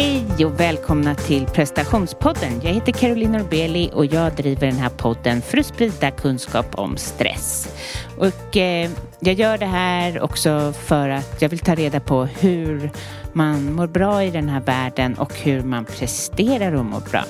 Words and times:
Hej 0.00 0.46
och 0.46 0.60
välkomna 0.60 1.14
till 1.14 1.46
prestationspodden. 1.46 2.60
Jag 2.62 2.72
heter 2.72 2.92
Caroline 2.92 3.32
Norbeli 3.32 3.90
och 3.94 4.06
jag 4.06 4.34
driver 4.34 4.66
den 4.66 4.76
här 4.76 4.88
podden 4.88 5.42
för 5.42 5.58
att 5.58 5.66
sprida 5.66 6.10
kunskap 6.10 6.66
om 6.74 6.96
stress. 6.96 7.74
Och 8.18 8.56
eh, 8.56 8.90
jag 9.20 9.34
gör 9.34 9.58
det 9.58 9.66
här 9.66 10.20
också 10.20 10.72
för 10.72 11.08
att 11.08 11.42
jag 11.42 11.48
vill 11.48 11.58
ta 11.58 11.74
reda 11.74 12.00
på 12.00 12.24
hur 12.24 12.90
man 13.32 13.72
mår 13.72 13.86
bra 13.86 14.24
i 14.24 14.30
den 14.30 14.48
här 14.48 14.60
världen 14.60 15.14
och 15.14 15.34
hur 15.34 15.62
man 15.62 15.84
presterar 15.84 16.72
och 16.72 16.84
mår 16.84 17.02
bra. 17.10 17.24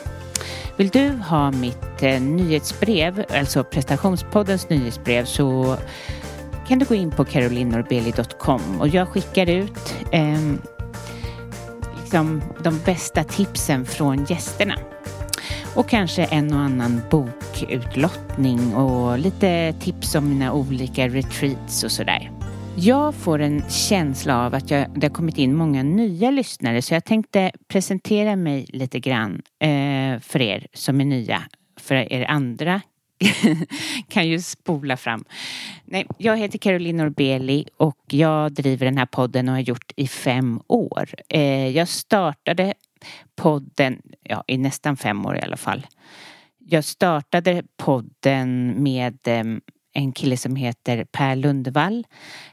Vill 0.76 0.88
du 0.88 1.08
ha 1.08 1.50
mitt 1.50 2.02
eh, 2.02 2.20
nyhetsbrev, 2.20 3.24
alltså 3.30 3.64
prestationspoddens 3.64 4.68
nyhetsbrev, 4.68 5.24
så 5.24 5.76
kan 6.68 6.78
du 6.78 6.86
gå 6.86 6.94
in 6.94 7.10
på 7.10 7.24
carolinorbeli.com 7.24 8.80
och 8.80 8.88
jag 8.88 9.08
skickar 9.08 9.46
ut 9.46 9.94
eh, 10.12 10.38
liksom 12.08 12.42
de 12.64 12.78
bästa 12.84 13.24
tipsen 13.24 13.86
från 13.86 14.24
gästerna. 14.24 14.74
Och 15.74 15.88
kanske 15.88 16.24
en 16.24 16.52
och 16.52 16.60
annan 16.60 17.00
bokutlottning 17.10 18.74
och 18.74 19.18
lite 19.18 19.72
tips 19.80 20.14
om 20.14 20.28
mina 20.28 20.52
olika 20.52 21.08
retreats 21.08 21.84
och 21.84 21.92
sådär. 21.92 22.30
Jag 22.76 23.14
får 23.14 23.38
en 23.38 23.62
känsla 23.70 24.46
av 24.46 24.54
att 24.54 24.70
jag, 24.70 24.86
det 24.94 25.06
har 25.06 25.14
kommit 25.14 25.38
in 25.38 25.54
många 25.54 25.82
nya 25.82 26.30
lyssnare 26.30 26.82
så 26.82 26.94
jag 26.94 27.04
tänkte 27.04 27.52
presentera 27.68 28.36
mig 28.36 28.66
lite 28.68 29.00
grann 29.00 29.42
eh, 29.60 30.20
för 30.20 30.42
er 30.42 30.66
som 30.72 31.00
är 31.00 31.04
nya. 31.04 31.42
För 31.80 31.94
er 32.12 32.24
andra 32.24 32.80
kan 34.08 34.28
ju 34.28 34.40
spola 34.40 34.96
fram. 34.96 35.24
Nej, 35.84 36.06
jag 36.18 36.36
heter 36.36 36.58
Caroline 36.58 36.96
Norbeli 36.96 37.68
och 37.76 37.98
jag 38.06 38.52
driver 38.52 38.86
den 38.86 38.98
här 38.98 39.06
podden 39.06 39.48
och 39.48 39.54
har 39.54 39.60
gjort 39.60 39.92
i 39.96 40.08
fem 40.08 40.60
år. 40.66 41.08
Eh, 41.28 41.68
jag 41.68 41.88
startade 41.88 42.74
podden, 43.36 44.02
ja 44.22 44.44
i 44.46 44.58
nästan 44.58 44.96
fem 44.96 45.26
år 45.26 45.36
i 45.36 45.40
alla 45.40 45.56
fall. 45.56 45.86
Jag 46.58 46.84
startade 46.84 47.62
podden 47.76 48.82
med 48.82 49.18
eh, 49.26 49.44
en 49.92 50.12
kille 50.12 50.36
som 50.36 50.56
heter 50.56 51.04
Per 51.04 51.36
Lundevall. 51.36 52.06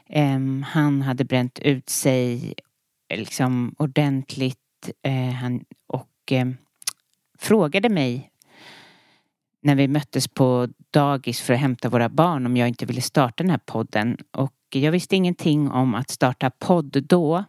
Eh, 0.06 0.40
han 0.64 1.02
hade 1.02 1.24
bränt 1.24 1.58
ut 1.58 1.88
sig 1.88 2.54
eh, 3.08 3.18
liksom 3.18 3.74
ordentligt 3.78 4.58
eh, 5.02 5.30
han, 5.30 5.64
och 5.86 6.08
ehm, 6.30 6.56
frågade 7.38 7.88
mig 7.88 8.30
när 9.66 9.74
vi 9.74 9.88
möttes 9.88 10.28
på 10.28 10.68
dagis 10.90 11.40
för 11.40 11.54
att 11.54 11.60
hämta 11.60 11.88
våra 11.88 12.08
barn 12.08 12.46
om 12.46 12.56
jag 12.56 12.68
inte 12.68 12.86
ville 12.86 13.00
starta 13.00 13.42
den 13.42 13.50
här 13.50 13.60
podden. 13.66 14.16
Och 14.30 14.52
jag 14.72 14.92
visste 14.92 15.16
ingenting 15.16 15.70
om 15.70 15.94
att 15.94 16.10
starta 16.10 16.50
podd 16.50 17.04
då. 17.08 17.44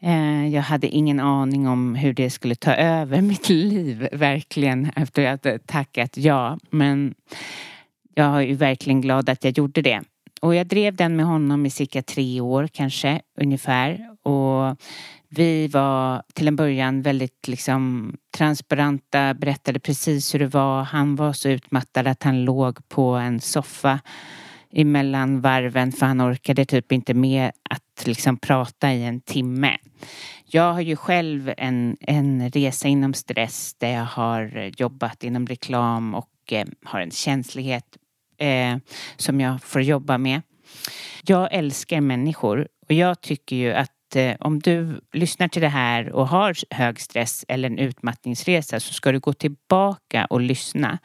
Eh, 0.00 0.48
jag 0.48 0.62
hade 0.62 0.88
ingen 0.88 1.20
aning 1.20 1.68
om 1.68 1.94
hur 1.94 2.12
det 2.14 2.30
skulle 2.30 2.54
ta 2.54 2.74
över 2.74 3.20
mitt 3.30 3.48
liv, 3.48 4.08
verkligen, 4.12 4.90
efter 4.96 5.26
att 5.26 5.44
jag 5.44 5.66
tackat 5.66 6.16
ja. 6.16 6.58
Men 6.70 7.14
jag 8.14 8.36
är 8.36 8.40
ju 8.40 8.54
verkligen 8.54 9.00
glad 9.00 9.28
att 9.28 9.44
jag 9.44 9.58
gjorde 9.58 9.82
det. 9.82 10.02
Och 10.40 10.54
jag 10.54 10.66
drev 10.66 10.96
den 10.96 11.16
med 11.16 11.26
honom 11.26 11.66
i 11.66 11.70
cirka 11.70 12.02
tre 12.02 12.40
år 12.40 12.68
kanske, 12.72 13.20
ungefär. 13.40 14.16
Och 14.22 14.78
vi 15.38 15.68
var 15.68 16.22
till 16.34 16.48
en 16.48 16.56
början 16.56 17.02
väldigt 17.02 17.48
liksom 17.48 18.12
transparenta, 18.36 19.34
berättade 19.34 19.80
precis 19.80 20.34
hur 20.34 20.38
det 20.38 20.46
var. 20.46 20.82
Han 20.82 21.16
var 21.16 21.32
så 21.32 21.48
utmattad 21.48 22.06
att 22.06 22.22
han 22.22 22.44
låg 22.44 22.88
på 22.88 23.10
en 23.14 23.40
soffa 23.40 24.00
emellan 24.72 25.40
varven 25.40 25.92
för 25.92 26.06
han 26.06 26.20
orkade 26.20 26.64
typ 26.64 26.92
inte 26.92 27.14
med 27.14 27.50
att 27.70 28.06
liksom 28.06 28.36
prata 28.36 28.92
i 28.92 29.04
en 29.04 29.20
timme. 29.20 29.76
Jag 30.46 30.72
har 30.72 30.80
ju 30.80 30.96
själv 30.96 31.52
en, 31.56 31.96
en 32.00 32.50
resa 32.50 32.88
inom 32.88 33.14
stress 33.14 33.74
där 33.78 33.92
jag 33.92 34.04
har 34.04 34.72
jobbat 34.76 35.24
inom 35.24 35.46
reklam 35.46 36.14
och 36.14 36.30
eh, 36.50 36.66
har 36.84 37.00
en 37.00 37.10
känslighet 37.10 37.96
eh, 38.38 38.76
som 39.16 39.40
jag 39.40 39.62
får 39.62 39.82
jobba 39.82 40.18
med. 40.18 40.42
Jag 41.26 41.48
älskar 41.52 42.00
människor 42.00 42.68
och 42.88 42.92
jag 42.92 43.20
tycker 43.20 43.56
ju 43.56 43.72
att 43.72 43.93
eh, 44.16 44.36
om 44.40 44.58
du 44.58 45.00
lyssnar 45.12 45.48
till 45.48 45.62
det 45.62 45.68
här 45.68 46.12
och 46.12 46.28
har 46.28 46.54
hög 46.70 47.00
stress 47.00 47.44
eller 47.48 47.70
en 47.70 47.78
utmattningsresa 47.78 48.80
så 48.80 48.94
ska 48.94 49.12
du 49.12 49.20
gå 49.20 49.32
tillbaka 49.32 50.26
och 50.30 50.40
lyssna. 50.40 50.98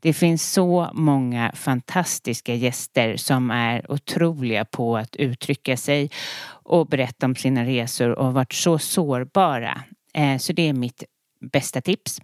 Det 0.00 0.12
finns 0.12 0.52
så 0.52 0.90
många 0.92 1.52
fantastiska 1.54 2.54
gäster 2.54 3.16
som 3.16 3.50
är 3.50 3.92
otroliga 3.92 4.64
på 4.64 4.96
att 4.96 5.16
uttrycka 5.16 5.76
sig 5.76 6.10
och 6.46 6.86
berätta 6.86 7.26
om 7.26 7.34
sina 7.34 7.64
resor 7.64 8.10
och 8.10 8.34
varit 8.34 8.52
så 8.52 8.78
sårbara. 8.78 9.82
Eh, 10.14 10.38
så 10.38 10.52
det 10.52 10.68
är 10.68 10.72
mitt 10.72 11.04
bästa 11.52 11.80
tips. 11.80 12.20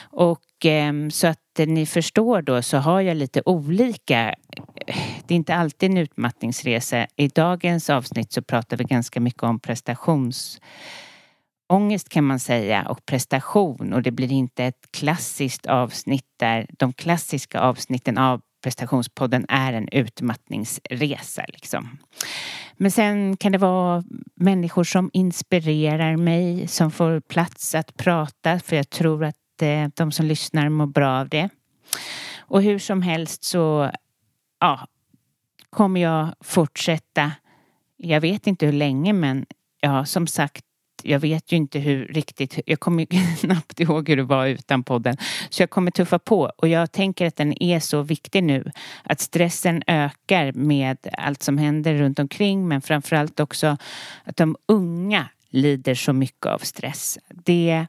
Och 0.00 0.66
eh, 0.66 0.92
så 1.10 1.26
att 1.26 1.41
ni 1.58 1.86
förstår 1.86 2.42
då 2.42 2.62
så 2.62 2.78
har 2.78 3.00
jag 3.00 3.16
lite 3.16 3.42
olika 3.44 4.34
det 5.26 5.34
är 5.34 5.36
inte 5.36 5.54
alltid 5.54 5.90
en 5.90 5.98
utmattningsresa. 5.98 7.06
I 7.16 7.28
dagens 7.28 7.90
avsnitt 7.90 8.32
så 8.32 8.42
pratar 8.42 8.76
vi 8.76 8.84
ganska 8.84 9.20
mycket 9.20 9.42
om 9.42 9.60
prestationsångest 9.60 12.08
kan 12.08 12.24
man 12.24 12.40
säga 12.40 12.86
och 12.88 13.06
prestation 13.06 13.92
och 13.92 14.02
det 14.02 14.10
blir 14.10 14.32
inte 14.32 14.64
ett 14.64 14.88
klassiskt 14.90 15.66
avsnitt 15.66 16.26
där 16.36 16.66
de 16.78 16.92
klassiska 16.92 17.60
avsnitten 17.60 18.18
av 18.18 18.40
prestationspodden 18.62 19.46
är 19.48 19.72
en 19.72 19.88
utmattningsresa 19.88 21.44
liksom. 21.48 21.98
Men 22.76 22.90
sen 22.90 23.36
kan 23.36 23.52
det 23.52 23.58
vara 23.58 24.04
människor 24.34 24.84
som 24.84 25.10
inspirerar 25.12 26.16
mig 26.16 26.68
som 26.68 26.90
får 26.90 27.20
plats 27.20 27.74
att 27.74 27.96
prata 27.96 28.58
för 28.58 28.76
jag 28.76 28.90
tror 28.90 29.24
att 29.24 29.36
eh, 29.62 29.88
de 29.94 30.12
som 30.12 30.26
lyssnar 30.26 30.68
mår 30.68 30.86
bra 30.86 31.20
av 31.20 31.28
det. 31.28 31.48
Och 32.38 32.62
hur 32.62 32.78
som 32.78 33.02
helst 33.02 33.44
så 33.44 33.90
ja, 34.60 34.86
kommer 35.70 36.00
jag 36.00 36.34
fortsätta. 36.40 37.32
Jag 37.96 38.20
vet 38.20 38.46
inte 38.46 38.66
hur 38.66 38.72
länge 38.72 39.12
men 39.12 39.46
ja, 39.80 40.04
som 40.04 40.26
sagt 40.26 40.64
jag 41.02 41.18
vet 41.18 41.52
ju 41.52 41.56
inte 41.56 41.78
hur 41.78 42.06
riktigt, 42.06 42.58
jag 42.66 42.80
kommer 42.80 43.06
knappt 43.40 43.80
ihåg 43.80 44.08
hur 44.08 44.16
det 44.16 44.22
var 44.22 44.46
utan 44.46 44.82
podden. 44.82 45.16
Så 45.50 45.62
jag 45.62 45.70
kommer 45.70 45.90
tuffa 45.90 46.18
på 46.18 46.52
och 46.56 46.68
jag 46.68 46.92
tänker 46.92 47.26
att 47.26 47.36
den 47.36 47.62
är 47.62 47.80
så 47.80 48.02
viktig 48.02 48.44
nu. 48.44 48.70
Att 49.04 49.20
stressen 49.20 49.82
ökar 49.86 50.52
med 50.52 50.98
allt 51.18 51.42
som 51.42 51.58
händer 51.58 51.94
runt 51.94 52.18
omkring 52.18 52.68
men 52.68 52.82
framförallt 52.82 53.40
också 53.40 53.76
att 54.24 54.36
de 54.36 54.56
unga 54.68 55.28
lider 55.50 55.94
så 55.94 56.12
mycket 56.12 56.46
av 56.46 56.58
stress. 56.58 57.18
Det, 57.28 57.86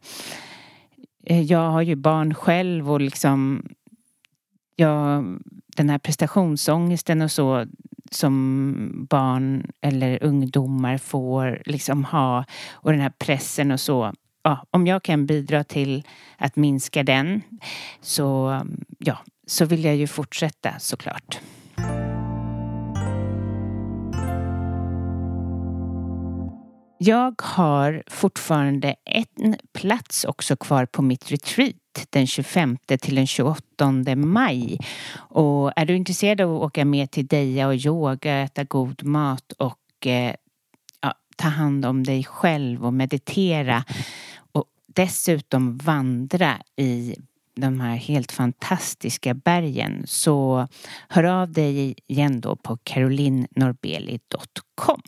Eh, 1.23 1.41
jag 1.41 1.71
har 1.71 1.81
ju 1.81 1.95
barn 1.95 2.33
själv 2.33 2.91
och 2.91 3.01
liksom 3.01 3.63
jag, 4.75 5.25
den 5.75 5.89
här 5.89 5.97
prestationsångesten 5.97 7.21
och 7.21 7.31
så 7.31 7.65
som 8.11 9.07
barn 9.09 9.71
eller 9.81 10.23
ungdomar 10.23 10.97
får 10.97 11.61
liksom 11.65 12.05
ha 12.05 12.45
och 12.71 12.91
den 12.91 13.01
här 13.01 13.13
pressen 13.17 13.71
och 13.71 13.79
så. 13.79 14.13
Ja, 14.43 14.65
om 14.71 14.87
jag 14.87 15.03
kan 15.03 15.25
bidra 15.25 15.63
till 15.63 16.03
att 16.37 16.55
minska 16.55 17.03
den 17.03 17.41
så, 18.01 18.61
ja, 18.99 19.17
så 19.47 19.65
vill 19.65 19.83
jag 19.83 19.95
ju 19.95 20.07
fortsätta 20.07 20.79
såklart. 20.79 21.39
Jag 27.05 27.41
har 27.41 28.03
fortfarande 28.07 28.95
en 29.05 29.55
plats 29.73 30.25
också 30.25 30.55
kvar 30.55 30.85
på 30.85 31.01
mitt 31.01 31.31
retreat 31.31 31.75
den 32.09 32.27
25 32.27 32.77
till 33.01 33.15
den 33.15 33.27
28 33.27 33.91
maj. 34.15 34.79
Och 35.15 35.71
är 35.75 35.85
du 35.85 35.95
intresserad 35.95 36.41
av 36.41 36.55
att 36.55 36.61
åka 36.61 36.85
med 36.85 37.11
till 37.11 37.27
Deja 37.27 37.67
och 37.67 37.75
yoga, 37.75 38.43
äta 38.43 38.63
god 38.63 39.03
mat 39.03 39.51
och 39.51 40.07
eh, 40.07 40.35
ja, 41.01 41.13
ta 41.35 41.47
hand 41.47 41.85
om 41.85 42.03
dig 42.03 42.23
själv 42.23 42.85
och 42.85 42.93
meditera 42.93 43.83
och 44.51 44.65
dessutom 44.87 45.77
vandra 45.77 46.57
i 46.77 47.15
de 47.55 47.79
här 47.79 47.95
helt 47.95 48.31
fantastiska 48.31 49.33
bergen 49.33 50.03
så 50.07 50.67
hör 51.09 51.23
av 51.23 51.51
dig 51.51 51.95
igen 52.07 52.41
då 52.41 52.55
på 52.55 52.77
carolinnorbeli.com. 52.83 55.01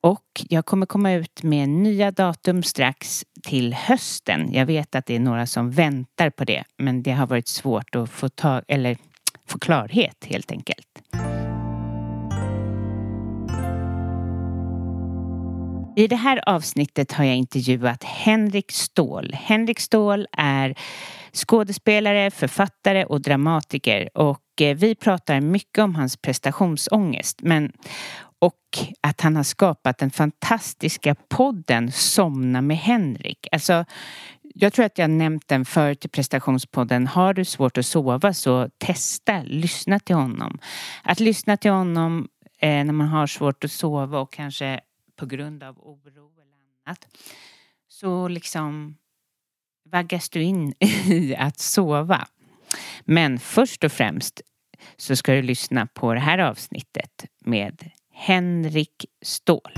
Och 0.00 0.44
jag 0.48 0.66
kommer 0.66 0.86
komma 0.86 1.12
ut 1.12 1.42
med 1.42 1.68
nya 1.68 2.10
datum 2.10 2.62
strax 2.62 3.24
till 3.42 3.74
hösten. 3.74 4.52
Jag 4.52 4.66
vet 4.66 4.94
att 4.94 5.06
det 5.06 5.14
är 5.14 5.20
några 5.20 5.46
som 5.46 5.70
väntar 5.70 6.30
på 6.30 6.44
det 6.44 6.64
men 6.78 7.02
det 7.02 7.12
har 7.12 7.26
varit 7.26 7.48
svårt 7.48 7.94
att 7.94 8.10
få, 8.10 8.28
tag, 8.28 8.62
eller 8.68 8.96
få 9.46 9.58
klarhet 9.58 10.24
helt 10.24 10.50
enkelt. 10.50 11.02
I 15.98 16.08
det 16.08 16.16
här 16.16 16.48
avsnittet 16.48 17.12
har 17.12 17.24
jag 17.24 17.36
intervjuat 17.36 18.04
Henrik 18.04 18.72
Ståhl. 18.72 19.34
Henrik 19.34 19.80
Ståhl 19.80 20.26
är 20.32 20.74
skådespelare, 21.36 22.30
författare 22.30 23.04
och 23.04 23.20
dramatiker 23.20 24.08
och 24.14 24.60
eh, 24.60 24.76
vi 24.76 24.94
pratar 24.94 25.40
mycket 25.40 25.78
om 25.78 25.94
hans 25.94 26.16
prestationsångest 26.16 27.42
men 27.42 27.72
och 28.38 28.54
att 29.00 29.20
han 29.20 29.36
har 29.36 29.42
skapat 29.42 29.98
den 29.98 30.10
fantastiska 30.10 31.14
podden 31.14 31.92
Somna 31.92 32.60
med 32.60 32.76
Henrik. 32.76 33.46
Alltså, 33.52 33.84
jag 34.42 34.72
tror 34.72 34.84
att 34.84 34.98
jag 34.98 35.10
nämnt 35.10 35.48
den 35.48 35.64
förut 35.64 36.04
i 36.04 36.08
prestationspodden. 36.08 37.06
Har 37.06 37.34
du 37.34 37.44
svårt 37.44 37.78
att 37.78 37.86
sova 37.86 38.32
så 38.32 38.68
testa, 38.78 39.42
lyssna 39.42 40.00
till 40.00 40.14
honom. 40.16 40.58
Att 41.02 41.20
lyssna 41.20 41.56
till 41.56 41.70
honom 41.70 42.28
eh, 42.60 42.84
när 42.84 42.92
man 42.92 43.08
har 43.08 43.26
svårt 43.26 43.64
att 43.64 43.72
sova 43.72 44.18
och 44.18 44.32
kanske 44.32 44.80
på 45.16 45.26
grund 45.26 45.62
av 45.62 45.78
oro 45.78 46.30
eller 46.40 46.54
annat. 46.86 47.06
Så 47.88 48.28
liksom 48.28 48.96
vaggas 49.92 50.28
du 50.28 50.42
in 50.42 50.74
i 50.80 51.36
att 51.38 51.58
sova. 51.58 52.26
Men 53.04 53.38
först 53.38 53.84
och 53.84 53.92
främst 53.92 54.40
så 54.96 55.16
ska 55.16 55.32
du 55.32 55.42
lyssna 55.42 55.86
på 55.86 56.14
det 56.14 56.20
här 56.20 56.38
avsnittet 56.38 57.24
med 57.44 57.90
Henrik 58.12 59.04
Ståhl. 59.22 59.72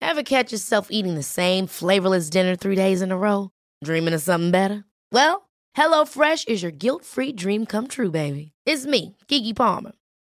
Have 0.00 0.24
catch 0.24 0.52
yourself 0.52 0.88
eating 0.90 1.14
the 1.14 1.22
same 1.22 1.66
flavorless 1.66 2.30
dinner 2.30 2.56
three 2.56 2.76
days 2.76 3.02
in 3.02 3.12
a 3.12 3.16
row? 3.16 3.50
Dreaming 3.84 4.14
of 4.14 4.22
something 4.22 4.50
better? 4.50 4.84
Well, 5.12 5.48
hello 5.74 6.04
fresh 6.04 6.44
is 6.48 6.62
your 6.62 6.72
guilt 6.72 7.04
free 7.04 7.32
dream 7.32 7.66
come 7.66 7.88
true 7.88 8.10
baby. 8.10 8.52
It's 8.66 8.86
me, 8.86 9.16
Gigi 9.28 9.54
Palmer. 9.54 9.92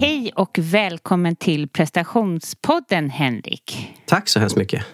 Hej 0.00 0.32
och 0.34 0.58
välkommen 0.58 1.36
till 1.36 1.68
prestationspodden 1.68 3.10
Henrik. 3.10 3.94
Tack 4.06 4.28
så 4.28 4.40
hemskt 4.40 4.56
mycket. 4.56 4.84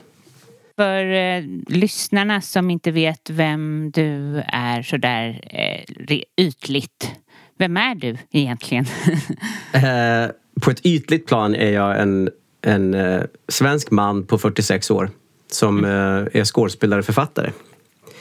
För 0.77 1.13
eh, 1.13 1.45
lyssnarna 1.69 2.41
som 2.41 2.71
inte 2.71 2.91
vet 2.91 3.31
vem 3.31 3.91
du 3.91 4.43
är 4.47 4.83
sådär 4.83 5.41
eh, 5.51 6.19
ytligt. 6.37 7.11
Vem 7.59 7.77
är 7.77 7.95
du 7.95 8.17
egentligen? 8.31 8.85
eh, 9.73 10.31
på 10.61 10.71
ett 10.71 10.87
ytligt 10.87 11.27
plan 11.27 11.55
är 11.55 11.71
jag 11.71 12.01
en, 12.01 12.31
en 12.63 12.95
eh, 12.95 13.23
svensk 13.49 13.91
man 13.91 14.27
på 14.27 14.39
46 14.39 14.91
år 14.91 15.11
som 15.51 15.79
mm. 15.79 16.29
är 16.33 16.45
skådespelare 16.45 16.99
och 17.01 17.07
författare. 17.07 17.51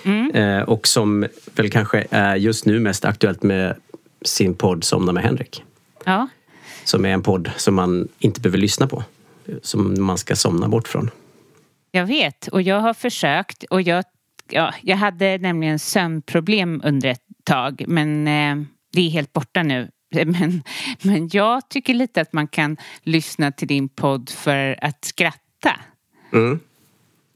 Mm. 0.03 0.31
Eh, 0.31 0.61
och 0.63 0.87
som 0.87 1.25
väl 1.55 1.69
kanske 1.69 2.07
är 2.09 2.35
just 2.35 2.65
nu 2.65 2.79
mest 2.79 3.05
aktuellt 3.05 3.43
med 3.43 3.75
sin 4.25 4.53
podd 4.53 4.83
Somna 4.83 5.11
med 5.11 5.23
Henrik. 5.23 5.63
Ja. 6.05 6.27
Som 6.83 7.05
är 7.05 7.09
en 7.09 7.23
podd 7.23 7.51
som 7.57 7.75
man 7.75 8.07
inte 8.19 8.41
behöver 8.41 8.57
lyssna 8.57 8.87
på. 8.87 9.03
Som 9.61 10.05
man 10.05 10.17
ska 10.17 10.35
somna 10.35 10.67
bort 10.67 10.87
från. 10.87 11.09
Jag 11.91 12.05
vet 12.05 12.47
och 12.47 12.61
jag 12.61 12.79
har 12.79 12.93
försökt 12.93 13.63
och 13.63 13.81
jag, 13.81 14.03
ja, 14.49 14.73
jag 14.81 14.97
hade 14.97 15.37
nämligen 15.37 15.79
sömnproblem 15.79 16.81
under 16.83 17.09
ett 17.09 17.23
tag 17.43 17.83
men 17.87 18.27
eh, 18.27 18.65
det 18.93 19.01
är 19.01 19.09
helt 19.09 19.33
borta 19.33 19.63
nu. 19.63 19.89
Men, 20.25 20.63
men 21.01 21.29
jag 21.31 21.69
tycker 21.69 21.93
lite 21.93 22.21
att 22.21 22.33
man 22.33 22.47
kan 22.47 22.77
lyssna 23.03 23.51
till 23.51 23.67
din 23.67 23.89
podd 23.89 24.29
för 24.29 24.79
att 24.81 25.05
skratta. 25.05 25.79
Mm. 26.33 26.59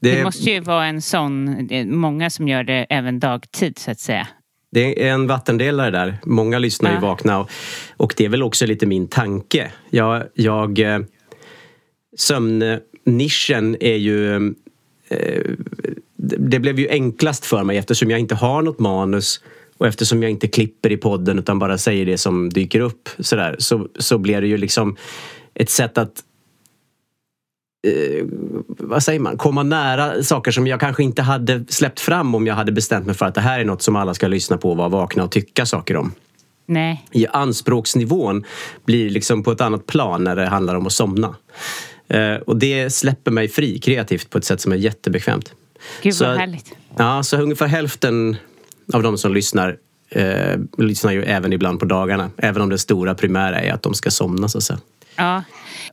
Det, 0.00 0.14
det 0.14 0.24
måste 0.24 0.50
ju 0.50 0.60
vara 0.60 0.86
en 0.86 1.02
sån, 1.02 1.68
många 1.84 2.30
som 2.30 2.48
gör 2.48 2.64
det 2.64 2.86
även 2.90 3.20
dagtid 3.20 3.78
så 3.78 3.90
att 3.90 4.00
säga. 4.00 4.28
Det 4.70 5.06
är 5.06 5.12
en 5.12 5.26
vattendelare 5.26 5.90
där. 5.90 6.18
Många 6.24 6.58
lyssnar 6.58 6.90
ja. 6.90 6.96
ju 6.96 7.00
vakna 7.02 7.38
och, 7.38 7.50
och, 7.96 8.14
det 8.16 8.24
är 8.24 8.28
väl 8.28 8.42
också 8.42 8.66
lite 8.66 8.86
min 8.86 9.08
tanke. 9.08 9.72
Jag, 9.90 10.22
jag 10.34 10.78
eh, 10.78 11.00
sömnnischen 12.16 13.76
är 13.80 13.96
ju 13.96 14.36
eh, 15.08 15.42
det 16.16 16.58
blev 16.58 16.78
ju 16.78 16.88
enklast 16.88 17.46
för 17.46 17.64
mig 17.64 17.76
eftersom 17.76 18.10
jag 18.10 18.20
inte 18.20 18.34
har 18.34 18.62
något 18.62 18.78
manus 18.78 19.40
och 19.78 19.86
eftersom 19.86 20.22
jag 20.22 20.30
inte 20.30 20.48
klipper 20.48 20.92
i 20.92 20.96
podden 20.96 21.38
utan 21.38 21.58
bara 21.58 21.78
säger 21.78 22.06
det 22.06 22.18
som 22.18 22.50
dyker 22.50 22.80
upp 22.80 23.08
sådär 23.18 23.56
så, 23.58 23.88
så 23.98 24.18
blir 24.18 24.40
det 24.40 24.46
ju 24.46 24.56
liksom 24.56 24.96
ett 25.54 25.70
sätt 25.70 25.98
att 25.98 26.22
eh, 27.88 28.24
vad 28.66 29.02
säger 29.02 29.20
man, 29.20 29.36
komma 29.36 29.62
nära 29.62 30.22
saker 30.22 30.50
som 30.50 30.66
jag 30.66 30.80
kanske 30.80 31.02
inte 31.02 31.22
hade 31.22 31.64
släppt 31.68 32.00
fram 32.00 32.34
om 32.34 32.46
jag 32.46 32.54
hade 32.54 32.72
bestämt 32.72 33.06
mig 33.06 33.14
för 33.14 33.26
att 33.26 33.34
det 33.34 33.40
här 33.40 33.60
är 33.60 33.64
något 33.64 33.82
som 33.82 33.96
alla 33.96 34.14
ska 34.14 34.28
lyssna 34.28 34.58
på 34.58 34.70
och 34.70 34.76
vara 34.76 34.88
vakna 34.88 35.24
och 35.24 35.30
tycka 35.30 35.66
saker 35.66 35.96
om. 35.96 36.12
Nej. 36.66 37.04
I 37.12 37.26
anspråksnivån 37.26 38.44
blir 38.84 39.10
liksom 39.10 39.42
på 39.42 39.52
ett 39.52 39.60
annat 39.60 39.86
plan 39.86 40.24
när 40.24 40.36
det 40.36 40.46
handlar 40.46 40.74
om 40.74 40.86
att 40.86 40.92
somna. 40.92 41.34
Eh, 42.08 42.34
och 42.34 42.56
det 42.56 42.90
släpper 42.90 43.30
mig 43.30 43.48
fri 43.48 43.78
kreativt 43.78 44.30
på 44.30 44.38
ett 44.38 44.44
sätt 44.44 44.60
som 44.60 44.72
är 44.72 44.76
jättebekvämt. 44.76 45.52
Gud 46.02 46.12
vad 46.12 46.14
så, 46.14 46.24
härligt. 46.24 46.74
Ja, 46.96 47.22
så 47.22 47.36
ungefär 47.36 47.66
hälften 47.66 48.36
av 48.92 49.02
de 49.02 49.18
som 49.18 49.34
lyssnar 49.34 49.76
eh, 50.10 50.58
lyssnar 50.78 51.12
ju 51.12 51.22
även 51.22 51.52
ibland 51.52 51.80
på 51.80 51.84
dagarna. 51.84 52.30
Även 52.36 52.62
om 52.62 52.68
det 52.68 52.78
stora 52.78 53.14
primära 53.14 53.60
är 53.60 53.72
att 53.72 53.82
de 53.82 53.94
ska 53.94 54.10
somna 54.10 54.48
så 54.48 54.58
att 54.58 54.64
säga. 54.64 54.78
Ja, 55.18 55.42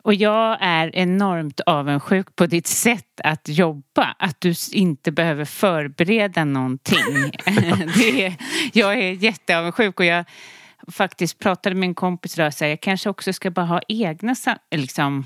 och 0.02 0.14
jag 0.14 0.58
är 0.62 0.96
enormt 0.96 1.60
avundsjuk 1.60 2.36
på 2.36 2.46
ditt 2.46 2.68
sätt 2.68 3.22
att 3.24 3.50
jobba. 3.50 4.16
Att 4.20 4.42
du 4.42 4.54
inte 4.72 5.12
behöver 5.12 5.46
förbereda 5.46 6.46
någonting. 6.46 7.32
det 7.98 8.26
är, 8.26 8.36
jag 8.74 8.94
är 8.94 9.12
jätteavundsjuk 9.12 10.00
och 10.00 10.06
jag 10.06 10.26
faktiskt 10.88 11.40
pratade 11.40 11.76
med 11.76 11.88
en 11.88 11.96
kompis 11.96 12.38
idag 12.38 12.48
och 12.48 12.54
sa 12.54 12.66
jag 12.66 12.82
kanske 12.82 13.10
också 13.10 13.34
ska 13.34 13.52
bara 13.52 13.66
ha 13.66 13.82
egna 13.88 14.36
liksom, 14.76 15.26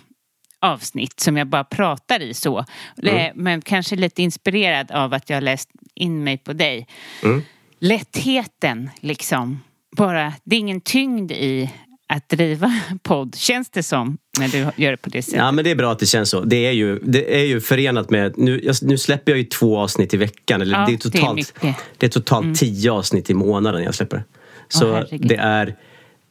avsnitt 0.60 1.20
som 1.20 1.38
jag 1.38 1.48
bara 1.48 1.64
pratar 1.64 2.22
i 2.22 2.34
så. 2.34 2.66
Mm. 3.04 3.32
Men 3.36 3.62
kanske 3.62 3.96
lite 3.96 4.24
inspirerad 4.24 4.92
av 4.92 5.14
att 5.14 5.30
jag 5.30 5.44
läst 5.44 5.70
in 5.96 6.24
mig 6.24 6.38
på 6.38 6.54
dig. 6.54 6.88
Mm. 7.24 7.42
Lättheten 7.80 8.90
liksom. 9.00 9.64
Bara, 9.98 10.34
det 10.44 10.56
är 10.56 10.60
ingen 10.60 10.82
tyngd 10.82 11.32
i 11.32 11.72
att 12.10 12.30
driva 12.30 12.74
podd, 13.04 13.36
känns 13.36 13.70
det 13.70 13.84
som, 13.84 14.18
när 14.40 14.48
du 14.48 14.84
gör 14.84 14.92
det 14.92 14.98
på 14.98 15.10
det 15.10 15.22
sättet? 15.22 15.38
Ja, 15.38 15.52
men 15.52 15.64
det 15.64 15.72
är 15.72 15.76
bra 15.76 15.92
att 15.92 16.00
det 16.00 16.06
känns 16.06 16.30
så. 16.30 16.42
Det 16.42 16.66
är 16.66 16.72
ju, 16.72 17.00
det 17.00 17.42
är 17.42 17.46
ju 17.46 17.62
förenat 17.62 18.10
med... 18.10 18.38
Nu, 18.38 18.62
jag, 18.64 18.76
nu 18.82 18.98
släpper 18.98 19.32
jag 19.32 19.40
ju 19.40 19.46
två 19.46 19.78
avsnitt 19.78 20.14
i 20.14 20.18
veckan. 20.18 20.62
Eller 20.62 20.80
ja, 20.80 20.86
det, 20.88 20.94
är 20.94 20.98
totalt, 20.98 21.54
det, 21.62 21.68
är 21.68 21.76
det 21.98 22.06
är 22.06 22.10
totalt 22.10 22.44
mm. 22.44 22.56
tio 22.56 22.92
avsnitt 22.92 23.30
i 23.30 23.34
månaden 23.34 23.84
jag 23.84 23.96
släpper. 23.96 24.24
Så 24.68 24.92
oh, 24.92 25.04
det 25.12 25.36
är... 25.36 25.68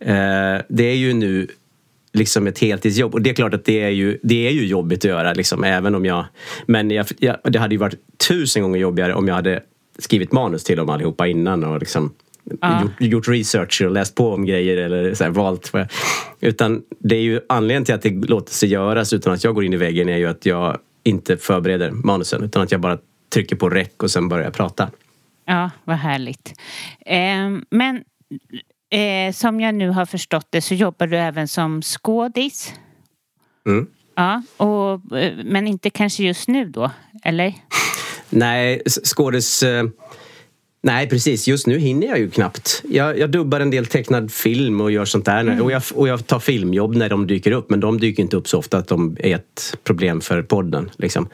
Eh, 0.01 0.63
det 0.69 0.85
är 0.85 0.97
ju 0.97 1.13
nu 1.13 1.49
liksom 2.13 2.47
ett 2.47 2.59
heltidsjobb. 2.59 3.15
Och 3.15 3.23
det 3.23 3.31
är 3.31 3.35
klart 3.35 3.55
att 3.55 3.65
det 3.65 3.81
är 3.81 3.89
ju, 3.89 4.19
det 4.23 4.47
är 4.47 4.51
ju 4.51 4.67
jobbigt 4.67 4.99
att 4.99 5.05
göra. 5.05 5.33
Liksom, 5.33 5.65
även 5.65 5.95
om 5.95 6.05
jag, 6.05 6.25
men 6.67 6.91
jag, 6.91 7.07
jag, 7.19 7.37
det 7.45 7.59
hade 7.59 7.75
ju 7.75 7.79
varit 7.79 8.19
tusen 8.29 8.63
gånger 8.63 8.79
jobbigare 8.79 9.15
om 9.15 9.29
jag 9.29 9.35
hade 9.35 9.63
skrivit 9.99 10.33
manus 10.33 10.65
till 10.65 10.77
dem 10.77 10.91
allihopa 10.91 11.27
innan 11.27 11.65
och 11.65 11.81
liksom 11.81 12.13
ja. 12.61 12.83
gjort, 12.83 13.01
gjort, 13.01 13.29
research 13.29 13.83
och 13.83 13.91
läst 13.91 14.15
på 14.15 14.33
om 14.33 14.47
grejer 14.47 14.77
eller 14.77 15.15
så 15.15 15.25
här, 15.25 15.31
valt. 15.31 15.73
Utan 16.41 16.83
det 16.99 17.17
är 17.17 17.21
ju 17.21 17.41
anledningen 17.49 17.85
till 17.85 17.95
att 17.95 18.03
det 18.03 18.29
låter 18.29 18.53
sig 18.53 18.69
göras 18.69 19.13
utan 19.13 19.33
att 19.33 19.45
jag 19.45 19.55
går 19.55 19.65
in 19.65 19.73
i 19.73 19.77
väggen 19.77 20.09
är 20.09 20.17
ju 20.17 20.27
att 20.27 20.47
jag 20.47 20.79
inte 21.03 21.37
förbereder 21.37 21.91
manusen 21.91 22.45
utan 22.45 22.63
att 22.63 22.73
jag 22.73 22.81
bara 22.81 22.99
trycker 23.33 23.57
på 23.57 23.71
rec 23.71 23.89
och 23.97 24.11
sen 24.11 24.29
börjar 24.29 24.51
prata. 24.51 24.91
Ja, 25.45 25.71
vad 25.85 25.97
härligt. 25.97 26.55
Eh, 27.07 27.51
men 27.71 27.97
eh, 28.91 29.33
som 29.33 29.61
jag 29.61 29.75
nu 29.75 29.89
har 29.89 30.07
förstått 30.07 30.47
det 30.51 30.61
så 30.61 30.75
jobbar 30.75 31.07
du 31.07 31.17
även 31.17 31.49
som 31.49 31.83
skådis. 31.83 32.75
Mm. 33.67 33.87
Ja, 34.15 34.43
och, 34.57 35.19
eh, 35.19 35.33
men 35.45 35.67
inte 35.67 35.91
kanske 35.91 36.23
just 36.23 36.49
nu 36.49 36.65
då, 36.65 36.91
eller? 37.25 37.55
Nej, 38.31 38.83
skådis... 38.87 39.63
Eh, 39.63 39.85
nej, 40.89 41.09
precis. 41.09 41.49
Just 41.49 41.67
nu 41.67 41.79
hinner 41.79 42.07
jag 42.07 42.19
ju 42.19 42.31
knappt. 42.31 42.83
Jag, 42.91 43.19
jag 43.19 43.31
dubbar 43.31 43.61
en 43.61 43.71
del 43.71 43.87
tecknad 43.87 44.33
film 44.33 44.81
och 44.81 44.91
gör 44.91 45.05
sånt 45.05 45.25
där. 45.25 45.41
Mm. 45.41 45.63
Och, 45.63 45.73
jag, 45.73 45.83
och 45.95 46.09
jag 46.09 46.27
tar 46.27 46.39
filmjobb 46.39 46.97
när 46.97 47.09
de 47.09 47.27
dyker 47.27 47.53
upp. 47.53 47.71
Men 47.71 47.81
de 47.81 48.01
dyker 48.01 48.23
inte 48.23 48.37
upp 48.37 48.49
så 48.49 48.59
ofta 48.59 48.79
att 48.79 48.89
de 48.89 49.17
är 49.21 49.35
ett 49.35 49.77
problem 49.85 50.21
för 50.21 50.43
podden. 50.43 50.91
Liksom. 50.97 51.29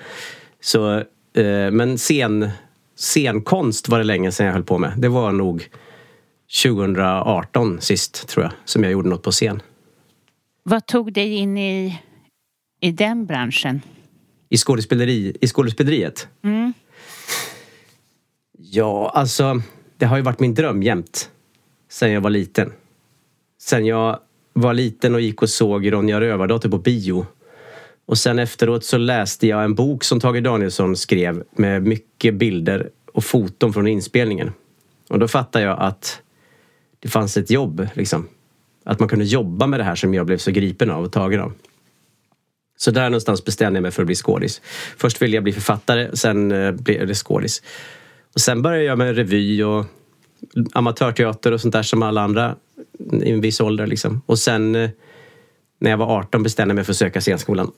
Så, 0.60 0.96
eh, 1.34 1.70
men 1.72 1.96
scen, 1.96 2.50
scenkonst 2.96 3.88
var 3.88 3.98
det 3.98 4.04
länge 4.04 4.32
sedan 4.32 4.46
jag 4.46 4.52
höll 4.52 4.64
på 4.64 4.78
med. 4.78 4.92
Det 4.96 5.08
var 5.08 5.32
nog 5.32 5.68
2018 6.62 7.80
sist, 7.80 8.28
tror 8.28 8.44
jag, 8.44 8.52
som 8.64 8.82
jag 8.82 8.92
gjorde 8.92 9.08
något 9.08 9.22
på 9.22 9.30
scen. 9.30 9.62
Vad 10.62 10.86
tog 10.86 11.12
dig 11.12 11.34
in 11.34 11.58
i, 11.58 12.00
i 12.80 12.92
den 12.92 13.26
branschen? 13.26 13.80
I, 14.48 14.56
skådespeleri, 14.56 15.36
i 15.40 15.46
skådespeleriet? 15.46 16.28
Mm. 16.44 16.72
Ja, 18.76 19.10
alltså 19.14 19.60
det 19.98 20.06
har 20.06 20.16
ju 20.16 20.22
varit 20.22 20.40
min 20.40 20.54
dröm 20.54 20.82
jämt. 20.82 21.30
Sen 21.90 22.12
jag 22.12 22.20
var 22.20 22.30
liten. 22.30 22.72
Sen 23.60 23.86
jag 23.86 24.18
var 24.52 24.74
liten 24.74 25.14
och 25.14 25.20
gick 25.20 25.42
och 25.42 25.50
såg 25.50 25.92
Ronja 25.92 26.20
Rövardotter 26.20 26.68
på 26.68 26.78
bio. 26.78 27.26
Och 28.06 28.18
sen 28.18 28.38
efteråt 28.38 28.84
så 28.84 28.98
läste 28.98 29.46
jag 29.46 29.64
en 29.64 29.74
bok 29.74 30.04
som 30.04 30.20
Tage 30.20 30.42
Danielsson 30.42 30.96
skrev 30.96 31.44
med 31.50 31.82
mycket 31.82 32.34
bilder 32.34 32.90
och 33.12 33.24
foton 33.24 33.72
från 33.72 33.86
inspelningen. 33.86 34.52
Och 35.08 35.18
då 35.18 35.28
fattade 35.28 35.64
jag 35.64 35.80
att 35.80 36.20
det 37.00 37.08
fanns 37.08 37.36
ett 37.36 37.50
jobb. 37.50 37.88
Liksom. 37.94 38.28
Att 38.84 39.00
man 39.00 39.08
kunde 39.08 39.24
jobba 39.24 39.66
med 39.66 39.80
det 39.80 39.84
här 39.84 39.94
som 39.94 40.14
jag 40.14 40.26
blev 40.26 40.38
så 40.38 40.50
gripen 40.50 40.90
av 40.90 41.04
och 41.04 41.12
tagen 41.12 41.40
av. 41.40 41.52
Så 42.76 42.90
där 42.90 43.10
någonstans 43.10 43.44
bestämde 43.44 43.76
jag 43.76 43.82
mig 43.82 43.90
för 43.90 44.02
att 44.02 44.06
bli 44.06 44.14
skådis. 44.14 44.60
Först 44.96 45.22
ville 45.22 45.36
jag 45.36 45.44
bli 45.44 45.52
författare, 45.52 46.16
sen 46.16 46.52
eh, 46.52 46.72
blev 46.72 47.06
det 47.06 47.14
skådis. 47.14 47.62
Och 48.34 48.40
sen 48.40 48.62
började 48.62 48.84
jag 48.84 48.98
med 48.98 49.16
revy 49.16 49.62
och 49.62 49.86
amatörteater 50.72 51.52
och 51.52 51.60
sånt 51.60 51.72
där 51.72 51.82
som 51.82 52.02
alla 52.02 52.22
andra 52.22 52.56
i 53.12 53.30
en 53.30 53.40
viss 53.40 53.60
ålder. 53.60 53.86
Liksom. 53.86 54.22
Och 54.26 54.38
sen 54.38 54.74
eh, 54.74 54.90
när 55.78 55.90
jag 55.90 55.98
var 55.98 56.18
18 56.18 56.42
bestämde 56.42 56.70
jag 56.72 56.76
mig 56.76 56.84
för 56.84 56.92
att 56.92 56.96
söka 56.96 57.20
scenskolan. 57.20 57.72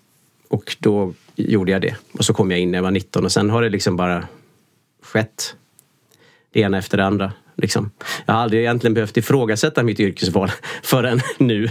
Och 0.49 0.77
då 0.81 1.13
gjorde 1.37 1.73
jag 1.73 1.83
det. 1.83 1.97
Och 2.13 2.25
så 2.25 2.35
kom 2.35 2.51
jag 2.51 2.61
in 2.61 2.71
när 2.71 2.79
jag 2.79 2.83
var 2.83 2.91
19 2.91 3.25
och 3.25 3.33
sen 3.33 3.51
har 3.51 3.63
det 3.63 3.69
liksom 3.69 3.97
bara 3.97 4.25
skett. 5.03 5.57
Det 6.53 6.61
ena 6.61 6.79
efter 6.79 6.97
det 6.97 7.05
andra. 7.05 7.33
Liksom. 7.57 7.91
Jag 8.27 8.35
har 8.35 8.41
aldrig 8.41 8.61
egentligen 8.61 8.95
behövt 8.95 9.17
ifrågasätta 9.17 9.83
mitt 9.83 10.01
yrkesval 10.01 10.51
förrän 10.83 11.21
nu 11.39 11.65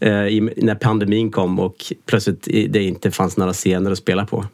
eh, 0.00 0.42
när 0.56 0.74
pandemin 0.74 1.30
kom 1.30 1.58
och 1.58 1.92
plötsligt 2.06 2.42
det 2.44 2.82
inte 2.82 3.10
fanns 3.10 3.36
några 3.36 3.52
scener 3.52 3.90
att 3.90 3.98
spela 3.98 4.26
på. 4.26 4.46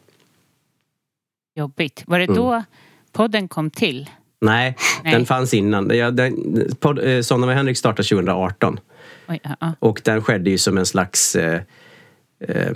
Jobbigt. 1.55 2.03
Var 2.07 2.19
det 2.19 2.25
då 2.25 2.51
mm. 2.51 2.63
Podden 3.11 3.47
kom 3.47 3.69
till? 3.69 4.09
Nej, 4.41 4.75
Nej, 5.03 5.13
den 5.13 5.25
fanns 5.25 5.53
innan. 5.53 5.97
Ja, 5.97 6.11
den, 6.11 6.65
podd, 6.79 6.99
eh, 7.07 7.21
Sonna 7.21 7.45
med 7.45 7.55
Henrik 7.55 7.77
startade 7.77 8.07
2018. 8.07 8.79
Oj, 9.27 9.39
uh 9.45 9.51
-uh. 9.61 9.73
Och 9.79 10.01
den 10.03 10.23
skedde 10.23 10.49
ju 10.49 10.57
som 10.57 10.77
en 10.77 10.85
slags 10.85 11.35
eh, 11.35 11.61
eh, 12.47 12.71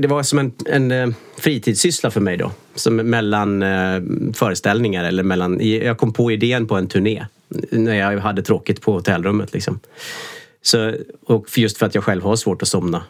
det 0.00 0.08
var 0.08 0.22
som 0.22 0.38
en, 0.38 0.52
en 0.66 0.90
eh, 0.90 1.08
fritidssyssla 1.38 2.10
för 2.10 2.20
mig 2.20 2.36
då. 2.36 2.52
Som 2.74 2.96
mellan 2.96 3.62
eh, 3.62 4.02
föreställningar 4.34 5.04
eller 5.04 5.22
mellan... 5.22 5.60
Jag 5.60 5.98
kom 5.98 6.12
på 6.12 6.32
idén 6.32 6.66
på 6.66 6.76
en 6.76 6.88
turné 6.88 7.26
när 7.70 7.94
jag 7.94 8.20
hade 8.20 8.42
tråkigt 8.42 8.80
på 8.80 8.92
hotellrummet. 8.92 9.52
Liksom. 9.52 9.80
Så, 10.62 10.94
och 11.26 11.58
just 11.58 11.78
för 11.78 11.86
att 11.86 11.94
jag 11.94 12.04
själv 12.04 12.22
har 12.22 12.36
svårt 12.36 12.62
att 12.62 12.68
somna. 12.68 13.02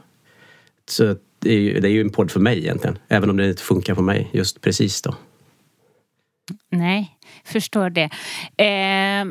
Så 0.89 1.17
det 1.43 1.53
är, 1.53 1.59
ju, 1.59 1.81
det 1.81 1.89
är 1.89 1.93
ju 1.93 2.01
en 2.01 2.11
podd 2.11 2.31
för 2.31 2.41
mig 2.41 2.59
egentligen. 2.59 2.99
Även 3.09 3.31
om 3.31 3.37
det 3.37 3.49
inte 3.49 3.63
funkar 3.63 3.95
på 3.95 4.03
mig 4.03 4.31
just 4.33 4.61
precis 4.61 5.03
då. 5.03 5.15
Nej, 6.71 7.19
förstår 7.45 7.91
det. 7.91 8.11
Eh, 8.57 9.27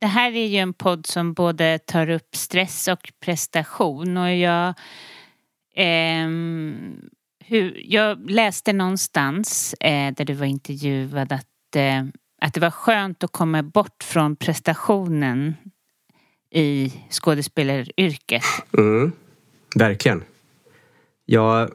det 0.00 0.06
här 0.06 0.32
är 0.32 0.46
ju 0.46 0.58
en 0.58 0.74
podd 0.74 1.06
som 1.06 1.32
både 1.32 1.78
tar 1.78 2.10
upp 2.10 2.36
stress 2.36 2.88
och 2.88 3.12
prestation 3.20 4.16
och 4.16 4.36
jag 4.36 4.74
Eh, 5.76 6.28
hur, 7.44 7.82
jag 7.84 8.30
läste 8.30 8.72
någonstans 8.72 9.74
eh, 9.80 10.14
där 10.14 10.24
du 10.24 10.32
var 10.32 10.46
intervjuad 10.46 11.32
att, 11.32 11.76
eh, 11.76 12.04
att 12.40 12.54
det 12.54 12.60
var 12.60 12.70
skönt 12.70 13.24
att 13.24 13.32
komma 13.32 13.62
bort 13.62 14.04
från 14.04 14.36
prestationen 14.36 15.54
i 16.50 16.92
skådespelaryrket. 17.10 18.42
Mm, 18.78 19.12
verkligen. 19.76 20.24
Jag, 21.26 21.70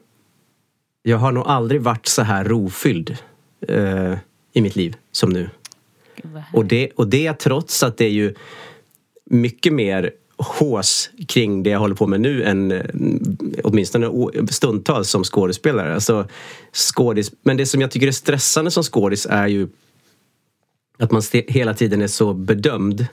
jag 1.04 1.18
har 1.18 1.32
nog 1.32 1.48
aldrig 1.48 1.82
varit 1.82 2.08
så 2.08 2.22
här 2.22 2.46
rofylld 2.46 3.18
eh, 3.68 4.14
i 4.54 4.62
mitt 4.62 4.76
liv 4.76 4.96
som 5.12 5.30
nu. 5.30 5.50
Och 6.54 6.66
det, 6.66 6.92
och 6.96 7.08
det 7.08 7.34
trots 7.34 7.84
att 7.84 7.98
det 7.98 8.06
är 8.06 8.10
ju 8.10 8.34
mycket 9.26 9.74
mer 9.74 10.12
hås 10.38 11.10
kring 11.28 11.64
det 11.64 11.70
jag 11.70 11.80
håller 11.80 11.96
på 11.96 12.08
med 12.08 12.22
nu 12.22 12.44
än 12.44 12.72
eh, 12.72 12.86
åtminstone 13.64 14.10
stundtals 14.50 15.10
som 15.10 15.24
skådespelare. 15.24 15.94
Alltså, 15.94 16.28
skådis, 16.74 17.32
men 17.42 17.58
det 17.58 17.66
som 17.66 17.82
jag 17.82 17.92
tycker 17.92 18.08
är 18.08 18.12
stressande 18.12 18.72
som 18.72 18.84
skådis 18.84 19.28
är 19.30 19.48
ju 19.48 19.68
att 21.00 21.12
man 21.12 21.22
hela 21.48 21.74
tiden 21.74 22.02
är 22.02 22.08
så 22.08 22.34
bedömd. 22.34 23.08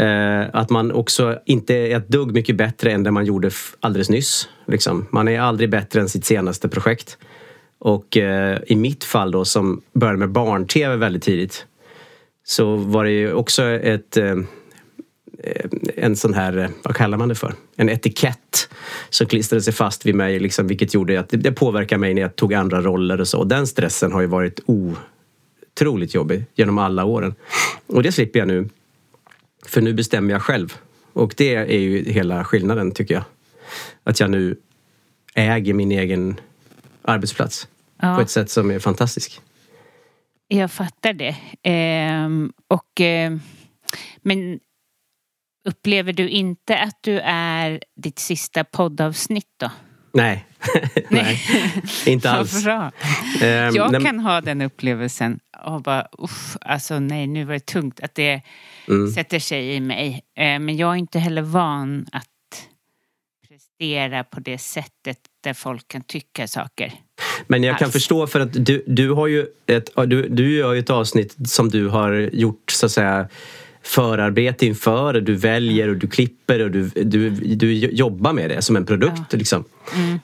Eh, 0.00 0.46
att 0.52 0.70
man 0.70 0.92
också 0.92 1.38
inte 1.44 1.74
är 1.74 1.96
ett 1.96 2.08
dugg 2.08 2.32
mycket 2.32 2.56
bättre 2.56 2.92
än 2.92 3.02
det 3.02 3.10
man 3.10 3.24
gjorde 3.24 3.50
alldeles 3.80 4.10
nyss. 4.10 4.48
Liksom. 4.66 5.06
Man 5.10 5.28
är 5.28 5.40
aldrig 5.40 5.70
bättre 5.70 6.00
än 6.00 6.08
sitt 6.08 6.24
senaste 6.24 6.68
projekt. 6.68 7.18
Och 7.78 8.16
eh, 8.16 8.58
i 8.66 8.76
mitt 8.76 9.04
fall 9.04 9.30
då 9.30 9.44
som 9.44 9.82
började 9.92 10.18
med 10.18 10.30
barn-tv 10.30 10.96
väldigt 10.96 11.22
tidigt 11.22 11.66
så 12.44 12.76
var 12.76 13.04
det 13.04 13.10
ju 13.10 13.32
också 13.32 13.62
ett 13.62 14.16
eh, 14.16 14.24
eh 14.26 14.36
en 15.96 16.16
sån 16.16 16.34
här, 16.34 16.58
eh, 16.58 16.68
vad 16.82 16.96
kallar 16.96 17.18
man 17.18 17.28
det 17.28 17.34
för? 17.34 17.54
En 17.76 17.88
etikett 17.88 18.68
som 19.10 19.26
klistrade 19.26 19.62
sig 19.62 19.72
fast 19.72 20.06
vid 20.06 20.14
mig 20.14 20.38
liksom, 20.38 20.66
vilket 20.66 20.94
gjorde 20.94 21.20
att 21.20 21.28
det 21.30 21.52
påverkade 21.52 22.00
mig 22.00 22.14
när 22.14 22.22
jag 22.22 22.36
tog 22.36 22.54
andra 22.54 22.80
roller 22.82 23.20
och 23.20 23.28
så. 23.28 23.38
Och 23.38 23.46
den 23.46 23.66
stressen 23.66 24.12
har 24.12 24.20
ju 24.20 24.26
varit 24.26 24.60
otroligt 24.66 26.14
jobbig 26.14 26.44
genom 26.54 26.78
alla 26.78 27.04
åren. 27.04 27.34
Och 27.86 28.02
det 28.02 28.12
slipper 28.12 28.38
jag 28.38 28.48
nu. 28.48 28.68
För 29.66 29.80
nu 29.80 29.92
bestämmer 29.92 30.32
jag 30.32 30.42
själv. 30.42 30.78
Och 31.12 31.34
det 31.36 31.54
är 31.54 31.78
ju 31.78 32.12
hela 32.12 32.44
skillnaden 32.44 32.90
tycker 32.92 33.14
jag. 33.14 33.24
Att 34.04 34.20
jag 34.20 34.30
nu 34.30 34.56
äger 35.34 35.74
min 35.74 35.92
egen 35.92 36.40
arbetsplats 37.02 37.68
ja. 38.00 38.14
på 38.14 38.20
ett 38.20 38.30
sätt 38.30 38.50
som 38.50 38.70
är 38.70 38.78
fantastiskt. 38.78 39.40
Jag 40.48 40.70
fattar 40.70 41.12
det. 41.12 41.36
Ehm, 41.62 42.52
och, 42.68 43.00
eh, 43.00 43.36
men 44.22 44.60
Upplever 45.66 46.12
du 46.12 46.28
inte 46.28 46.78
att 46.78 46.98
du 47.00 47.20
är 47.24 47.80
ditt 47.96 48.18
sista 48.18 48.64
poddavsnitt 48.64 49.50
då? 49.56 49.70
Nej, 50.12 50.45
nej. 51.08 51.42
inte 52.06 52.30
alls. 52.30 52.64
bra. 52.64 52.92
Um, 53.42 53.74
jag 53.74 53.92
nej. 53.92 54.04
kan 54.04 54.20
ha 54.20 54.40
den 54.40 54.62
upplevelsen 54.62 55.40
och 55.64 55.82
bara 55.82 56.06
uff, 56.18 56.56
alltså 56.60 56.98
nej 56.98 57.26
nu 57.26 57.44
var 57.44 57.54
det 57.54 57.66
tungt 57.66 58.00
att 58.00 58.14
det 58.14 58.42
mm. 58.88 59.12
sätter 59.12 59.38
sig 59.38 59.74
i 59.74 59.80
mig. 59.80 60.12
Uh, 60.14 60.58
men 60.58 60.76
jag 60.76 60.90
är 60.90 60.96
inte 60.96 61.18
heller 61.18 61.42
van 61.42 62.06
att 62.12 62.26
prestera 63.48 64.24
på 64.24 64.40
det 64.40 64.58
sättet 64.58 65.18
där 65.44 65.54
folk 65.54 65.88
kan 65.88 66.02
tycka 66.02 66.48
saker. 66.48 66.92
Men 67.46 67.62
jag 67.62 67.78
kan 67.78 67.92
förstå 67.92 68.26
för 68.26 68.40
att 68.40 68.66
du, 68.66 68.84
du 68.86 69.10
har 69.10 69.26
ju 69.26 69.46
ett, 69.66 69.90
du, 70.06 70.28
du 70.28 70.56
gör 70.56 70.72
ju 70.72 70.80
ett 70.80 70.90
avsnitt 70.90 71.36
som 71.48 71.68
du 71.68 71.88
har 71.88 72.12
gjort 72.12 72.70
så 72.70 72.86
att 72.86 72.92
säga 72.92 73.28
förarbete 73.86 74.66
inför. 74.66 75.20
Du 75.20 75.34
väljer 75.34 75.88
och 75.88 75.96
du 75.96 76.06
klipper 76.06 76.62
och 76.62 76.70
du, 76.70 76.88
du, 76.88 77.30
du 77.30 77.72
jobbar 77.72 78.32
med 78.32 78.50
det 78.50 78.62
som 78.62 78.76
en 78.76 78.86
produkt. 78.86 79.32
Liksom. 79.32 79.64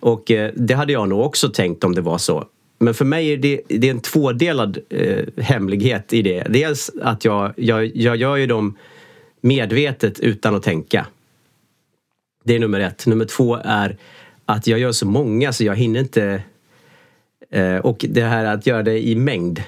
Och 0.01 0.31
eh, 0.31 0.51
det 0.57 0.75
hade 0.75 0.93
jag 0.93 1.09
nog 1.09 1.21
också 1.21 1.49
tänkt 1.49 1.85
om 1.85 1.95
det 1.95 2.01
var 2.01 2.19
så. 2.19 2.45
Men 2.79 2.95
för 2.95 3.05
mig 3.05 3.33
är 3.33 3.37
det, 3.37 3.61
det 3.69 3.87
är 3.87 3.91
en 3.91 4.01
tvådelad 4.01 4.79
eh, 4.91 5.25
hemlighet 5.37 6.13
i 6.13 6.23
det. 6.23 6.47
Dels 6.49 6.91
att 7.03 7.25
jag, 7.25 7.53
jag, 7.57 7.97
jag 7.97 8.17
gör 8.17 8.37
ju 8.37 8.47
dem 8.47 8.79
medvetet 9.41 10.21
utan 10.21 10.55
att 10.55 10.63
tänka. 10.63 11.07
Det 12.45 12.55
är 12.55 12.59
nummer 12.59 12.81
ett. 12.81 13.07
Nummer 13.07 13.25
två 13.25 13.59
är 13.65 13.97
att 14.47 14.67
jag 14.67 14.79
gör 14.79 14.93
så 14.93 15.07
många 15.07 15.53
så 15.53 15.65
jag 15.65 15.77
hinner 15.77 16.01
inte... 16.01 16.43
Eh, 17.51 17.77
och 17.77 18.05
det 18.09 18.23
här 18.23 18.45
att 18.45 18.67
göra 18.67 18.83
det 18.83 19.07
i 19.09 19.15
mängd. 19.15 19.63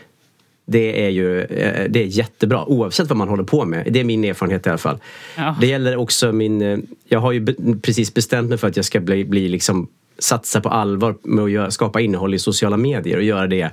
Det 0.66 1.06
är 1.06 1.10
ju 1.10 1.40
eh, 1.40 1.90
det 1.90 2.02
är 2.02 2.06
jättebra 2.06 2.64
oavsett 2.64 3.08
vad 3.08 3.16
man 3.16 3.28
håller 3.28 3.44
på 3.44 3.64
med. 3.64 3.86
Det 3.90 4.00
är 4.00 4.04
min 4.04 4.24
erfarenhet 4.24 4.66
i 4.66 4.68
alla 4.68 4.78
fall. 4.78 4.98
Ja. 5.36 5.56
Det 5.60 5.66
gäller 5.66 5.96
också 5.96 6.32
min... 6.32 6.62
eh, 6.62 6.78
Jag 7.08 7.20
har 7.20 7.32
ju 7.32 7.46
precis 7.82 8.14
bestämt 8.14 8.48
mig 8.48 8.58
för 8.58 8.68
att 8.68 8.76
jag 8.76 8.84
ska 8.84 9.00
bli, 9.00 9.24
bli 9.24 9.48
liksom 9.48 9.88
satsa 10.18 10.60
på 10.60 10.68
allvar 10.68 11.14
med 11.22 11.44
att 11.44 11.50
göra, 11.50 11.70
skapa 11.70 12.00
innehåll 12.00 12.34
i 12.34 12.38
sociala 12.38 12.76
medier 12.76 13.16
och 13.16 13.22
göra 13.22 13.46
det 13.46 13.70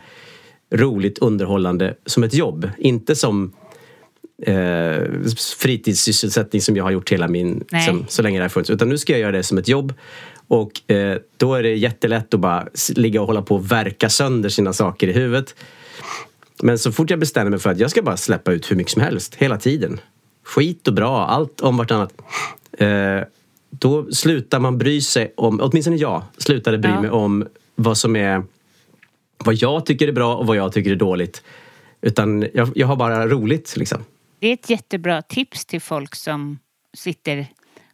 roligt, 0.73 1.17
underhållande 1.17 1.95
som 2.05 2.23
ett 2.23 2.33
jobb. 2.33 2.69
Inte 2.77 3.15
som 3.15 3.53
eh, 4.45 4.97
fritidssysselsättning 5.57 6.61
som 6.61 6.75
jag 6.75 6.83
har 6.83 6.91
gjort 6.91 7.11
hela 7.11 7.27
min, 7.27 7.63
som, 7.85 8.05
så 8.09 8.21
länge 8.21 8.39
det 8.39 8.43
har 8.43 8.49
funnits. 8.49 8.69
Utan 8.69 8.89
nu 8.89 8.97
ska 8.97 9.13
jag 9.13 9.19
göra 9.19 9.31
det 9.31 9.43
som 9.43 9.57
ett 9.57 9.67
jobb. 9.67 9.93
Och 10.47 10.91
eh, 10.91 11.17
då 11.37 11.55
är 11.55 11.63
det 11.63 11.75
jättelätt 11.75 12.33
att 12.33 12.39
bara 12.39 12.67
ligga 12.95 13.21
och 13.21 13.27
hålla 13.27 13.41
på 13.41 13.55
och 13.55 13.71
verka 13.71 14.09
sönder 14.09 14.49
sina 14.49 14.73
saker 14.73 15.07
i 15.07 15.11
huvudet. 15.11 15.55
Men 16.61 16.79
så 16.79 16.91
fort 16.91 17.09
jag 17.09 17.19
bestämmer 17.19 17.49
mig 17.51 17.59
för 17.59 17.69
att 17.69 17.79
jag 17.79 17.91
ska 17.91 18.01
bara 18.01 18.17
släppa 18.17 18.51
ut 18.51 18.71
hur 18.71 18.75
mycket 18.75 18.91
som 18.93 19.01
helst, 19.01 19.35
hela 19.35 19.57
tiden. 19.57 19.99
Skit 20.43 20.87
och 20.87 20.93
bra, 20.93 21.25
allt 21.27 21.61
om 21.61 21.77
vartannat. 21.77 22.13
Eh, 22.71 23.19
då 23.69 24.11
slutar 24.11 24.59
man 24.59 24.77
bry 24.77 25.01
sig 25.01 25.33
om, 25.37 25.59
åtminstone 25.63 25.97
jag, 25.97 26.23
slutade 26.37 26.77
bry 26.77 26.91
Ja. 26.91 27.01
mig 27.01 27.09
om 27.09 27.47
vad 27.75 27.97
som 27.97 28.15
är 28.15 28.43
vad 29.37 29.55
jag 29.55 29.85
tycker 29.85 30.07
är 30.07 30.11
bra 30.11 30.35
och 30.35 30.47
vad 30.47 30.57
jag 30.57 30.73
tycker 30.73 30.91
är 30.91 30.95
dåligt. 30.95 31.43
Utan 32.01 32.45
jag, 32.53 32.69
jag 32.75 32.87
har 32.87 32.95
bara 32.95 33.27
roligt 33.27 33.77
liksom. 33.77 34.05
Det 34.39 34.47
är 34.47 34.53
ett 34.53 34.69
jättebra 34.69 35.21
tips 35.21 35.65
till 35.65 35.81
folk 35.81 36.15
som 36.15 36.59
sitter 36.97 37.47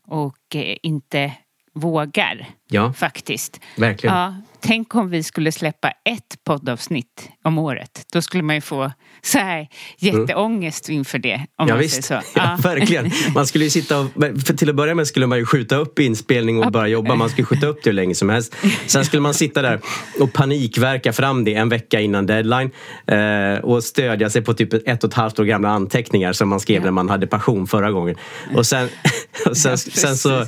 och 0.08 0.56
eh, 0.56 0.78
inte 0.84 1.34
vågar 1.74 2.50
Ja, 2.68 2.94
faktiskt. 2.94 3.60
verkligen. 3.78 4.16
Ja, 4.16 4.36
tänk 4.62 4.96
om 4.96 5.10
vi 5.10 5.24
skulle 5.24 5.52
släppa 5.52 5.88
ett 5.90 6.44
poddavsnitt 6.46 7.30
om 7.44 7.58
året. 7.58 8.06
Då 8.14 8.22
skulle 8.22 8.44
man 8.44 8.56
ju 8.56 8.62
få 8.62 8.92
så 9.22 9.38
här 9.40 9.68
jätteångest 10.00 10.90
inför 10.90 11.20
det. 11.20 11.36
Om 11.36 11.68
Ja, 11.68 11.74
man 11.74 11.80
visst, 11.80 12.04
säger 12.04 12.22
så. 12.22 12.28
ja, 12.36 12.58
verkligen. 12.64 13.12
Man 13.36 13.48
skulle 13.48 13.64
ju 13.64 13.70
sitta 13.70 14.00
och, 14.00 14.08
för 14.46 14.54
till 14.54 14.70
att 14.70 14.76
börja 14.76 14.96
med 14.96 15.08
skulle 15.08 15.28
man 15.28 15.38
ju 15.38 15.46
skjuta 15.46 15.76
upp 15.76 16.00
inspelning 16.00 16.64
och 16.64 16.72
bara 16.72 16.88
jobba. 16.88 17.16
Man 17.16 17.30
skulle 17.30 17.46
skjuta 17.46 17.68
upp 17.68 17.80
det 17.84 17.90
hur 17.90 17.96
länge 17.96 18.16
som 18.16 18.30
helst. 18.30 18.56
Sen 18.86 19.06
skulle 19.06 19.22
man 19.22 19.34
sitta 19.34 19.62
där 19.62 19.80
och 20.20 20.34
panikverka 20.34 21.14
fram 21.14 21.44
det 21.44 21.54
en 21.54 21.70
vecka 21.70 22.00
innan 22.00 22.26
deadline 22.26 22.72
eh, 23.08 23.60
och 23.64 23.84
stödja 23.84 24.30
sig 24.30 24.42
på 24.42 24.54
typ 24.54 24.74
ett 24.74 25.04
och 25.04 25.10
ett 25.10 25.14
halvt 25.14 25.40
år 25.40 25.44
gamla 25.44 25.70
anteckningar 25.70 26.34
som 26.34 26.50
man 26.50 26.60
skrev 26.60 26.84
när 26.84 26.92
man 26.92 27.10
hade 27.10 27.28
passion 27.28 27.68
förra 27.68 27.92
gången. 27.92 28.16
Och 28.56 28.66
sen, 28.66 28.90
och 29.46 29.58
sen, 29.58 29.72
Ja, 29.72 29.78
sen 29.78 30.18
så 30.18 30.46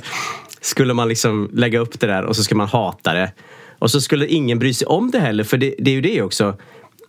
skulle 0.60 0.94
man 0.94 1.08
liksom 1.08 1.50
lägga 1.52 1.78
upp 1.78 2.00
det 2.00 2.06
där 2.06 2.24
och 2.24 2.36
så 2.36 2.44
skulle 2.44 2.58
man 2.58 2.68
hata 2.68 3.12
det. 3.12 3.32
Och 3.80 3.90
så 3.90 4.00
skulle 4.00 4.26
ingen 4.26 4.58
bry 4.58 4.74
sig 4.74 4.86
om 4.86 5.10
det 5.10 5.18
heller 5.18 5.44
för 5.44 5.56
det, 5.56 5.74
det 5.78 5.90
är 5.90 5.94
ju 5.94 6.00
det 6.00 6.22
också. 6.22 6.56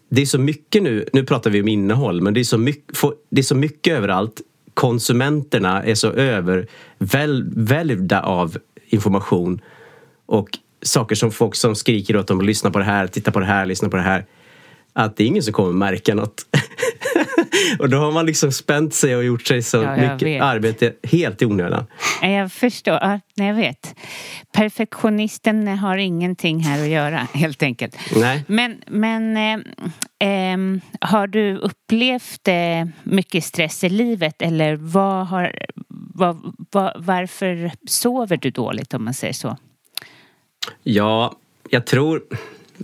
Det 0.10 0.22
är 0.22 0.25
så 0.25 0.40
mycket 0.40 0.84
nu, 0.84 1.06
nu 1.13 1.24
pratar 1.24 1.50
vi 1.50 1.62
om 1.62 1.68
innehåll, 1.68 2.22
men 2.22 2.34
det 2.34 2.40
är 2.40 2.44
så 2.44 2.58
mycket, 2.58 2.98
få- 2.98 3.13
det 3.30 3.42
är 3.42 3.44
så 3.44 3.56
mycket 3.56 3.94
överallt. 3.98 4.42
Konsumenterna 4.74 5.84
är 5.84 5.96
så 5.96 6.08
övervälvda 7.00 8.22
av 8.22 8.57
information 8.90 9.62
och 10.25 10.50
saker 10.81 11.16
som 11.16 11.31
folk 11.31 11.55
som 11.55 11.75
skriker 11.75 12.18
åt 12.18 12.27
dem, 12.27 12.42
lyssna 12.42 12.72
på 12.72 12.79
det 12.79 12.86
här, 12.86 13.07
titta 13.07 13.31
på 13.31 13.40
det 13.40 13.46
här, 13.46 13.66
lyssna 13.66 13.90
på 13.90 13.98
det 13.98 14.03
här. 14.03 14.25
Att 14.94 15.16
det 15.18 15.24
är 15.24 15.27
ingen 15.27 15.44
som 15.44 15.53
kommer 15.53 15.72
märka 15.72 16.16
något. 16.16 16.46
och 17.79 17.89
då 17.89 17.98
har 17.98 18.11
man 18.11 18.25
liksom 18.25 18.51
spänt 18.51 18.94
sig 18.94 19.15
och 19.15 19.24
gjort 19.24 19.48
sig 19.48 19.61
så 19.61 19.77
Ja, 19.77 19.96
mycket 19.96 20.22
vet. 20.27 20.41
arbete 20.41 20.94
helt 21.03 21.41
i 21.41 21.46
onödan. 21.46 21.85
Ja, 22.22 22.27
Jag 22.27 22.51
förstår. 22.51 22.94
Ja, 23.01 23.20
jag 23.35 23.53
vet. 23.53 23.96
Perfektionisten 24.53 25.67
har 25.67 25.98
ingenting 25.98 26.59
här 26.59 26.81
att 26.83 26.89
göra, 26.89 27.17
helt 27.33 27.63
enkelt. 27.63 27.96
Nej. 28.15 28.44
Men, 28.48 28.81
men 28.87 29.37
eh, 29.37 29.59
ehm, 30.20 30.81
har 31.01 31.27
du 31.27 31.57
upplevt 31.57 32.48
eh, 32.48 32.85
mycket 33.03 33.44
stress 33.44 33.83
i 33.83 33.89
livet 33.89 34.41
eller 34.41 34.75
vad 34.75 35.27
har, 35.27 35.55
vad, 36.13 36.53
vad, 36.72 36.94
varför 37.05 37.72
sover 37.87 38.37
du 38.37 38.50
dåligt 38.50 38.94
om 38.94 39.03
man 39.05 39.13
säger 39.13 39.33
så? 39.33 39.57
Ja, 40.83 41.35
jag 41.70 41.85
tror... 41.85 42.22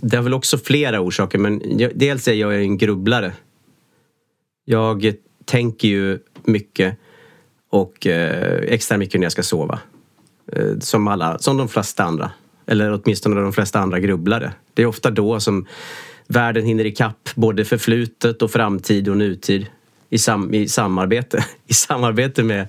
Det 0.00 0.16
har 0.16 0.24
väl 0.24 0.34
också 0.34 0.58
flera 0.58 1.00
orsaker, 1.00 1.38
men 1.38 1.78
jag, 1.78 1.92
dels 1.94 2.28
är 2.28 2.32
jag 2.34 2.60
en 2.62 2.78
grubblare. 2.78 3.32
Jag 4.70 5.14
tänker 5.44 5.88
ju 5.88 6.18
mycket 6.44 6.96
och 7.70 8.06
eh, 8.06 8.62
extra 8.62 8.98
mycket 8.98 9.20
när 9.20 9.24
jag 9.24 9.32
ska 9.32 9.42
sova. 9.42 9.80
Eh, 10.52 10.78
som, 10.80 11.08
alla, 11.08 11.38
som 11.38 11.56
de 11.56 11.68
flesta 11.68 12.04
andra. 12.04 12.30
Eller 12.66 12.92
åtminstone 12.92 13.40
de 13.40 13.52
flesta 13.52 13.78
andra 13.78 14.00
grubblare. 14.00 14.52
Det 14.74 14.82
är 14.82 14.86
ofta 14.86 15.10
då 15.10 15.40
som 15.40 15.66
världen 16.26 16.64
hinner 16.64 16.84
ikapp 16.84 17.30
både 17.34 17.64
förflutet 17.64 18.42
och 18.42 18.50
framtid 18.50 19.08
och 19.08 19.16
nutid 19.16 19.66
i, 20.10 20.18
sam, 20.18 20.54
i 20.54 20.68
samarbete. 20.68 21.44
I 21.66 21.74
samarbete 21.74 22.42
med 22.42 22.68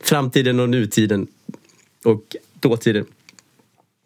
framtiden 0.00 0.60
och 0.60 0.68
nutiden 0.68 1.26
och 2.04 2.36
dåtiden. 2.60 3.04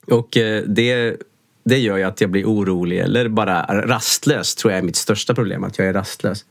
Och 0.06 0.36
eh, 0.36 0.62
det, 0.66 1.16
det 1.64 1.78
gör 1.78 1.96
ju 1.96 2.02
att 2.02 2.20
jag 2.20 2.30
blir 2.30 2.44
orolig 2.44 2.98
eller 2.98 3.28
bara 3.28 3.62
rastlös 3.86 4.54
tror 4.54 4.72
jag 4.72 4.78
är 4.78 4.82
mitt 4.82 4.96
största 4.96 5.34
problem, 5.34 5.64
att 5.64 5.78
jag 5.78 5.88
är 5.88 5.92
rastlös. 5.92 6.44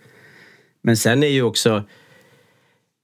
Men 0.82 0.98
sen 0.98 1.24
är 1.24 1.28
ju 1.28 1.42
också 1.42 1.84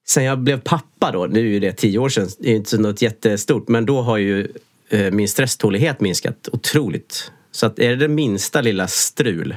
Sen 0.08 0.24
jag 0.24 0.40
blev 0.40 0.60
pappa 0.60 1.12
då, 1.12 1.26
nu 1.26 1.40
är 1.40 1.44
ju 1.44 1.60
det 1.60 1.74
tio 1.74 2.00
år 2.00 2.10
sedan, 2.10 2.28
det 2.40 2.52
är 2.52 2.56
inte 2.56 2.78
något 2.78 3.02
jättestort, 3.02 3.68
men 3.68 3.86
då 3.86 4.02
har 4.02 4.18
ju 4.18 4.48
eh, 4.90 5.12
min 5.12 5.28
stresstålighet 5.28 6.02
minskat 6.02 6.50
otroligt. 6.52 7.32
Så 7.52 7.66
att 7.66 7.80
är 7.80 7.90
det 7.90 7.96
det 7.96 8.08
minsta 8.08 8.62
lilla 8.62 8.88
strul 8.88 9.56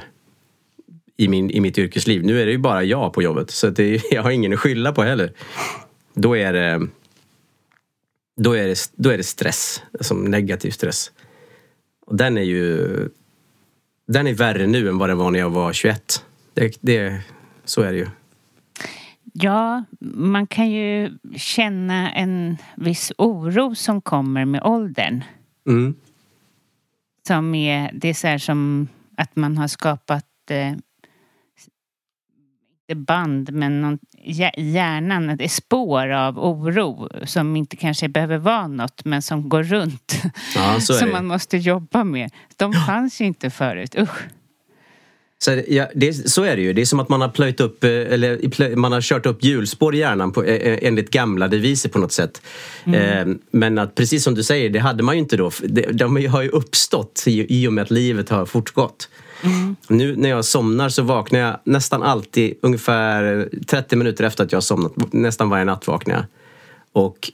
i, 1.17 1.27
min, 1.27 1.51
i 1.51 1.59
mitt 1.59 1.77
yrkesliv, 1.77 2.23
nu 2.23 2.41
är 2.41 2.45
det 2.45 2.51
ju 2.51 2.57
bara 2.57 2.83
jag 2.83 3.13
på 3.13 3.21
jobbet, 3.21 3.51
så 3.51 3.69
det, 3.69 4.01
jag 4.11 4.23
har 4.23 4.31
ingen 4.31 4.53
att 4.53 4.59
skylla 4.59 4.91
på 4.91 5.03
heller. 5.03 5.33
Då 6.13 6.37
är 6.37 6.53
det 6.53 6.87
då 8.35 8.53
är 8.53 8.67
det, 8.67 8.91
då 8.95 9.09
är 9.09 9.17
det 9.17 9.23
stress, 9.23 9.81
alltså 9.93 10.13
negativ 10.13 10.71
stress. 10.71 11.11
Och 12.05 12.15
den 12.15 12.37
är 12.37 12.41
ju 12.41 12.87
den 14.07 14.27
är 14.27 14.33
värre 14.33 14.67
nu 14.67 14.89
än 14.89 14.97
vad 14.97 15.09
den 15.09 15.17
var 15.17 15.31
när 15.31 15.39
jag 15.39 15.49
var 15.49 15.73
21. 15.73 16.25
Det, 16.53 16.77
det, 16.81 17.21
så 17.71 17.81
är 17.81 17.91
det 17.91 17.97
ju. 17.97 18.07
Ja, 19.33 19.83
man 20.15 20.47
kan 20.47 20.71
ju 20.71 21.17
känna 21.35 22.11
en 22.11 22.57
viss 22.75 23.11
oro 23.17 23.75
som 23.75 24.01
kommer 24.01 24.45
med 24.45 24.63
åldern. 24.63 25.23
Mm. 25.67 25.95
Som 27.27 27.55
är, 27.55 27.91
det 27.93 28.09
är 28.09 28.13
så 28.13 28.27
här 28.27 28.37
som 28.37 28.87
att 29.17 29.35
man 29.35 29.57
har 29.57 29.67
skapat 29.67 30.25
eh, 30.49 30.75
band 32.95 33.51
men 33.53 33.81
någon, 33.81 33.99
hjär- 34.23 34.59
hjärnan, 34.59 35.37
det 35.37 35.43
är 35.43 35.47
spår 35.47 36.09
av 36.09 36.39
oro 36.39 37.09
som 37.25 37.55
inte 37.55 37.75
kanske 37.75 38.09
behöver 38.09 38.37
vara 38.37 38.67
något 38.67 39.05
men 39.05 39.21
som 39.21 39.49
går 39.49 39.63
runt. 39.63 40.21
Ja, 40.55 40.79
som 40.79 41.07
det. 41.07 41.13
man 41.13 41.25
måste 41.25 41.57
jobba 41.57 42.03
med. 42.03 42.31
De 42.57 42.73
fanns 42.73 43.21
ju 43.21 43.25
inte 43.25 43.49
förut. 43.49 43.95
Usch. 43.99 44.27
Så, 45.43 45.61
ja, 45.67 45.87
det, 45.95 46.29
så 46.29 46.43
är 46.43 46.55
det 46.55 46.61
ju. 46.61 46.73
Det 46.73 46.81
är 46.81 46.85
som 46.85 46.99
att 46.99 47.09
man 47.09 47.21
har 47.21 47.29
plöjt 47.29 47.59
upp, 47.59 47.83
eh, 47.83 47.89
eller 47.89 48.75
man 48.75 48.91
har 48.91 49.01
kört 49.01 49.25
upp 49.25 49.43
hjulspår 49.43 49.95
i 49.95 49.97
hjärnan 49.97 50.31
på, 50.31 50.43
eh, 50.43 50.79
enligt 50.81 51.09
gamla 51.09 51.47
deviser 51.47 51.89
på 51.89 51.99
något 51.99 52.11
sätt. 52.11 52.41
Eh, 52.85 53.27
men 53.51 53.77
att 53.77 53.95
precis 53.95 54.23
som 54.23 54.35
du 54.35 54.43
säger, 54.43 54.69
det 54.69 54.79
hade 54.79 55.03
man 55.03 55.15
ju 55.15 55.21
inte 55.21 55.37
då. 55.37 55.51
De 55.91 56.25
har 56.25 56.41
ju 56.41 56.49
uppstått 56.49 57.23
i, 57.27 57.61
i 57.61 57.67
och 57.67 57.73
med 57.73 57.81
att 57.81 57.91
livet 57.91 58.29
har 58.29 58.45
fortgått. 58.45 59.09
Nu 59.87 60.15
när 60.15 60.29
jag 60.29 60.45
somnar 60.45 60.89
så 60.89 61.03
vaknar 61.03 61.39
jag 61.39 61.59
nästan 61.63 62.03
alltid 62.03 62.53
ungefär 62.61 63.49
30 63.67 63.95
minuter 63.95 64.23
efter 64.23 64.43
att 64.43 64.51
jag 64.51 64.57
har 64.57 64.61
somnat. 64.61 65.13
Nästan 65.13 65.49
varje 65.49 65.65
natt 65.65 65.87
vaknar 65.87 66.15
jag. 66.15 66.25
Och 66.91 67.31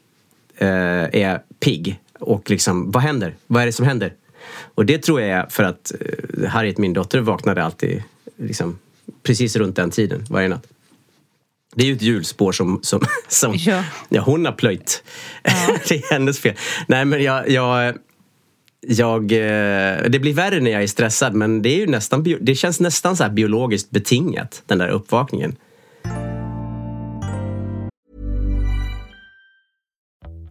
eh, 0.58 1.22
är 1.22 1.42
pigg. 1.60 2.00
Och 2.20 2.50
liksom, 2.50 2.92
vad 2.92 3.04
händer? 3.04 3.36
Vad 3.48 3.62
är 3.62 3.66
det 3.66 3.74
som 3.74 3.86
händer? 3.86 4.14
Och 4.76 4.86
det 4.86 5.04
tror 5.04 5.22
jag 5.22 5.30
är 5.30 5.46
för 5.50 5.64
att 5.64 5.92
eh, 6.00 6.50
Harriet, 6.50 6.78
min 6.78 6.94
dotter, 6.94 7.20
vaknade 7.20 7.64
alltid 7.64 8.04
liksom, 8.38 8.80
precis 9.24 9.56
runt 9.56 9.76
den 9.76 9.92
tiden 9.92 10.26
varje 10.30 10.48
natt. 10.48 10.68
Det 11.76 11.84
är 11.84 11.88
ju 11.88 11.96
ett 11.96 12.02
hjulspår 12.02 12.52
som, 12.52 12.80
som, 12.84 13.02
som 13.28 13.54
Ja. 13.58 13.84
ja. 14.10 14.22
hon 14.22 14.46
har 14.46 14.54
plöjt. 14.54 15.04
det 15.88 15.96
är 15.96 16.14
hennes 16.14 16.40
fel. 16.40 16.56
Nej 16.88 17.06
men 17.06 17.24
jag, 17.24 17.50
jag, 17.50 17.96
jag, 18.82 19.32
eh, 19.32 20.10
det 20.10 20.20
blir 20.22 20.34
värre 20.34 20.60
när 20.60 20.72
jag 20.72 20.84
är 20.84 20.88
stressad 20.88 21.34
men 21.34 21.62
det, 21.62 21.70
är 21.70 21.78
ju 21.78 21.88
nästan, 21.88 22.38
det 22.42 22.56
känns 22.56 22.80
nästan 22.80 23.18
så 23.18 23.30
biologiskt 23.30 23.90
betingat, 23.90 24.64
den 24.66 24.78
där 24.78 24.90
uppvakningen. 24.90 25.56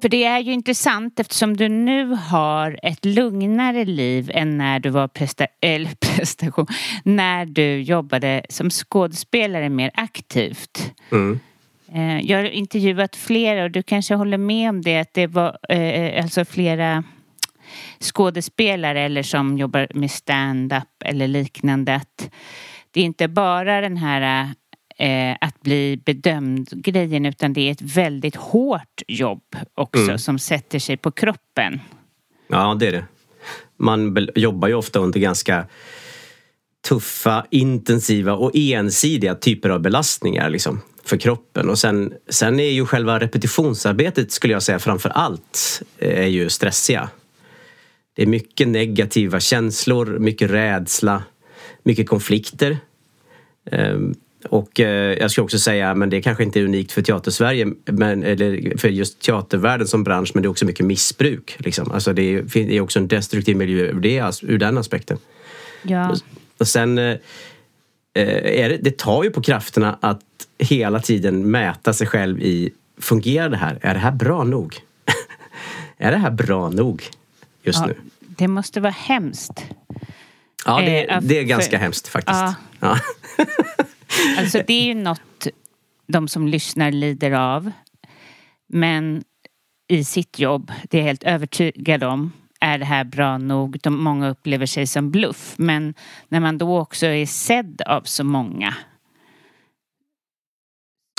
För 0.00 0.08
det 0.08 0.24
är 0.24 0.38
ju 0.38 0.52
intressant 0.52 1.20
eftersom 1.20 1.56
du 1.56 1.68
nu 1.68 2.04
har 2.06 2.80
ett 2.82 3.04
lugnare 3.04 3.84
liv 3.84 4.30
än 4.34 4.58
när 4.58 4.80
du 4.80 4.90
var 4.90 5.08
presta 5.08 5.46
eller 5.60 5.90
prestation, 6.00 6.66
när 7.04 7.46
du 7.46 7.80
jobbade 7.80 8.42
som 8.48 8.70
skådespelare 8.70 9.68
mer 9.68 9.90
aktivt. 9.94 10.92
Mm. 11.12 11.40
Eh, 11.94 12.20
jag 12.20 12.38
har 12.38 12.44
intervjuat 12.44 13.16
flera 13.16 13.64
och 13.64 13.70
du 13.70 13.82
kanske 13.82 14.14
håller 14.14 14.38
med 14.38 14.70
om 14.70 14.82
det 14.82 14.98
att 14.98 15.14
det 15.14 15.26
var 15.26 15.58
eh, 15.68 16.24
alltså 16.24 16.44
flera 16.44 17.04
skådespelare 18.00 19.00
eller 19.00 19.22
som 19.22 19.58
jobbar 19.58 19.88
med 19.94 20.10
stand-up 20.10 21.02
eller 21.04 21.28
liknande 21.28 21.94
att 21.94 22.30
det 22.90 23.00
är 23.00 23.04
inte 23.04 23.28
bara 23.28 23.80
den 23.80 23.96
här 23.96 24.54
eh, 25.00 25.36
att 25.40 25.62
bli 25.62 26.02
bedömd 26.04 26.68
grejen 26.72 27.26
utan 27.26 27.52
det 27.52 27.60
är 27.60 27.72
ett 27.72 27.82
väldigt 27.82 28.36
hårt 28.36 29.02
jobb 29.08 29.56
också 29.74 30.02
mm. 30.02 30.18
som 30.18 30.38
sätter 30.38 30.78
sig 30.78 30.96
på 30.96 31.10
kroppen. 31.10 31.80
Ja, 32.48 32.76
det 32.80 32.86
är 32.86 32.92
det. 32.92 33.04
Man 33.76 34.28
jobbar 34.34 34.68
ju 34.68 34.74
ofta 34.74 34.98
under 34.98 35.20
ganska 35.20 35.66
tuffa, 36.88 37.46
intensiva 37.50 38.32
och 38.32 38.50
ensidiga 38.54 39.34
typer 39.34 39.68
av 39.68 39.80
belastningar 39.80 40.50
liksom, 40.50 40.80
för 41.04 41.16
kroppen. 41.16 41.70
Och 41.70 41.78
sen, 41.78 42.14
sen 42.28 42.60
är 42.60 42.70
ju 42.70 42.86
själva 42.86 43.20
repetitionsarbetet 43.20 44.32
skulle 44.32 44.52
jag 44.52 44.62
säga 44.62 44.78
framför 44.78 45.10
allt 45.10 45.82
är 45.98 46.26
ju 46.26 46.48
stressiga. 46.48 47.08
Det 48.16 48.22
är 48.22 48.26
mycket 48.26 48.68
negativa 48.68 49.40
känslor, 49.40 50.18
mycket 50.18 50.50
rädsla, 50.50 51.22
mycket 51.82 52.08
konflikter. 52.08 52.78
Och 54.48 54.80
eh, 54.80 55.18
jag 55.18 55.30
ska 55.30 55.42
också 55.42 55.58
säga, 55.58 55.94
men 55.94 56.10
det 56.10 56.22
kanske 56.22 56.44
inte 56.44 56.60
är 56.60 56.64
unikt 56.64 56.92
för 56.92 57.02
Teatersverige, 57.02 57.66
men, 57.84 58.22
eller 58.22 58.78
för 58.78 58.88
just 58.88 59.20
teatervärlden 59.20 59.88
som 59.88 60.04
bransch, 60.04 60.30
men 60.34 60.42
det 60.42 60.46
är 60.46 60.50
också 60.50 60.64
mycket 60.64 60.86
missbruk. 60.86 61.56
Liksom. 61.58 61.90
Alltså 61.90 62.12
det, 62.12 62.22
är, 62.22 62.42
det 62.42 62.76
är 62.76 62.80
också 62.80 62.98
en 62.98 63.08
destruktiv 63.08 63.56
miljö 63.56 63.84
ur, 63.84 64.00
det, 64.00 64.42
ur 64.42 64.58
den 64.58 64.78
aspekten. 64.78 65.18
Ja. 65.82 66.10
Och, 66.10 66.18
och 66.58 66.68
sen 66.68 66.98
eh, 66.98 67.16
är 68.14 68.68
det, 68.68 68.76
det 68.76 68.98
tar 68.98 69.24
ju 69.24 69.30
på 69.30 69.42
krafterna 69.42 69.98
att 70.00 70.20
hela 70.58 71.00
tiden 71.00 71.50
mäta 71.50 71.92
sig 71.92 72.06
själv 72.06 72.42
i, 72.42 72.70
fungerar 72.98 73.48
det 73.48 73.56
här? 73.56 73.78
Är 73.82 73.94
det 73.94 74.00
här 74.00 74.12
bra 74.12 74.44
nog? 74.44 74.76
är 75.98 76.10
det 76.10 76.18
här 76.18 76.30
bra 76.30 76.70
nog 76.70 77.04
just 77.62 77.78
ja, 77.80 77.86
nu? 77.86 77.94
Det 78.20 78.48
måste 78.48 78.80
vara 78.80 78.92
hemskt. 78.92 79.64
Ja, 80.66 80.80
det, 80.80 81.10
eh, 81.10 81.20
det 81.22 81.38
är 81.38 81.42
ganska 81.42 81.70
för, 81.70 81.82
hemskt 81.82 82.08
faktiskt. 82.08 82.40
Ja. 82.40 82.54
ja. 82.80 82.98
Alltså 84.38 84.62
det 84.66 84.72
är 84.72 84.84
ju 84.84 84.94
något 84.94 85.46
de 86.06 86.28
som 86.28 86.48
lyssnar 86.48 86.90
lider 86.90 87.30
av. 87.30 87.70
Men 88.68 89.24
i 89.88 90.04
sitt 90.04 90.38
jobb, 90.38 90.72
det 90.90 90.96
är 90.96 91.00
jag 91.00 91.06
helt 91.06 91.24
övertygad 91.24 92.04
om, 92.04 92.32
är 92.60 92.78
det 92.78 92.84
här 92.84 93.04
bra 93.04 93.38
nog? 93.38 93.78
De, 93.82 94.02
många 94.02 94.30
upplever 94.30 94.66
sig 94.66 94.86
som 94.86 95.10
bluff. 95.10 95.54
Men 95.56 95.94
när 96.28 96.40
man 96.40 96.58
då 96.58 96.78
också 96.78 97.06
är 97.06 97.26
sedd 97.26 97.82
av 97.86 98.02
så 98.02 98.24
många 98.24 98.74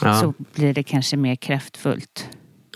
ja. 0.02 0.20
så 0.22 0.34
blir 0.54 0.74
det 0.74 0.84
kanske 0.84 1.18
mer 1.18 1.36
kraftfullt. 1.36 2.30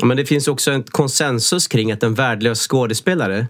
Men 0.03 0.17
det 0.17 0.25
finns 0.25 0.47
också 0.47 0.71
en 0.71 0.83
konsensus 0.83 1.67
kring 1.67 1.91
att 1.91 2.03
en 2.03 2.13
värdelös 2.13 2.67
skådespelare 2.67 3.47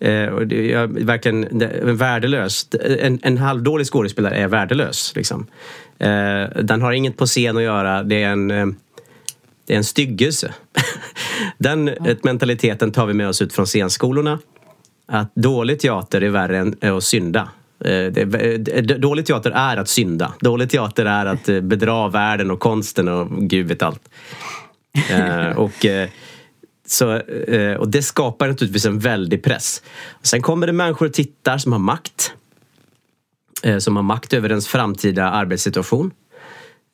eh, 0.00 0.26
och 0.26 0.46
det 0.46 0.72
är 0.72 0.86
verkligen 0.86 1.58
värdelös. 1.96 2.68
En, 3.00 3.20
en 3.22 3.38
halvdålig 3.38 3.86
skådespelare 3.86 4.36
är 4.36 4.48
värdelös. 4.48 5.12
Liksom. 5.16 5.46
Eh, 5.98 6.62
den 6.62 6.82
har 6.82 6.92
inget 6.92 7.16
på 7.16 7.26
scen 7.26 7.56
att 7.56 7.62
göra. 7.62 8.02
Det 8.02 8.22
är 8.22 8.28
en, 8.28 8.50
eh, 8.50 8.66
det 9.66 9.72
är 9.72 9.76
en 9.76 9.84
styggelse. 9.84 10.54
Den 11.58 11.90
mentaliteten 12.22 12.92
tar 12.92 13.06
vi 13.06 13.14
med 13.14 13.28
oss 13.28 13.42
ut 13.42 13.52
från 13.52 13.66
scenskolorna. 13.66 14.38
Att 15.06 15.34
dålig 15.34 15.80
teater 15.80 16.20
är 16.20 16.28
värre 16.28 16.58
än 16.58 16.96
att 16.96 17.04
synda. 17.04 17.48
Eh, 17.84 18.06
dålig 18.82 19.26
teater 19.26 19.50
är 19.50 19.76
att 19.76 19.88
synda. 19.88 20.34
Dålig 20.40 20.70
teater 20.70 21.06
är 21.06 21.26
att 21.26 21.44
bedra 21.44 22.08
världen 22.08 22.50
och 22.50 22.60
konsten 22.60 23.08
och 23.08 23.48
gud 23.48 23.66
vet 23.66 23.82
allt. 23.82 24.08
och, 25.56 25.86
så, 26.86 27.20
och 27.78 27.88
det 27.88 28.02
skapar 28.02 28.48
naturligtvis 28.48 28.86
en 28.86 28.98
väldig 28.98 29.42
press. 29.42 29.82
Sen 30.22 30.42
kommer 30.42 30.66
det 30.66 30.72
människor 30.72 31.06
och 31.06 31.12
tittar 31.12 31.58
som 31.58 31.72
har 31.72 31.78
makt. 31.78 32.34
Eh, 33.64 33.78
som 33.78 33.96
har 33.96 34.02
makt 34.02 34.32
över 34.32 34.48
ens 34.48 34.68
framtida 34.68 35.30
arbetssituation. 35.30 36.10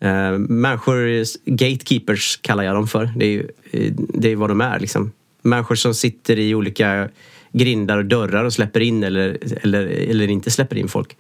Eh, 0.03 0.33
människor, 0.39 1.25
gatekeepers 1.51 2.37
kallar 2.43 2.65
jag 2.65 2.75
dem 2.75 2.89
för. 2.89 3.11
Det 3.17 3.25
är, 3.27 3.51
eh, 3.71 3.93
det 3.97 4.29
är 4.33 4.37
vad 4.37 4.51
de 4.51 4.61
är. 4.61 4.81
Liksom. 4.81 5.13
Människor 5.43 5.75
som 5.75 5.95
sitter 5.95 6.39
i 6.39 6.55
olika 6.55 7.09
grindar 7.53 7.99
och 7.99 8.05
dörrar 8.05 8.45
och 8.45 8.53
släpper 8.53 8.81
in 8.81 9.05
eller, 9.05 9.39
eller, 9.63 9.87
eller 9.87 10.29
inte 10.29 10.51
släpper 10.51 10.77
in 10.77 10.89
folk. 10.89 11.17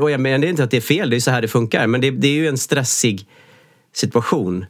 Och 0.00 0.10
jag 0.10 0.20
menar 0.20 0.46
inte 0.46 0.64
att 0.64 0.70
det 0.70 0.76
är 0.76 0.80
fel, 0.80 1.10
det 1.10 1.16
är 1.16 1.20
så 1.20 1.30
här 1.30 1.42
det 1.42 1.48
funkar. 1.48 1.86
Men 1.86 2.00
det, 2.00 2.10
det 2.10 2.28
är 2.28 2.32
ju 2.32 2.48
en 2.48 2.58
stressig 2.58 3.26
situation. 3.94 4.66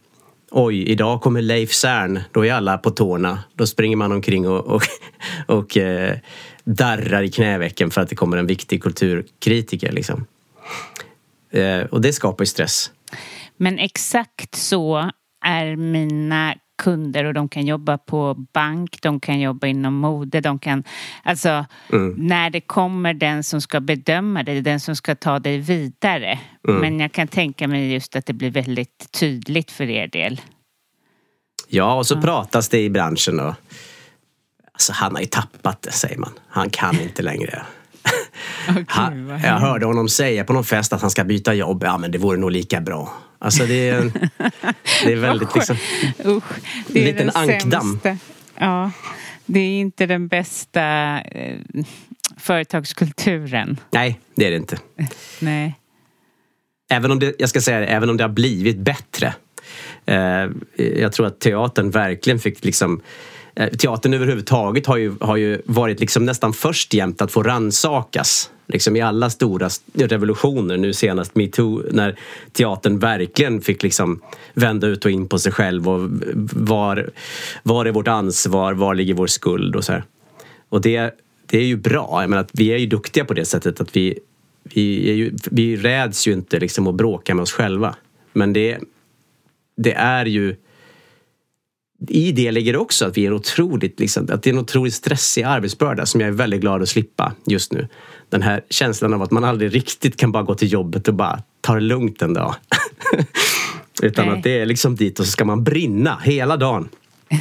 Oj, 0.50 0.82
idag 0.82 1.20
kommer 1.20 1.42
Leif 1.42 1.72
Cern. 1.72 2.20
Då 2.32 2.46
är 2.46 2.52
alla 2.52 2.78
på 2.78 2.90
tårna. 2.90 3.38
Då 3.54 3.66
springer 3.66 3.96
man 3.96 4.12
omkring 4.12 4.48
och, 4.48 4.66
och, 4.66 4.82
och 5.46 5.76
eh, 5.76 6.16
darrar 6.68 7.22
i 7.22 7.30
knävecken 7.30 7.90
för 7.90 8.00
att 8.00 8.08
det 8.08 8.16
kommer 8.16 8.36
en 8.36 8.46
viktig 8.46 8.82
kulturkritiker. 8.82 9.92
Liksom. 9.92 10.26
Eh, 11.50 11.80
och 11.80 12.00
det 12.00 12.12
skapar 12.12 12.42
ju 12.42 12.46
stress. 12.46 12.90
Men 13.56 13.78
exakt 13.78 14.54
så 14.54 15.10
är 15.44 15.76
mina 15.76 16.54
kunder 16.82 17.24
och 17.24 17.34
de 17.34 17.48
kan 17.48 17.66
jobba 17.66 17.98
på 17.98 18.34
bank, 18.52 18.98
de 19.02 19.20
kan 19.20 19.40
jobba 19.40 19.66
inom 19.66 19.94
mode, 19.94 20.40
de 20.40 20.58
kan... 20.58 20.84
Alltså, 21.22 21.66
mm. 21.92 22.14
när 22.18 22.50
det 22.50 22.60
kommer 22.60 23.14
den 23.14 23.44
som 23.44 23.60
ska 23.60 23.80
bedöma 23.80 24.42
det, 24.42 24.60
den 24.60 24.80
som 24.80 24.96
ska 24.96 25.14
ta 25.14 25.38
dig 25.38 25.58
vidare. 25.58 26.38
Mm. 26.68 26.80
Men 26.80 27.00
jag 27.00 27.12
kan 27.12 27.28
tänka 27.28 27.68
mig 27.68 27.92
just 27.92 28.16
att 28.16 28.26
det 28.26 28.32
blir 28.32 28.50
väldigt 28.50 29.12
tydligt 29.12 29.70
för 29.70 29.90
er 29.90 30.06
del. 30.06 30.40
Ja, 31.68 31.94
och 31.94 32.06
så 32.06 32.14
ja. 32.14 32.20
pratas 32.20 32.68
det 32.68 32.80
i 32.80 32.90
branschen 32.90 33.36
då. 33.36 33.54
Alltså 34.78 34.92
han 34.92 35.14
har 35.14 35.20
ju 35.20 35.26
tappat 35.26 35.82
det, 35.82 35.92
säger 35.92 36.18
man. 36.18 36.30
Han 36.48 36.70
kan 36.70 37.00
inte 37.00 37.22
längre. 37.22 37.62
okay, 38.70 38.84
han, 38.88 39.28
jag 39.28 39.58
hörde 39.58 39.86
honom 39.86 40.08
säga 40.08 40.44
på 40.44 40.52
någon 40.52 40.64
fest 40.64 40.92
att 40.92 41.00
han 41.00 41.10
ska 41.10 41.24
byta 41.24 41.54
jobb. 41.54 41.82
Ja, 41.84 41.98
men 41.98 42.10
det 42.10 42.18
vore 42.18 42.38
nog 42.38 42.50
lika 42.50 42.80
bra. 42.80 43.12
Alltså 43.38 43.66
det 43.66 43.88
är, 43.88 44.02
det 45.04 45.12
är 45.12 45.16
väldigt 45.16 45.54
liksom... 45.54 45.76
Usch, 46.24 46.44
det 46.86 47.00
är 47.00 47.04
liten 47.04 47.26
den 47.26 47.36
ankdamm. 47.36 48.00
sämsta. 48.02 48.16
Ja, 48.58 48.90
det 49.46 49.60
är 49.60 49.80
inte 49.80 50.06
den 50.06 50.28
bästa 50.28 50.82
eh, 51.20 51.56
företagskulturen. 52.36 53.80
Nej, 53.90 54.20
det 54.34 54.46
är 54.46 54.50
det 54.50 54.56
inte. 54.56 54.78
Nej. 55.38 55.74
Även 56.90 57.10
om 57.10 57.18
det, 57.18 57.34
jag 57.38 57.48
ska 57.48 57.60
säga 57.60 57.80
det, 57.80 57.86
även 57.86 58.10
om 58.10 58.16
det 58.16 58.24
har 58.24 58.28
blivit 58.28 58.78
bättre. 58.78 59.34
Eh, 60.06 60.48
jag 60.76 61.12
tror 61.12 61.26
att 61.26 61.40
teatern 61.40 61.90
verkligen 61.90 62.38
fick 62.38 62.64
liksom 62.64 63.02
Eh, 63.58 63.68
teatern 63.68 64.14
överhuvudtaget 64.14 64.86
har 64.86 64.96
ju, 64.96 65.14
har 65.20 65.36
ju 65.36 65.62
varit 65.64 66.00
liksom 66.00 66.24
nästan 66.24 66.52
först 66.52 66.94
jämt 66.94 67.22
att 67.22 67.32
få 67.32 67.42
ransakas. 67.42 68.50
Liksom 68.66 68.96
I 68.96 69.00
alla 69.00 69.30
stora 69.30 69.68
revolutioner, 69.94 70.76
nu 70.76 70.92
senast 70.92 71.34
metoo, 71.34 71.82
när 71.90 72.18
teatern 72.52 72.98
verkligen 72.98 73.60
fick 73.60 73.82
liksom 73.82 74.20
vända 74.54 74.86
ut 74.86 75.04
och 75.04 75.10
in 75.10 75.28
på 75.28 75.38
sig 75.38 75.52
själv. 75.52 75.88
och 75.88 76.10
Var, 76.52 77.10
var 77.62 77.86
är 77.86 77.92
vårt 77.92 78.08
ansvar? 78.08 78.72
Var 78.72 78.94
ligger 78.94 79.14
vår 79.14 79.26
skuld? 79.26 79.76
Och 79.76 79.84
så 79.84 79.92
här. 79.92 80.04
Och 80.68 80.80
det, 80.80 81.14
det 81.46 81.58
är 81.58 81.64
ju 81.64 81.76
bra. 81.76 82.18
Jag 82.20 82.30
menar, 82.30 82.42
att 82.42 82.50
vi 82.52 82.68
är 82.68 82.78
ju 82.78 82.86
duktiga 82.86 83.24
på 83.24 83.34
det 83.34 83.44
sättet 83.44 83.80
att 83.80 83.96
vi, 83.96 84.18
vi, 84.62 85.10
är 85.10 85.14
ju, 85.14 85.32
vi 85.50 85.76
räds 85.76 86.28
ju 86.28 86.32
inte 86.32 86.58
liksom 86.58 86.86
att 86.86 86.94
bråka 86.94 87.34
med 87.34 87.42
oss 87.42 87.52
själva. 87.52 87.94
Men 88.32 88.52
det, 88.52 88.78
det 89.76 89.92
är 89.92 90.26
ju... 90.26 90.56
I 92.08 92.32
det 92.32 92.52
ligger 92.52 92.76
också 92.76 93.06
att 93.06 93.16
vi 93.16 93.26
är 93.26 93.32
otroligt, 93.32 94.00
liksom, 94.00 94.28
att 94.32 94.42
det 94.42 94.50
är 94.50 94.54
en 94.54 94.60
otroligt 94.60 94.94
stressig 94.94 95.42
arbetsbörda 95.42 96.06
som 96.06 96.20
jag 96.20 96.28
är 96.28 96.32
väldigt 96.32 96.60
glad 96.60 96.82
att 96.82 96.88
slippa 96.88 97.32
just 97.46 97.72
nu. 97.72 97.88
Den 98.28 98.42
här 98.42 98.64
känslan 98.70 99.14
av 99.14 99.22
att 99.22 99.30
man 99.30 99.44
aldrig 99.44 99.74
riktigt 99.74 100.16
kan 100.16 100.32
bara 100.32 100.42
gå 100.42 100.54
till 100.54 100.72
jobbet 100.72 101.08
och 101.08 101.14
bara 101.14 101.42
ta 101.60 101.74
det 101.74 101.80
lugnt 101.80 102.22
en 102.22 102.34
dag. 102.34 102.54
Utan 104.02 104.26
Nej. 104.26 104.36
att 104.36 104.42
det 104.42 104.58
är 104.58 104.66
liksom 104.66 104.96
dit 104.96 105.20
och 105.20 105.26
så 105.26 105.32
ska 105.32 105.44
man 105.44 105.64
brinna 105.64 106.18
hela 106.24 106.56
dagen. 106.56 106.88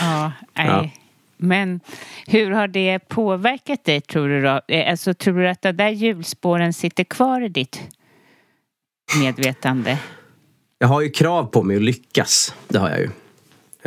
Ja, 0.00 0.32
nej. 0.54 0.66
Ja. 0.66 0.90
Men 1.36 1.80
hur 2.26 2.50
har 2.50 2.68
det 2.68 2.98
påverkat 2.98 3.84
dig 3.84 4.00
tror 4.00 4.28
du 4.28 4.42
då? 4.42 4.60
Eh, 4.68 4.90
Alltså, 4.90 5.14
tror 5.14 5.38
du 5.38 5.48
att 5.48 5.62
de 5.62 5.72
där 5.72 5.88
hjulspåren 5.88 6.72
sitter 6.72 7.04
kvar 7.04 7.40
i 7.40 7.48
ditt 7.48 7.80
medvetande? 9.20 9.98
Jag 10.78 10.88
har 10.88 11.00
ju 11.00 11.10
krav 11.10 11.44
på 11.44 11.62
mig 11.62 11.76
att 11.76 11.82
lyckas. 11.82 12.54
Det 12.68 12.78
har 12.78 12.90
jag 12.90 13.00
ju. 13.00 13.08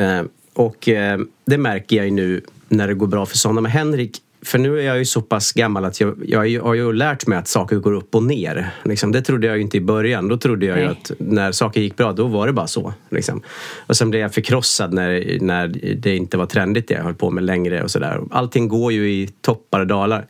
Eh, 0.06 0.24
och 0.54 0.90
eh, 0.90 1.20
det 1.46 1.58
märker 1.58 1.96
jag 1.96 2.06
ju 2.06 2.12
nu 2.12 2.42
när 2.68 2.88
det 2.88 2.94
går 2.94 3.08
bra 3.08 3.26
för 3.26 3.38
sådana. 3.38 3.62
Men 3.62 3.72
Henrik, 3.72 4.18
för 4.42 4.60
nu 4.60 4.80
är 4.80 4.84
jag 4.84 4.98
ju 4.98 5.06
så 5.06 5.22
pass 5.22 5.52
gammal 5.52 5.86
att 5.86 6.02
jag, 6.02 6.16
jag 6.26 6.64
har 6.64 6.74
ju 6.74 6.94
lärt 6.94 7.28
mig 7.28 7.38
att 7.38 7.48
saker 7.48 7.76
går 7.76 7.94
upp 7.94 8.16
och 8.16 8.24
ner. 8.24 8.70
Liksom, 8.84 9.12
det 9.12 9.22
trodde 9.22 9.48
jag 9.48 9.56
ju 9.56 9.62
inte 9.62 9.78
i 9.78 9.82
början. 9.82 10.28
Då 10.28 10.38
trodde 10.38 10.66
jag 10.66 10.80
ju 10.80 10.86
att 10.86 11.12
när 11.18 11.52
saker 11.52 11.82
gick 11.82 11.98
bra, 11.98 12.12
då 12.14 12.28
var 12.28 12.48
det 12.48 12.54
bara 12.54 12.68
så. 12.68 12.94
Liksom. 13.10 13.42
Och 13.88 13.98
sen 13.98 14.10
blev 14.10 14.22
jag 14.22 14.34
förkrossad 14.34 14.94
när, 14.94 15.38
när 15.42 15.68
det 15.96 16.16
inte 16.16 16.38
var 16.38 16.46
trendigt 16.46 16.88
det 16.88 16.94
jag 16.94 17.04
höll 17.04 17.16
på 17.16 17.30
med 17.30 17.44
längre 17.44 17.84
och 17.84 17.92
sådär. 17.92 18.22
Allting 18.32 18.68
går 18.68 18.92
ju 18.92 19.12
i 19.12 19.28
toppar 19.42 19.80
och 19.80 19.88
dalar. 19.88 20.28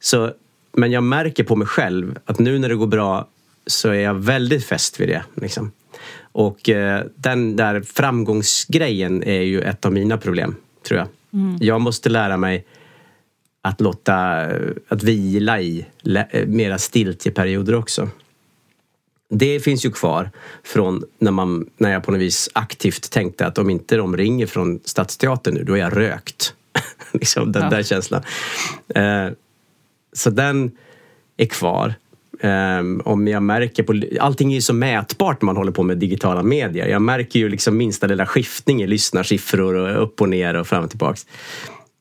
Så, 0.00 0.30
men 0.72 0.92
jag 0.92 1.02
märker 1.02 1.44
på 1.44 1.56
mig 1.56 1.66
själv 1.66 2.18
att 2.24 2.38
nu 2.38 2.58
när 2.58 2.68
det 2.68 2.76
går 2.76 2.86
bra 2.86 3.28
så 3.66 3.88
är 3.88 4.00
jag 4.00 4.14
väldigt 4.14 4.64
fäst 4.64 5.00
vid 5.00 5.08
det. 5.08 5.24
Liksom. 5.34 5.70
Och 6.32 6.68
eh, 6.68 7.04
den 7.14 7.56
där 7.56 7.80
framgångsgrejen 7.80 9.22
är 9.22 9.40
ju 9.42 9.60
ett 9.60 9.84
av 9.84 9.92
mina 9.92 10.18
problem, 10.18 10.56
tror 10.86 10.98
jag. 10.98 11.08
Jag 11.60 11.80
måste 11.80 12.08
lära 12.08 12.36
mig 12.36 12.64
att 13.62 13.80
låta, 13.80 14.16
att 14.88 15.02
vila 15.02 15.60
i 15.60 15.86
eh, 16.30 16.46
mera 16.46 16.78
stiltjeperioder 16.78 17.74
också. 17.74 18.08
Det 19.28 19.60
finns 19.60 19.84
ju 19.86 19.90
kvar 19.90 20.30
från 20.62 21.04
när, 21.18 21.30
man, 21.30 21.70
när 21.76 21.92
jag 21.92 22.04
på 22.04 22.10
något 22.12 22.20
vis 22.20 22.48
aktivt 22.52 23.10
tänkte 23.10 23.46
att 23.46 23.58
om 23.58 23.70
inte 23.70 23.96
de 23.96 24.16
ringer 24.16 24.46
från 24.46 24.80
Stadsteatern 24.84 25.54
nu, 25.54 25.64
då 25.64 25.72
är 25.74 25.78
jag 25.78 25.96
rökt. 25.96 26.54
liksom 27.12 27.52
den 27.52 27.62
Ja. 27.62 27.70
där 27.70 27.82
känslan. 27.82 28.22
Eh, 28.94 29.28
så 30.12 30.30
den 30.30 30.70
är 31.36 31.46
kvar. 31.46 31.94
Um, 32.44 33.02
om 33.04 33.28
jag 33.28 33.42
märker 33.42 33.82
på, 33.82 34.02
allting 34.20 34.50
är 34.52 34.54
ju 34.54 34.60
så 34.60 34.74
mätbart 34.74 35.42
när 35.42 35.46
man 35.46 35.56
håller 35.56 35.72
på 35.72 35.82
med 35.82 35.98
digitala 35.98 36.42
medier. 36.42 36.86
Jag 36.86 37.02
märker 37.02 37.38
ju 37.38 37.48
liksom 37.48 37.76
minsta 37.76 38.06
lilla 38.06 38.26
skiftning 38.26 38.82
i 38.82 38.86
lyssnarsiffror 38.86 39.74
och 39.74 40.02
upp 40.02 40.20
och 40.20 40.28
ner 40.28 40.54
och 40.54 40.66
fram 40.66 40.84
och 40.84 40.90
tillbaks. 40.90 41.26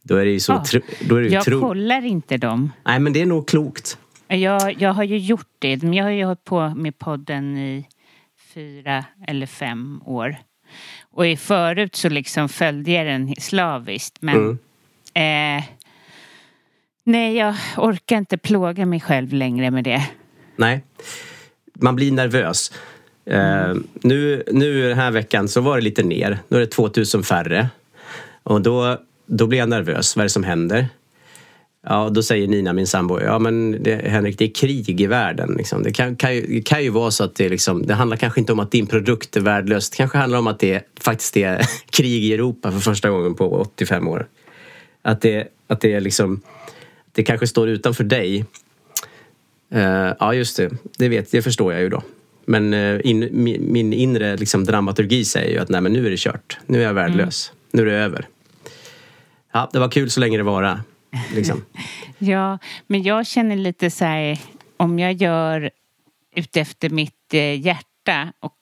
Då 0.03 0.15
är 0.15 0.25
det 0.25 0.31
ju 0.31 0.39
så... 0.39 0.51
Ja. 0.51 0.79
då 1.09 1.15
är 1.15 1.21
det 1.21 1.27
ju 1.27 1.33
Jag 1.33 1.61
kollar 1.61 2.05
inte 2.05 2.37
dem. 2.37 2.71
Nej 2.85 2.99
men 2.99 3.13
det 3.13 3.21
är 3.21 3.25
nog 3.25 3.47
klokt. 3.47 3.97
Jag, 4.27 4.81
jag 4.81 4.93
har 4.93 5.03
ju 5.03 5.17
gjort 5.17 5.49
det. 5.59 5.83
Jag 5.83 6.03
har 6.03 6.11
ju 6.11 6.25
hållit 6.25 6.43
på 6.43 6.69
med 6.69 6.97
podden 6.97 7.57
i 7.57 7.87
fyra 8.53 9.05
eller 9.27 9.45
fem 9.45 10.01
år. 10.05 10.35
Och 11.11 11.27
i 11.27 11.37
förut 11.37 11.95
så 11.95 12.09
liksom 12.09 12.49
följde 12.49 12.91
jag 12.91 13.05
den 13.05 13.35
slaviskt. 13.35 14.17
Men 14.19 14.49
eh, 15.13 15.63
nej, 17.03 17.35
jag 17.35 17.55
orkar 17.77 18.17
inte 18.17 18.37
plåga 18.37 18.85
mig 18.85 18.99
själv 18.99 19.33
längre 19.33 19.71
med 19.71 19.83
det. 19.83 20.09
Nej. 20.61 20.83
Man 21.73 21.95
blir 21.95 22.11
nervös. 22.11 22.71
Uh, 23.31 23.75
nu, 23.93 24.43
nu 24.51 24.89
den 24.89 24.97
här 24.97 25.11
veckan 25.11 25.47
så 25.47 25.61
var 25.61 25.75
det 25.75 25.83
lite 25.83 26.03
ner. 26.03 26.39
Nu 26.47 26.57
är 26.57 26.61
det 26.61 26.67
2000 26.67 27.23
färre. 27.23 27.69
Och 28.43 28.61
då, 28.61 28.97
då 29.25 29.47
blir 29.47 29.59
jag 29.59 29.69
nervös. 29.69 30.15
Vad 30.15 30.21
är 30.21 30.25
det 30.25 30.29
som 30.29 30.43
händer? 30.43 30.87
Ja, 31.83 32.09
då 32.09 32.23
säger 32.23 32.47
Nina, 32.47 32.73
min 32.73 32.87
sambo, 32.87 33.21
ja 33.21 33.39
men 33.39 33.83
det, 33.83 33.95
Henrik, 33.95 34.37
det 34.37 34.45
är 34.45 34.53
krig 34.53 35.01
i 35.01 35.07
världen. 35.07 35.55
Liksom. 35.57 35.83
Det, 35.83 35.91
kan, 35.91 36.15
kan, 36.15 36.35
ju, 36.35 36.41
det 36.41 36.61
kan 36.61 36.83
ju 36.83 36.89
vara 36.89 37.11
så 37.11 37.23
att 37.23 37.35
det, 37.35 37.49
liksom, 37.49 37.85
det 37.85 37.93
handlar 37.93 38.17
kanske 38.17 38.39
inte 38.39 38.53
om 38.53 38.59
att 38.59 38.71
din 38.71 38.87
produkt 38.87 39.37
är 39.37 39.41
värdelös. 39.41 39.89
Det 39.89 39.97
kanske 39.97 40.17
handlar 40.17 40.39
om 40.39 40.47
att 40.47 40.59
det 40.59 40.83
faktiskt 40.99 41.37
är 41.37 41.65
krig 41.89 42.23
i 42.23 42.33
Europa 42.33 42.71
för 42.71 42.79
första 42.79 43.09
gången 43.09 43.35
på 43.35 43.49
85 43.49 44.07
år. 44.07 44.27
Att 45.01 45.21
det, 45.21 45.47
att 45.67 45.81
det 45.81 45.93
är 45.93 46.01
liksom, 46.01 46.41
det 47.11 47.23
kanske 47.23 47.47
står 47.47 47.69
utanför 47.69 48.03
dig 48.03 48.45
Eh, 49.71 50.13
ja, 50.19 50.33
just 50.33 50.57
det. 50.57 50.69
Det, 50.97 51.09
vet, 51.09 51.31
det 51.31 51.41
förstår 51.41 51.73
jag 51.73 51.81
ju 51.81 51.89
då. 51.89 52.03
Men 52.45 52.73
eh, 52.73 52.99
in, 53.03 53.29
min, 53.31 53.71
min 53.73 53.93
inre 53.93 54.37
liksom, 54.37 54.63
dramaturgi 54.65 55.25
säger 55.25 55.51
ju 55.51 55.57
att 55.57 55.69
nej, 55.69 55.81
men 55.81 55.93
nu 55.93 56.05
är 56.05 56.09
det 56.09 56.19
kört. 56.19 56.59
Nu 56.65 56.79
är 56.79 56.83
jag 56.83 56.93
värdelös. 56.93 57.51
Nu 57.71 57.81
är 57.81 57.85
det 57.85 57.93
över. 57.93 58.27
Ja, 59.51 59.69
det 59.73 59.79
var 59.79 59.89
kul 59.89 60.09
så 60.09 60.19
länge 60.19 60.37
det 60.37 60.43
vara. 60.43 60.83
Liksom. 61.35 61.65
Ja, 62.23 62.57
men 62.87 63.03
jag 63.03 63.27
känner 63.27 63.55
lite 63.55 63.89
så 63.91 64.05
här, 64.05 64.39
om 64.77 64.99
jag 64.99 65.13
gör 65.13 65.71
utefter 66.35 66.89
mitt 66.89 67.33
eh, 67.33 67.59
hjärta 67.65 68.33
och 68.39 68.57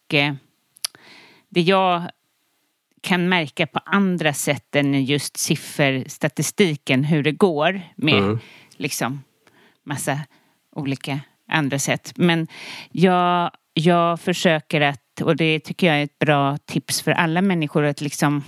det 1.49 1.61
jag 1.61 2.03
kan 3.01 3.29
märka 3.29 3.67
på 3.67 3.79
andra 3.85 4.33
sätt 4.33 4.75
än 4.75 5.05
just 5.05 5.37
sifferstatistiken 5.37 7.03
hur 7.03 7.23
det 7.23 7.31
går 7.31 7.81
med 7.95 8.17
Mm. 8.23 8.39
liksom 8.77 9.23
massa 9.83 10.19
olika 10.75 11.19
andra 11.51 11.79
sätt. 11.79 12.13
Men 12.15 12.47
jag, 12.91 13.51
jag 13.73 14.19
försöker 14.19 14.81
att, 14.81 15.21
och 15.23 15.35
det 15.35 15.59
tycker 15.59 15.87
jag 15.87 15.99
är 15.99 16.03
ett 16.03 16.19
bra 16.19 16.57
tips 16.57 17.01
för 17.01 17.11
alla 17.11 17.41
människor, 17.41 17.83
att 17.83 18.01
liksom 18.01 18.43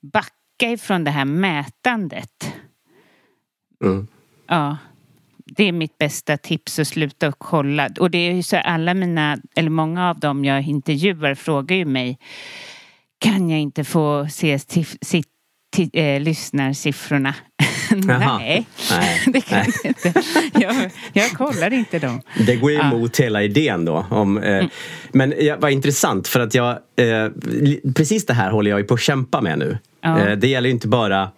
backa 0.00 0.70
ifrån 0.72 1.04
det 1.04 1.10
här 1.10 1.24
mätandet. 1.24 2.54
Mm. 3.84 4.06
Ja, 4.46 4.76
det 5.56 5.64
är 5.64 5.72
mitt 5.72 5.98
bästa 5.98 6.36
tips 6.36 6.78
att 6.78 6.88
sluta 6.88 7.28
och 7.28 7.38
kolla. 7.38 7.88
Och 8.00 8.10
det 8.10 8.18
är 8.18 8.32
ju 8.32 8.42
så 8.42 8.56
alla 8.56 8.94
mina, 8.94 9.38
eller 9.56 9.70
många 9.70 10.10
av 10.10 10.18
dem 10.20 10.44
jag 10.44 10.62
intervjuar 10.62 11.34
frågar 11.34 11.76
ju 11.76 11.84
mig 11.84 12.18
kan 13.18 13.50
jag 13.50 13.60
inte 13.60 13.84
få 13.84 14.28
se 14.30 14.56
tif- 14.56 14.98
si- 15.00 15.22
ti- 15.22 15.24
eh, 15.92 16.20
lyssnarsiffrorna? 16.20 17.34
Nej, 17.90 18.66
Nej. 18.90 19.22
det 19.32 19.40
kan 19.40 19.58
Nej. 19.58 19.68
jag 19.82 19.90
inte. 19.90 20.22
Jag, 20.60 20.90
jag 21.12 21.30
kollar 21.30 21.72
inte 21.72 21.98
dem. 21.98 22.22
Det 22.46 22.56
går 22.56 22.70
ju 22.70 22.76
Ja. 22.76 22.84
emot 22.92 23.20
hela 23.20 23.42
idén 23.42 23.84
då. 23.84 24.06
Om, 24.10 24.38
eh, 24.38 24.64
Men 25.12 25.34
ja, 25.38 25.56
vad 25.60 25.72
intressant 25.72 26.28
för 26.28 26.40
att 26.40 26.54
jag, 26.54 26.70
eh, 26.96 27.28
precis 27.94 28.26
det 28.26 28.34
här 28.34 28.50
håller 28.50 28.70
jag 28.70 28.80
ju 28.80 28.86
på 28.86 28.94
att 28.94 29.00
kämpa 29.00 29.40
med 29.40 29.58
nu. 29.58 29.78
Ja. 30.00 30.18
Eh, 30.28 30.36
det 30.38 30.48
gäller 30.48 30.70
inte 30.70 30.88
bara 30.88 31.30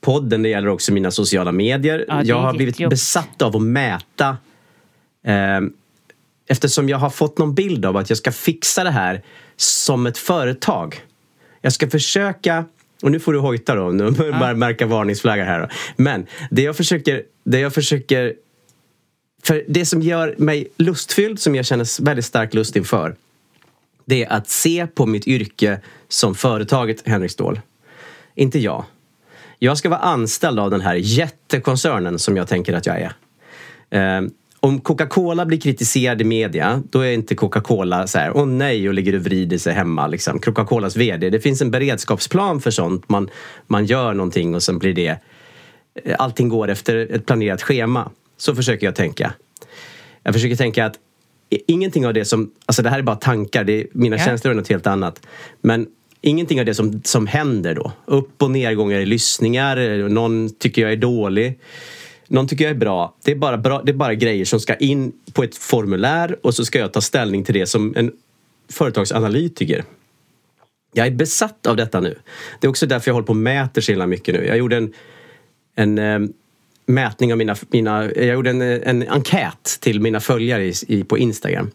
podden, 0.00 0.42
det 0.42 0.48
gäller 0.48 0.68
också 0.68 0.92
mina 0.92 1.10
sociala 1.10 1.52
medier. 1.52 2.04
Ja, 2.08 2.22
jag 2.24 2.40
har 2.40 2.52
blivit 2.54 2.74
jättejobbigt. 2.74 2.90
besatt 3.00 3.42
av 3.42 3.56
att 3.56 3.62
mäta 3.62 4.36
eh, 5.26 5.60
eftersom 6.48 6.88
jag 6.88 6.98
har 6.98 7.10
fått 7.10 7.38
någon 7.38 7.54
bild 7.54 7.84
av 7.84 7.96
att 7.96 8.08
jag 8.10 8.16
ska 8.18 8.32
fixa 8.32 8.84
det 8.84 8.90
här 8.90 9.22
som 9.56 10.06
ett 10.06 10.18
företag. 10.18 11.00
Jag 11.60 11.72
ska 11.72 11.90
försöka, 11.90 12.64
och 13.02 13.10
nu 13.10 13.20
får 13.20 13.32
du 13.32 13.38
hojta 13.38 13.74
då, 13.74 13.90
nu 13.90 14.14
jag 14.18 14.58
märka 14.58 14.86
varningsflaggar 14.86 15.44
här. 15.44 15.60
Då. 15.60 15.68
Men 15.96 16.26
det 16.50 16.62
jag 16.62 16.76
försöker, 16.76 17.22
det 17.44 17.60
jag 17.60 17.74
försöker 17.74 18.34
för 19.42 19.64
det 19.68 19.86
som 19.86 20.02
gör 20.02 20.34
mig 20.38 20.68
lustfylld, 20.76 21.40
som 21.40 21.54
jag 21.54 21.66
känner 21.66 22.02
väldigt 22.02 22.24
stark 22.24 22.54
lust 22.54 22.76
inför 22.76 23.16
det 24.08 24.24
är 24.24 24.32
att 24.32 24.48
se 24.48 24.86
på 24.86 25.06
mitt 25.06 25.26
yrke 25.26 25.80
som 26.08 26.34
företaget 26.34 27.08
Henrik 27.08 27.30
Ståhl. 27.30 27.60
Inte 28.34 28.58
jag. 28.58 28.84
Jag 29.58 29.78
ska 29.78 29.88
vara 29.88 30.00
anställd 30.00 30.58
av 30.58 30.70
den 30.70 30.80
här 30.80 30.94
jättekoncernen 30.94 32.18
som 32.18 32.36
jag 32.36 32.48
tänker 32.48 32.72
att 32.72 32.86
jag 32.86 33.10
är. 33.90 34.30
Eh, 34.62 34.68
om 34.68 34.80
Coca-Cola 34.80 35.46
blir 35.46 35.60
kritiserad 35.60 36.20
i 36.20 36.24
media, 36.24 36.82
då 36.90 37.00
är 37.00 37.12
inte 37.12 37.34
Coca-Cola 37.34 38.06
så 38.06 38.18
här, 38.18 38.36
åh 38.36 38.46
nej, 38.46 38.88
och 38.88 38.94
ligger 38.94 39.14
och 39.14 39.22
vrider 39.22 39.58
sig 39.58 39.74
hemma. 39.74 40.06
Liksom. 40.06 40.38
Coca-Colas 40.38 40.96
VD, 40.96 41.30
det 41.30 41.40
finns 41.40 41.62
en 41.62 41.70
beredskapsplan 41.70 42.60
för 42.60 42.70
sånt. 42.70 43.08
Man, 43.08 43.30
man 43.66 43.84
gör 43.84 44.14
någonting 44.14 44.54
och 44.54 44.62
sen 44.62 44.78
blir 44.78 44.94
det... 44.94 45.18
Allting 46.18 46.48
går 46.48 46.68
efter 46.68 46.96
ett 46.96 47.26
planerat 47.26 47.62
schema. 47.62 48.10
Så 48.36 48.54
försöker 48.54 48.86
jag 48.86 48.94
tänka. 48.94 49.32
Jag 50.22 50.34
försöker 50.34 50.56
tänka 50.56 50.86
att 50.86 50.94
ingenting 51.66 52.06
av 52.06 52.14
det 52.14 52.24
som... 52.24 52.50
Alltså 52.66 52.82
det 52.82 52.90
här 52.90 52.98
är 52.98 53.02
bara 53.02 53.16
tankar, 53.16 53.64
det 53.64 53.72
är, 53.72 53.86
mina 53.92 54.16
ja. 54.16 54.24
känslor 54.24 54.50
är 54.52 54.56
något 54.56 54.68
helt 54.68 54.86
annat. 54.86 55.26
Men 55.60 55.86
ingenting 56.20 56.60
av 56.60 56.66
det 56.66 56.74
som, 56.74 57.02
som 57.04 57.26
händer 57.26 57.74
då. 57.74 57.92
Upp 58.04 58.42
och 58.42 58.50
nedgångar 58.50 58.98
i 58.98 59.06
lyssningar, 59.06 60.08
någon 60.08 60.50
tycker 60.58 60.82
jag 60.82 60.92
är 60.92 60.96
dålig. 60.96 61.58
Någon 62.28 62.48
tycker 62.48 62.64
jag 62.64 62.70
är 62.70 62.78
bra. 62.78 63.14
Det 63.24 63.30
är, 63.30 63.36
bara 63.36 63.58
bra. 63.58 63.82
det 63.84 63.92
är 63.92 63.94
bara 63.94 64.14
grejer 64.14 64.44
som 64.44 64.60
ska 64.60 64.74
in 64.74 65.12
på 65.32 65.42
ett 65.42 65.56
formulär 65.56 66.36
och 66.42 66.54
så 66.54 66.64
ska 66.64 66.78
jag 66.78 66.92
ta 66.92 67.00
ställning 67.00 67.44
till 67.44 67.54
det 67.54 67.66
som 67.66 67.94
en 67.96 68.12
företagsanalytiker. 68.72 69.84
Jag 70.92 71.06
är 71.06 71.10
besatt 71.10 71.66
av 71.66 71.76
detta 71.76 72.00
nu. 72.00 72.18
Det 72.60 72.66
är 72.66 72.68
också 72.68 72.86
därför 72.86 73.08
jag 73.08 73.14
håller 73.14 73.26
på 73.26 73.32
och 73.32 73.36
mäter 73.36 73.80
så 73.80 73.92
himla 73.92 74.06
mycket 74.06 74.34
nu. 74.34 74.46
Jag 74.46 74.58
gjorde 74.58 74.76
en, 74.76 74.92
en 75.74 75.98
eh, 75.98 76.18
mätning 76.86 77.32
av 77.32 77.38
mina... 77.38 77.56
mina 77.68 78.04
jag 78.04 78.26
gjorde 78.26 78.50
en, 78.50 78.62
eh, 78.62 78.78
en 78.84 79.08
enkät 79.08 79.78
till 79.80 80.00
mina 80.00 80.20
följare 80.20 80.64
i, 80.66 80.72
i, 80.88 81.04
på 81.04 81.18
Instagram. 81.18 81.70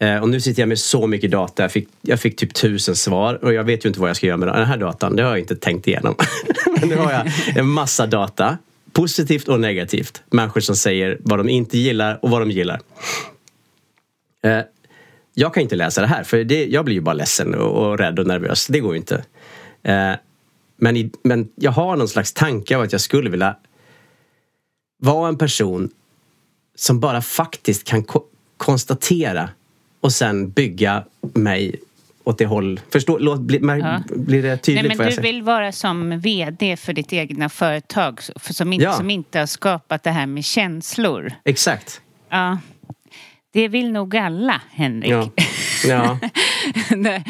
Eh, 0.00 0.22
och 0.22 0.28
nu 0.28 0.40
sitter 0.40 0.62
jag 0.62 0.68
med 0.68 0.78
så 0.78 1.06
mycket 1.06 1.30
data. 1.30 1.62
Jag 1.62 1.72
fick, 1.72 1.88
jag 2.02 2.20
fick 2.20 2.36
typ 2.36 2.54
tusen 2.54 2.96
svar 2.96 3.44
och 3.44 3.54
jag 3.54 3.64
vet 3.64 3.84
ju 3.84 3.88
inte 3.88 4.00
vad 4.00 4.08
jag 4.08 4.16
ska 4.16 4.26
göra 4.26 4.36
med 4.36 4.48
den 4.48 4.66
här 4.66 4.76
datan. 4.76 5.16
Det 5.16 5.22
har 5.22 5.30
jag 5.30 5.38
inte 5.38 5.56
tänkt 5.56 5.88
igenom. 5.88 6.14
Men 6.80 6.88
nu 6.88 6.96
har 6.96 7.12
jag 7.12 7.32
en 7.56 7.68
massa 7.68 8.06
data 8.06 8.58
Positivt 8.92 9.48
och 9.48 9.60
negativt. 9.60 10.22
Människor 10.30 10.60
som 10.60 10.76
säger 10.76 11.18
vad 11.20 11.38
de 11.38 11.48
inte 11.48 11.78
gillar 11.78 12.24
och 12.24 12.30
vad 12.30 12.42
de 12.42 12.50
gillar. 12.50 12.80
Eh, 14.42 14.60
jag 15.34 15.54
kan 15.54 15.62
inte 15.62 15.76
läsa 15.76 16.00
det 16.00 16.06
här 16.06 16.24
för 16.24 16.44
det, 16.44 16.66
jag 16.66 16.84
blir 16.84 16.94
ju 16.94 17.00
bara 17.00 17.14
ledsen 17.14 17.54
och, 17.54 17.86
och 17.86 17.98
rädd 17.98 18.18
och 18.18 18.26
nervös. 18.26 18.66
Det 18.66 18.80
går 18.80 18.92
ju 18.92 18.98
inte. 18.98 19.24
Eh, 19.82 20.12
men, 20.76 20.96
i, 20.96 21.10
men 21.22 21.48
jag 21.54 21.70
har 21.70 21.96
någon 21.96 22.08
slags 22.08 22.32
tanke 22.32 22.76
av 22.76 22.82
att 22.82 22.92
jag 22.92 23.00
skulle 23.00 23.30
vilja 23.30 23.56
vara 24.98 25.28
en 25.28 25.38
person 25.38 25.90
som 26.74 27.00
bara 27.00 27.22
faktiskt 27.22 27.84
kan 27.84 28.04
ko 28.04 28.24
konstatera 28.56 29.50
och 30.00 30.12
sen 30.12 30.50
bygga 30.50 31.04
mig 31.20 31.80
åt 32.24 32.38
det 32.38 32.46
håll... 32.46 32.80
Förstå, 32.92 33.18
låt, 33.18 33.40
bli, 33.40 33.58
ja. 33.62 34.02
Blir 34.16 34.42
det 34.42 34.56
tydligt 34.56 34.88
Nej, 34.88 34.96
men 34.96 35.10
Du 35.10 35.22
vill 35.22 35.42
vara 35.42 35.72
som 35.72 36.20
VD 36.20 36.76
för 36.76 36.92
ditt 36.92 37.12
egna 37.12 37.48
företag 37.48 38.20
som 38.40 38.72
inte, 38.72 38.84
ja. 38.84 38.92
som 38.92 39.10
inte 39.10 39.38
har 39.38 39.46
skapat 39.46 40.02
det 40.02 40.10
här 40.10 40.26
med 40.26 40.44
känslor. 40.44 41.32
Exakt. 41.44 42.00
Ja. 42.30 42.58
Det 43.52 43.68
vill 43.68 43.92
nog 43.92 44.16
alla, 44.16 44.60
Henrik. 44.70 45.10
Ja. 45.10 45.30
ja. 45.84 46.18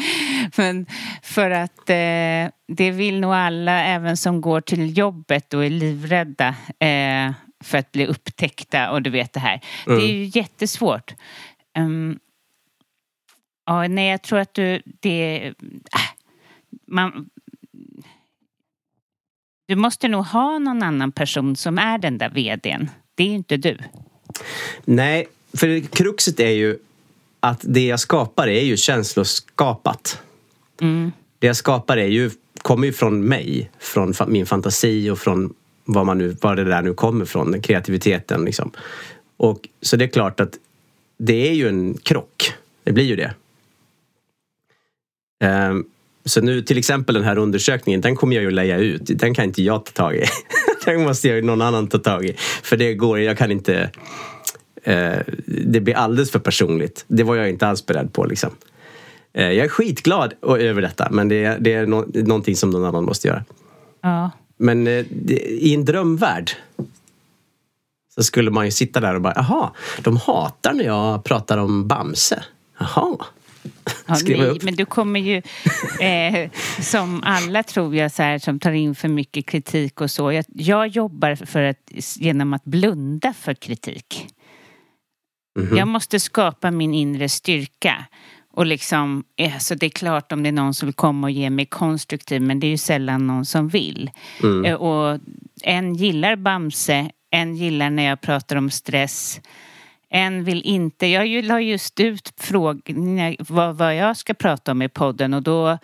Men 0.55 0.85
för 1.23 1.51
att 1.51 1.89
eh, 1.89 2.51
det 2.67 2.91
vill 2.91 3.19
nog 3.19 3.33
alla, 3.33 3.83
även 3.83 4.17
som 4.17 4.41
går 4.41 4.61
till 4.61 4.97
jobbet 4.97 5.53
och 5.53 5.65
är 5.65 5.69
livrädda 5.69 6.55
eh, 6.79 7.33
för 7.63 7.77
att 7.77 7.91
bli 7.91 8.07
upptäckta 8.07 8.91
och 8.91 9.01
du 9.01 9.09
vet 9.09 9.33
det 9.33 9.39
här. 9.39 9.61
Mm. 9.87 9.99
Det 9.99 10.05
är 10.05 10.13
ju 10.13 10.31
jättesvårt. 10.33 11.13
Um, 11.77 12.19
Ja, 13.65 13.87
nej, 13.87 14.09
jag 14.09 14.21
tror 14.21 14.39
att 14.39 14.53
du, 14.53 14.81
det... 14.85 15.47
Äh, 15.47 16.01
man, 16.87 17.29
du 19.67 19.75
måste 19.75 20.07
nog 20.07 20.25
ha 20.25 20.59
någon 20.59 20.83
annan 20.83 21.11
person 21.11 21.55
som 21.55 21.77
är 21.77 21.97
den 21.97 22.17
där 22.17 22.29
vdn. 22.29 22.89
Det 23.15 23.23
är 23.23 23.27
ju 23.27 23.33
inte 23.33 23.57
du. 23.57 23.77
Nej, 24.85 25.27
för 25.53 25.79
kruxet 25.79 26.39
är 26.39 26.49
ju 26.49 26.77
att 27.39 27.61
det 27.63 27.85
jag 27.85 27.99
skapar 27.99 28.47
är 28.47 28.61
ju 28.61 28.77
känsloskapat. 28.77 30.21
Mm. 30.81 31.11
Det 31.39 31.47
jag 31.47 31.55
skapar 31.55 31.97
är 31.97 32.07
ju, 32.07 32.31
kommer 32.61 32.87
ju 32.87 32.93
från 32.93 33.25
mig, 33.25 33.71
från 33.79 34.13
min 34.27 34.45
fantasi 34.45 35.09
och 35.09 35.19
från 35.19 35.53
var, 35.85 36.03
man 36.03 36.17
nu, 36.17 36.37
var 36.41 36.55
det 36.55 36.63
där 36.63 36.81
nu 36.81 36.93
kommer 36.93 37.25
från, 37.25 37.61
kreativiteten. 37.61 38.45
Liksom. 38.45 38.71
Och, 39.37 39.69
så 39.81 39.95
det 39.95 40.05
är 40.05 40.09
klart 40.09 40.39
att 40.39 40.57
det 41.17 41.49
är 41.49 41.53
ju 41.53 41.67
en 41.67 41.97
krock. 42.03 42.53
Det 42.83 42.91
blir 42.91 43.05
ju 43.05 43.15
det. 43.15 43.33
Ehm, 45.41 45.85
så 46.25 46.41
nu 46.41 46.61
till 46.61 46.77
exempel 46.77 47.15
den 47.15 47.23
här 47.23 47.37
undersökningen, 47.37 48.01
den 48.01 48.15
kommer 48.15 48.35
jag 48.35 48.43
ju 48.43 48.51
lägga 48.51 48.77
ut. 48.77 49.01
Den 49.05 49.33
kan 49.33 49.45
inte 49.45 49.63
jag 49.63 49.85
ta 49.85 49.91
tag 49.91 50.15
i. 50.15 50.23
den 50.85 51.03
måste 51.03 51.27
jag 51.27 51.43
någon 51.43 51.61
annan 51.61 51.87
ta 51.87 51.97
tag 51.97 52.25
i. 52.25 52.35
För 52.63 52.77
det 52.77 52.93
går, 52.93 53.19
jag 53.19 53.37
kan 53.37 53.51
inte... 53.51 53.89
Eh, 54.83 55.17
det 55.45 55.81
blir 55.81 55.95
alldeles 55.95 56.31
för 56.31 56.39
personligt. 56.39 57.05
Det 57.07 57.23
var 57.23 57.35
jag 57.35 57.49
inte 57.49 57.67
alls 57.67 57.85
beredd 57.85 58.13
på 58.13 58.25
liksom. 58.25 58.49
Eh, 59.33 59.51
jag 59.51 59.65
är 59.65 59.69
skitglad 59.69 60.33
över 60.41 60.81
detta 60.81 61.07
men 61.11 61.29
det, 61.29 61.57
det 61.59 61.73
är 61.73 61.85
någonting 62.23 62.55
som 62.55 62.69
någon 62.69 62.85
annan 62.85 63.03
måste 63.03 63.27
göra. 63.27 63.43
Ja. 64.01 64.31
Men 64.57 64.87
eh, 64.87 65.05
i 65.47 65.73
en 65.73 65.85
drömvärld 65.85 66.51
så 68.15 68.23
skulle 68.23 68.51
man 68.51 68.65
ju 68.65 68.71
sitta 68.71 68.99
där 68.99 69.15
och 69.15 69.21
bara, 69.21 69.33
jaha, 69.35 69.71
de 70.01 70.17
hatar 70.17 70.73
när 70.73 70.83
jag 70.83 71.23
pratar 71.23 71.57
om 71.57 71.87
Bamse. 71.87 72.43
Jaha. 72.79 73.17
Ja, 74.07 74.15
nej, 74.25 74.59
men 74.61 74.75
du 74.75 74.85
kommer 74.85 75.19
ju, 75.19 75.41
eh, 76.05 76.49
som 76.79 77.23
alla 77.23 77.63
tror 77.63 77.95
jag, 77.95 78.11
så 78.11 78.23
här, 78.23 78.39
som 78.39 78.59
tar 78.59 78.71
in 78.71 78.95
för 78.95 79.07
mycket 79.07 79.45
kritik 79.45 80.01
och 80.01 80.11
så. 80.11 80.31
Jag, 80.31 80.45
jag 80.47 80.87
jobbar 80.87 81.35
för 81.35 81.63
att, 81.63 81.91
genom 82.17 82.53
att 82.53 82.63
blunda 82.63 83.33
för 83.33 83.53
kritik. 83.53 84.27
Mm 85.59 85.69
-hmm. 85.69 85.77
Jag 85.77 85.87
måste 85.87 86.19
skapa 86.19 86.71
min 86.71 86.93
inre 86.93 87.29
styrka. 87.29 88.05
Och 88.53 88.65
liksom, 88.65 89.23
eh, 89.37 89.57
så 89.57 89.75
det 89.75 89.85
är 89.85 89.89
klart 89.89 90.31
om 90.31 90.43
det 90.43 90.49
är 90.49 90.53
någon 90.53 90.73
som 90.73 90.87
vill 90.87 90.95
komma 90.95 91.27
och 91.27 91.31
ge 91.31 91.49
mig 91.49 91.65
konstruktiv 91.65 92.41
men 92.41 92.59
det 92.59 92.67
är 92.67 92.71
ju 92.71 92.77
sällan 92.77 93.27
någon 93.27 93.45
som 93.45 93.67
vill. 93.67 94.11
Mm. 94.43 94.65
Eh, 94.65 94.73
och 94.73 95.19
en 95.63 95.95
gillar 95.95 96.35
Bamse, 96.35 97.11
en 97.29 97.55
gillar 97.55 97.89
när 97.89 98.03
jag 98.03 98.21
pratar 98.21 98.55
om 98.55 98.69
stress 98.69 99.41
en 100.11 100.43
vill 100.43 100.61
inte. 100.61 101.07
Jag 101.07 101.45
la 101.45 101.61
just 101.61 101.99
ut 101.99 102.33
frågan 102.37 103.35
vad, 103.39 103.77
vad 103.77 103.95
jag 103.95 104.17
ska 104.17 104.33
prata 104.33 104.71
om 104.71 104.81
i 104.81 104.89
podden 104.89 105.33
och 105.33 105.43
då 105.43 105.77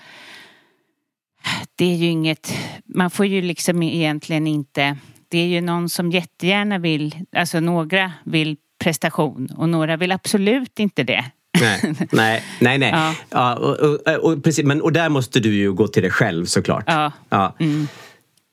det 1.75 1.85
är 1.85 1.95
ju 1.95 2.05
inget, 2.05 2.53
man 2.85 3.09
får 3.09 3.25
ju 3.25 3.41
liksom 3.41 3.83
egentligen 3.83 4.47
inte, 4.47 4.97
det 5.27 5.37
är 5.37 5.47
ju 5.47 5.61
någon 5.61 5.89
som 5.89 6.11
jättegärna 6.11 6.77
vill, 6.77 7.15
alltså 7.35 7.59
några 7.59 8.11
vill 8.23 8.57
prestation 8.79 9.49
och 9.57 9.69
några 9.69 9.97
vill 9.97 10.11
absolut 10.11 10.79
inte 10.79 11.03
det. 11.03 11.25
Nej, 11.61 11.95
nej, 12.11 12.43
nej. 12.61 12.77
nej. 12.77 12.91
Ja. 12.91 13.15
ja 13.29 13.55
och, 13.55 13.79
och, 13.79 14.23
och, 14.23 14.43
precis, 14.43 14.65
men, 14.65 14.81
och 14.81 14.93
där 14.93 15.09
måste 15.09 15.39
du 15.39 15.55
ju 15.55 15.73
gå 15.73 15.87
till 15.87 16.01
dig 16.01 16.11
själv 16.11 16.45
såklart. 16.45 16.83
Ja. 16.87 17.11
ja. 17.29 17.55
Mm. 17.59 17.87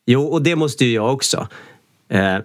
Jo, 0.07 0.23
och 0.23 0.43
det 0.43 0.57
måste 0.57 0.85
ju 0.85 0.93
jag 0.93 1.13
också. 1.13 1.49
Eh, 2.09 2.39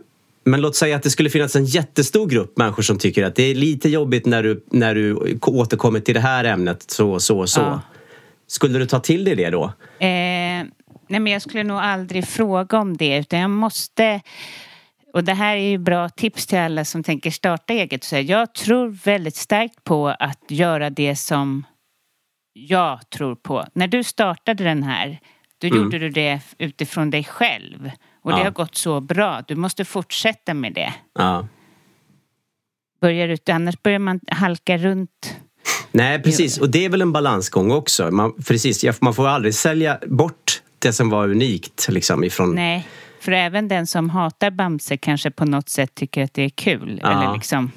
men 0.43 0.61
låt 0.61 0.75
säga 0.75 0.95
att 0.95 1.03
det 1.03 1.09
skulle 1.09 1.29
finnas 1.29 1.55
en 1.55 1.65
jättestor 1.65 2.27
grupp 2.27 2.57
människor 2.57 2.83
som 2.83 2.97
tycker 2.97 3.23
att 3.23 3.35
det 3.35 3.43
är 3.43 3.55
lite 3.55 3.89
jobbigt 3.89 4.25
när 4.25 4.43
du, 4.43 4.65
när 4.71 4.95
du 4.95 5.15
återkommer 5.41 5.99
till 5.99 6.13
det 6.13 6.19
här 6.19 6.43
ämnet 6.43 6.91
så 6.91 7.11
och 7.11 7.21
så 7.21 7.39
och 7.39 7.49
så. 7.49 7.61
Ja. 7.61 7.81
Skulle 8.47 8.79
du 8.79 8.85
ta 8.85 8.99
till 8.99 9.23
dig 9.23 9.35
det 9.35 9.49
då? 9.49 9.63
Eh, 9.99 10.65
nej 11.07 11.19
men 11.19 11.27
jag 11.27 11.41
skulle 11.41 11.63
nog 11.63 11.77
aldrig 11.77 12.27
fråga 12.27 12.77
om 12.77 12.97
det 12.97 13.17
utan 13.17 13.39
jag 13.39 13.49
måste 13.49 14.21
och 15.13 15.23
det 15.23 15.33
här 15.33 15.55
är 15.55 15.69
ju 15.69 15.77
bra 15.77 16.09
tips 16.09 16.47
till 16.47 16.57
alla 16.57 16.85
som 16.85 17.03
tänker 17.03 17.31
starta 17.31 17.73
eget. 17.73 18.03
Så 18.03 18.17
jag 18.17 18.53
tror 18.53 18.87
väldigt 18.87 19.35
starkt 19.35 19.83
på 19.83 20.07
att 20.07 20.43
göra 20.47 20.89
det 20.89 21.15
som 21.15 21.65
jag 22.53 23.09
tror 23.09 23.35
på. 23.35 23.65
När 23.73 23.87
du 23.87 24.03
startade 24.03 24.63
den 24.63 24.83
här, 24.83 25.19
då 25.57 25.67
mm. 25.67 25.79
gjorde 25.79 25.99
du 25.99 26.09
det 26.09 26.41
utifrån 26.57 27.09
dig 27.09 27.23
själv. 27.23 27.91
Och 28.29 28.33
ja. 28.33 28.37
det 28.37 28.43
har 28.43 28.51
gått 28.51 28.75
så 28.75 29.01
bra. 29.01 29.43
Du 29.47 29.55
måste 29.55 29.85
fortsätta 29.85 30.53
med 30.53 30.73
det. 30.73 30.93
Ja. 31.19 31.47
Börjar 33.01 33.27
du, 33.27 33.53
annars 33.53 33.81
börjar 33.81 33.99
man 33.99 34.19
halka 34.27 34.77
runt. 34.77 35.35
Nej, 35.91 36.23
precis. 36.23 36.57
Och 36.57 36.69
det 36.69 36.85
är 36.85 36.89
väl 36.89 37.01
en 37.01 37.11
balansgång 37.11 37.71
också. 37.71 38.11
Man, 38.11 38.33
precis, 38.47 39.01
man 39.01 39.13
får 39.13 39.27
aldrig 39.27 39.55
sälja 39.55 39.99
bort 40.07 40.61
det 40.79 40.93
som 40.93 41.09
var 41.09 41.27
unikt 41.27 41.87
liksom, 41.89 42.23
ifrån... 42.23 42.55
Nej, 42.55 42.87
för 43.19 43.31
även 43.31 43.67
den 43.67 43.87
som 43.87 44.09
hatar 44.09 44.51
Bamse 44.51 44.97
kanske 44.97 45.31
på 45.31 45.45
något 45.45 45.69
sätt 45.69 45.95
tycker 45.95 46.23
att 46.23 46.33
det 46.33 46.43
är 46.43 46.49
kul. 46.49 46.99
Ja. 47.03 47.11
Eller 47.11 47.33
liksom... 47.33 47.71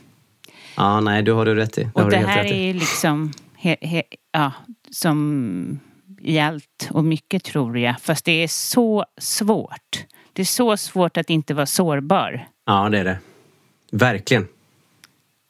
Ja, 0.76 1.00
nej, 1.00 1.22
du 1.22 1.32
har 1.32 1.44
du 1.44 1.54
rätt 1.54 1.78
i. 1.78 1.90
Det 1.94 2.02
och 2.02 2.10
det 2.10 2.16
här 2.16 2.44
är 2.44 2.66
ju 2.66 2.72
liksom... 2.72 3.32
He, 3.56 3.76
he, 3.80 4.02
ja, 4.32 4.52
som 4.90 5.80
i 6.22 6.38
allt 6.38 6.88
och 6.90 7.04
mycket 7.04 7.44
tror 7.44 7.78
jag. 7.78 8.00
Fast 8.00 8.24
det 8.24 8.32
är 8.32 8.48
så 8.48 9.04
svårt. 9.20 10.04
Det 10.32 10.42
är 10.42 10.46
så 10.46 10.76
svårt 10.76 11.16
att 11.16 11.30
inte 11.30 11.54
vara 11.54 11.66
sårbar. 11.66 12.48
Ja, 12.66 12.88
det 12.88 12.98
är 12.98 13.04
det. 13.04 13.18
Verkligen. 13.92 14.48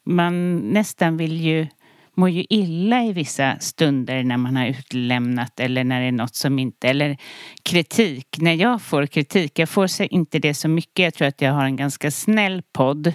Man 0.05 0.57
nästan 0.57 1.17
vill 1.17 1.41
ju 1.41 1.67
mår 2.15 2.29
ju 2.29 2.45
illa 2.49 3.03
i 3.03 3.13
vissa 3.13 3.59
stunder 3.59 4.23
när 4.23 4.37
man 4.37 4.55
har 4.55 4.65
utlämnat 4.65 5.59
eller 5.59 5.83
när 5.83 6.01
det 6.01 6.07
är 6.07 6.11
något 6.11 6.35
som 6.35 6.59
inte, 6.59 6.87
eller 6.87 7.17
kritik. 7.63 8.27
När 8.37 8.53
jag 8.53 8.81
får 8.81 9.05
kritik, 9.05 9.59
jag 9.59 9.69
får 9.69 9.89
inte 9.99 10.39
det 10.39 10.53
så 10.53 10.67
mycket. 10.67 11.03
Jag 11.03 11.13
tror 11.13 11.27
att 11.27 11.41
jag 11.41 11.53
har 11.53 11.65
en 11.65 11.75
ganska 11.75 12.11
snäll 12.11 12.61
podd 12.73 13.13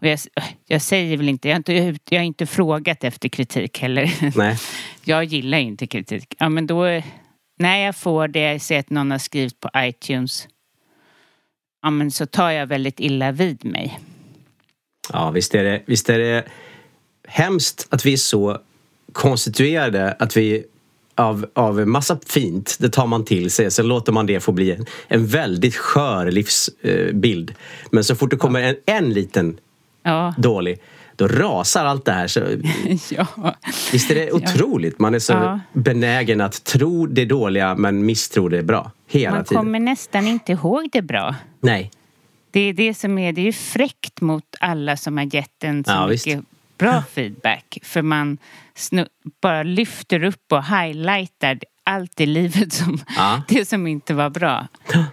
Och 0.00 0.06
jag, 0.06 0.18
jag 0.66 0.82
säger 0.82 1.16
väl 1.16 1.28
inte 1.28 1.48
jag, 1.48 1.54
har 1.54 1.58
inte, 1.58 2.14
jag 2.14 2.20
har 2.20 2.26
inte 2.26 2.46
frågat 2.46 3.04
efter 3.04 3.28
kritik 3.28 3.78
heller. 3.78 4.36
Nej. 4.36 4.56
Jag 5.04 5.24
gillar 5.24 5.58
inte 5.58 5.86
kritik. 5.86 6.34
Ja, 6.38 6.48
men 6.48 6.66
då, 6.66 7.02
när 7.58 7.76
jag 7.76 7.96
får 7.96 8.28
det, 8.28 8.40
jag 8.40 8.60
ser 8.60 8.78
att 8.78 8.90
någon 8.90 9.10
har 9.10 9.18
skrivit 9.18 9.60
på 9.60 9.70
iTunes, 9.76 10.48
ja, 11.82 11.90
men 11.90 12.10
så 12.10 12.26
tar 12.26 12.50
jag 12.50 12.66
väldigt 12.66 13.00
illa 13.00 13.32
vid 13.32 13.64
mig. 13.64 14.00
Ja, 15.12 15.30
visst 15.30 15.54
är 15.54 15.64
det, 15.64 15.82
visst 15.86 16.10
är 16.10 16.18
det 16.18 16.44
hemskt 17.28 17.86
att 17.90 18.06
vi 18.06 18.12
är 18.12 18.16
så 18.16 18.58
konstituerade 19.12 20.12
att 20.18 20.36
vi 20.36 20.64
av, 21.14 21.46
av 21.54 21.86
massa 21.86 22.18
fint, 22.26 22.76
det 22.80 22.88
tar 22.88 23.06
man 23.06 23.24
till 23.24 23.50
sig. 23.50 23.70
Sen 23.70 23.88
låter 23.88 24.12
man 24.12 24.26
det 24.26 24.40
få 24.40 24.52
bli 24.52 24.72
en, 24.72 24.86
en 25.08 25.26
väldigt 25.26 25.76
skör 25.76 26.30
livsbild. 26.30 27.54
Men 27.90 28.04
så 28.04 28.14
fort 28.16 28.30
det 28.30 28.36
kommer 28.36 28.62
en, 28.62 28.76
en 28.86 29.12
liten 29.12 29.58
Ja, 30.02 30.34
dålig, 30.38 30.78
då 31.16 31.28
rasar 31.28 31.84
allt 31.84 32.04
det 32.04 32.12
här. 32.12 32.26
Så, 32.26 32.40
ja. 33.14 33.26
visst 33.92 34.10
är 34.10 34.14
det 34.14 34.32
otroligt? 34.32 34.98
Man 34.98 35.14
är 35.14 35.18
så 35.18 35.32
Ja. 35.32 35.60
benägen 35.72 36.40
att 36.40 36.64
tro 36.64 37.06
det 37.06 37.24
dåliga 37.24 37.74
men 37.74 38.06
misstro 38.06 38.48
det 38.48 38.62
bra. 38.62 38.90
Hela 39.08 39.34
Man 39.36 39.44
tiden. 39.44 39.62
kommer 39.62 39.80
nästan 39.80 40.26
inte 40.26 40.52
ihåg 40.52 40.88
det 40.92 41.02
bra. 41.02 41.34
Nej. 41.60 41.90
Det 42.50 42.60
är 42.60 42.72
det 42.72 42.94
som 42.94 43.18
är, 43.18 43.32
det 43.32 43.40
är 43.40 43.44
ju 43.44 43.52
fräckt 43.52 44.20
mot 44.20 44.44
alla 44.60 44.96
som 44.96 45.16
har 45.18 45.34
gett 45.34 45.64
en 45.64 45.84
så 45.84 45.90
Ja, 45.90 46.06
mycket 46.06 46.26
visst. 46.26 46.46
bra 46.78 47.02
feedback. 47.14 47.78
För 47.82 48.02
man 48.02 48.38
snu, 48.74 49.06
bara 49.42 49.62
lyfter 49.62 50.24
upp 50.24 50.52
och 50.52 50.64
highlightar 50.64 51.58
allt 51.84 52.20
i 52.20 52.26
livet 52.26 52.72
som, 52.72 52.98
Ja. 53.16 53.42
det 53.48 53.68
som 53.68 53.86
inte 53.86 54.14
var 54.14 54.30
bra. 54.30 54.66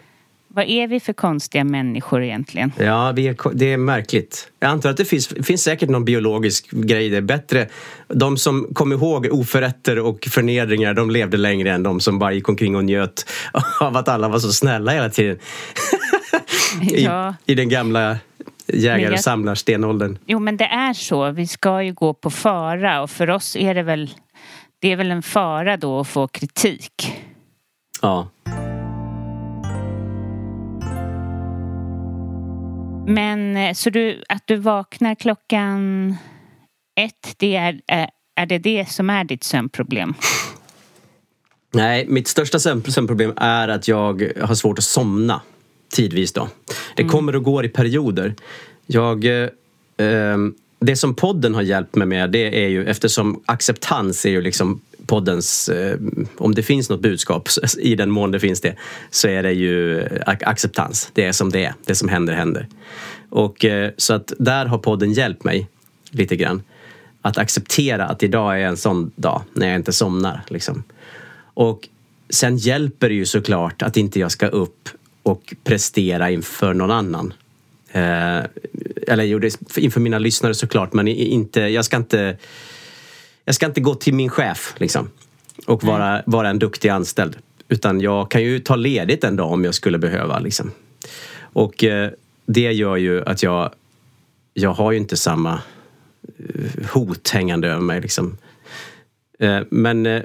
Vad 0.49 0.65
är 0.69 0.87
vi 0.87 0.99
för 0.99 1.13
konstiga 1.13 1.63
människor 1.63 2.23
egentligen? 2.23 2.71
Ja, 2.77 3.09
är, 3.09 3.53
det 3.55 3.73
är 3.73 3.77
märkligt. 3.77 4.51
Jag 4.59 4.69
antar 4.69 4.89
att 4.89 4.97
det 4.97 5.05
finns, 5.05 5.27
finns 5.27 5.63
säkert 5.63 5.89
någon 5.89 6.05
biologisk 6.05 6.71
grej. 6.71 7.09
Det 7.09 7.17
är 7.17 7.21
bättre. 7.21 7.67
De 8.07 8.37
som 8.37 8.67
kom 8.73 8.91
ihåg 8.93 9.27
oförrätter 9.31 9.99
och 9.99 10.27
förnedringar, 10.31 10.93
de 10.93 11.09
levde 11.09 11.37
längre 11.37 11.71
än 11.71 11.83
de 11.83 11.99
som 11.99 12.19
bara 12.19 12.33
gick 12.33 12.49
omkring 12.49 12.75
och 12.75 12.85
njöt 12.85 13.25
av 13.81 13.97
att 13.97 14.07
alla 14.07 14.27
var 14.27 14.39
så 14.39 14.53
snälla 14.53 14.91
hela 14.91 15.09
tiden. 15.09 15.37
I, 16.81 17.03
Ja. 17.03 17.35
I 17.45 17.55
den 17.55 17.69
gamla 17.69 18.17
jägar 18.67 19.11
och 19.11 19.19
samlarstenåldern. 19.19 20.17
Jo 20.25 20.39
men 20.39 20.57
det 20.57 20.65
är 20.65 20.93
så, 20.93 21.31
vi 21.31 21.47
ska 21.47 21.83
ju 21.83 21.93
gå 21.93 22.13
på 22.13 22.29
fara 22.29 23.01
och 23.01 23.09
för 23.09 23.29
oss 23.29 23.55
är 23.55 23.75
det 23.75 23.83
väl 23.83 24.09
det 24.79 24.91
är 24.91 24.95
väl 24.95 25.11
en 25.11 25.23
fara 25.23 25.77
då 25.77 25.99
att 25.99 26.07
få 26.07 26.27
kritik. 26.27 27.13
Ja. 28.01 28.27
Men 33.07 33.57
eh, 33.57 33.73
så 33.73 33.89
du, 33.89 34.23
att 34.29 34.43
du 34.45 34.55
vaknar 34.55 35.15
klockan 35.15 36.15
ett, 36.99 37.33
det 37.37 37.55
är, 37.55 37.81
är, 37.87 38.09
är 38.35 38.45
det 38.45 38.57
det 38.57 38.89
som 38.89 39.09
är 39.09 39.23
ditt 39.23 39.43
sömnproblem? 39.43 40.13
Nej, 41.73 42.05
mitt 42.07 42.27
största 42.27 42.57
sömn- 42.57 42.89
sömnproblem 42.91 43.33
är 43.37 43.67
att 43.67 43.87
jag 43.87 44.31
har 44.41 44.55
svårt 44.55 44.77
att 44.77 44.83
somna 44.83 45.41
tidvis 45.89 46.33
då. 46.33 46.49
Det 46.95 47.03
kommer 47.03 47.35
och 47.35 47.43
går 47.43 47.65
i 47.65 47.69
perioder. 47.69 48.35
Jag, 48.85 49.25
eh, 49.25 49.49
ehm, 49.97 50.53
det 50.79 50.95
som 50.95 51.15
podden 51.15 51.55
har 51.55 51.61
hjälpt 51.61 51.95
mig 51.95 52.07
med 52.07 52.31
det 52.31 52.63
är 52.63 52.67
ju 52.67 52.85
eftersom 52.85 53.43
acceptans 53.45 54.25
är 54.25 54.29
ju 54.29 54.41
liksom 54.41 54.81
poddens, 55.05 55.69
eh, 55.69 55.99
om 56.37 56.55
det 56.55 56.63
finns 56.63 56.89
något 56.89 57.01
budskap 57.01 57.49
i 57.79 57.95
den 57.95 58.09
mån 58.09 58.31
det 58.31 58.39
finns 58.39 58.61
det, 58.61 58.75
så 59.09 59.27
är 59.27 59.43
det 59.43 59.51
ju 59.51 60.01
ac- 60.07 60.43
acceptans. 60.45 61.09
Det 61.13 61.23
är 61.23 61.31
som 61.31 61.49
det 61.49 61.65
är. 61.65 61.73
Det 61.85 61.95
som 61.95 62.09
händer 62.09 62.33
händer. 62.33 62.67
Och 63.29 63.65
eh, 63.65 63.91
så 63.97 64.13
att 64.13 64.33
där 64.39 64.65
har 64.65 64.77
podden 64.77 65.13
hjälpt 65.13 65.43
mig 65.43 65.67
lite 66.09 66.35
grann. 66.35 66.61
Att 67.21 67.37
acceptera 67.37 68.05
att 68.05 68.23
idag 68.23 68.61
är 68.61 68.65
en 68.65 68.77
sån 68.77 69.11
dag 69.15 69.41
när 69.53 69.67
jag 69.67 69.75
inte 69.75 69.93
somnar. 69.93 70.43
Liksom. 70.47 70.83
Och 71.53 71.89
sen 72.29 72.57
hjälper 72.57 73.09
det 73.09 73.15
ju 73.15 73.25
såklart 73.25 73.81
att 73.81 73.97
inte 73.97 74.19
jag 74.19 74.31
ska 74.31 74.47
upp 74.47 74.89
och 75.27 75.55
prestera 75.63 76.31
inför 76.31 76.73
någon 76.73 76.91
annan. 76.91 77.33
Eh, 77.91 78.43
eller 79.07 79.23
är 79.23 79.79
inför 79.79 79.99
mina 79.99 80.19
lyssnare 80.19 80.53
såklart, 80.53 80.93
men 80.93 81.07
inte, 81.07 81.59
jag 81.61 81.85
ska 81.85 81.97
inte 81.97 82.37
jag 83.45 83.55
ska 83.55 83.65
inte 83.65 83.81
gå 83.81 83.95
till 83.95 84.13
min 84.13 84.29
chef 84.29 84.73
liksom, 84.77 85.09
och 85.65 85.83
vara, 85.83 86.23
vara 86.25 86.49
en 86.49 86.59
duktig 86.59 86.89
anställd. 86.89 87.37
Utan 87.67 88.01
jag 88.01 88.31
kan 88.31 88.43
ju 88.43 88.59
ta 88.59 88.75
ledigt 88.75 89.23
en 89.23 89.35
dag 89.35 89.51
om 89.51 89.63
jag 89.63 89.75
skulle 89.75 89.97
behöva. 89.97 90.39
Liksom. 90.39 90.71
Och 91.39 91.83
eh, 91.83 92.11
det 92.45 92.71
gör 92.71 92.95
ju 92.95 93.25
att 93.25 93.43
jag, 93.43 93.71
jag 94.53 94.73
har 94.73 94.91
ju 94.91 94.97
inte 94.97 95.17
samma 95.17 95.61
eh, 96.39 96.89
hot 96.93 97.29
hängande 97.29 97.67
över 97.67 97.81
mig. 97.81 98.01
Liksom. 98.01 98.37
Eh, 99.39 99.59
men 99.69 100.05
eh, 100.05 100.21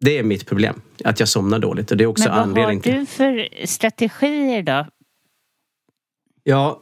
det 0.00 0.18
är 0.18 0.22
mitt 0.22 0.46
problem, 0.46 0.80
att 1.04 1.20
jag 1.20 1.28
somnar 1.28 1.58
dåligt. 1.58 1.90
Och 1.90 1.96
det 1.96 2.04
är 2.04 2.08
också 2.08 2.24
Men 2.28 2.30
vad 2.30 2.38
har 2.58 2.64
anledningen 2.64 3.00
du 3.00 3.06
för 3.06 3.48
strategier 3.66 4.62
då? 4.62 4.86
Ja, 6.44 6.80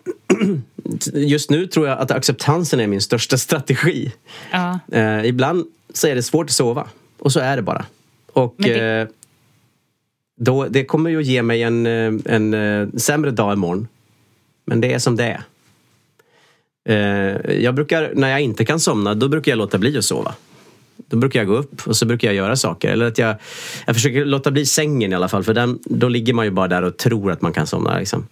just 1.12 1.50
nu 1.50 1.66
tror 1.66 1.88
jag 1.88 1.98
att 1.98 2.10
acceptansen 2.10 2.80
är 2.80 2.86
min 2.86 3.00
största 3.00 3.38
strategi. 3.38 4.12
Ja, 4.52 4.78
Eh, 4.92 5.24
ibland 5.26 5.66
så 5.94 6.06
är 6.06 6.14
det 6.14 6.22
svårt 6.22 6.46
att 6.46 6.50
sova. 6.52 6.88
Och 7.18 7.32
så 7.32 7.40
är 7.40 7.56
det 7.56 7.62
bara. 7.62 7.86
Och 8.32 8.54
det- 8.58 8.80
eh, 9.00 9.08
då, 10.40 10.64
det 10.64 10.84
kommer 10.84 11.10
ju 11.10 11.18
att 11.18 11.26
ge 11.26 11.42
mig 11.42 11.62
en, 11.62 11.86
eh, 11.86 12.12
en 12.24 12.54
eh, 12.54 12.88
sämre 12.96 13.30
dag 13.30 13.52
imorgon. 13.52 13.88
Men 14.66 14.80
det 14.80 14.92
är 14.92 14.98
som 14.98 15.16
det 15.16 15.24
är. 15.24 15.42
Eh, 16.88 17.52
jag 17.62 17.74
brukar, 17.74 18.12
när 18.14 18.30
jag 18.30 18.40
inte 18.40 18.64
kan 18.64 18.80
somna, 18.80 19.14
då 19.14 19.28
brukar 19.28 19.52
jag 19.52 19.56
låta 19.56 19.78
bli 19.78 19.98
att 19.98 20.04
sova. 20.04 20.34
Då 21.06 21.16
brukar 21.16 21.40
jag 21.40 21.46
gå 21.46 21.56
upp 21.56 21.86
och 21.86 21.96
så 21.96 22.06
brukar 22.06 22.28
jag 22.28 22.34
göra 22.34 22.56
saker. 22.56 22.88
Eller 22.88 23.06
att 23.06 23.18
jag, 23.18 23.36
jag 23.86 23.96
försöker 23.96 24.24
låta 24.24 24.50
bli 24.50 24.66
sängen 24.66 25.12
i 25.12 25.14
alla 25.14 25.28
fall. 25.28 25.44
För 25.44 25.54
den, 25.54 25.78
då 25.84 26.08
ligger 26.08 26.34
man 26.34 26.44
ju 26.44 26.50
bara 26.50 26.68
där 26.68 26.82
och 26.82 26.96
tror 26.96 27.32
att 27.32 27.42
man 27.42 27.52
kan 27.52 27.66
somna. 27.66 27.98
Liksom. 27.98 28.26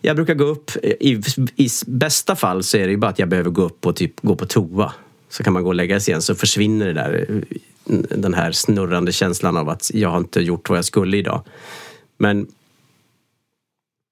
Jag 0.00 0.16
brukar 0.16 0.34
gå 0.34 0.44
upp, 0.44 0.70
i, 0.82 1.22
i 1.56 1.68
bästa 1.86 2.36
fall 2.36 2.62
så 2.62 2.76
är 2.76 2.84
det 2.84 2.90
ju 2.90 2.96
bara 2.96 3.10
att 3.10 3.18
jag 3.18 3.28
behöver 3.28 3.50
gå 3.50 3.62
upp 3.62 3.86
och 3.86 3.96
typ 3.96 4.20
gå 4.22 4.36
på 4.36 4.46
toa. 4.46 4.92
Så 5.28 5.42
kan 5.42 5.52
man 5.52 5.62
gå 5.62 5.68
och 5.68 5.74
lägga 5.74 6.00
sig 6.00 6.12
igen 6.12 6.22
så 6.22 6.34
försvinner 6.34 6.86
det 6.86 6.92
där, 6.92 7.42
den 8.16 8.34
här 8.34 8.52
snurrande 8.52 9.12
känslan 9.12 9.56
av 9.56 9.68
att 9.68 9.90
jag 9.94 10.08
har 10.08 10.18
inte 10.18 10.40
gjort 10.40 10.68
vad 10.68 10.78
jag 10.78 10.84
skulle 10.84 11.16
idag. 11.16 11.42
Men 12.18 12.46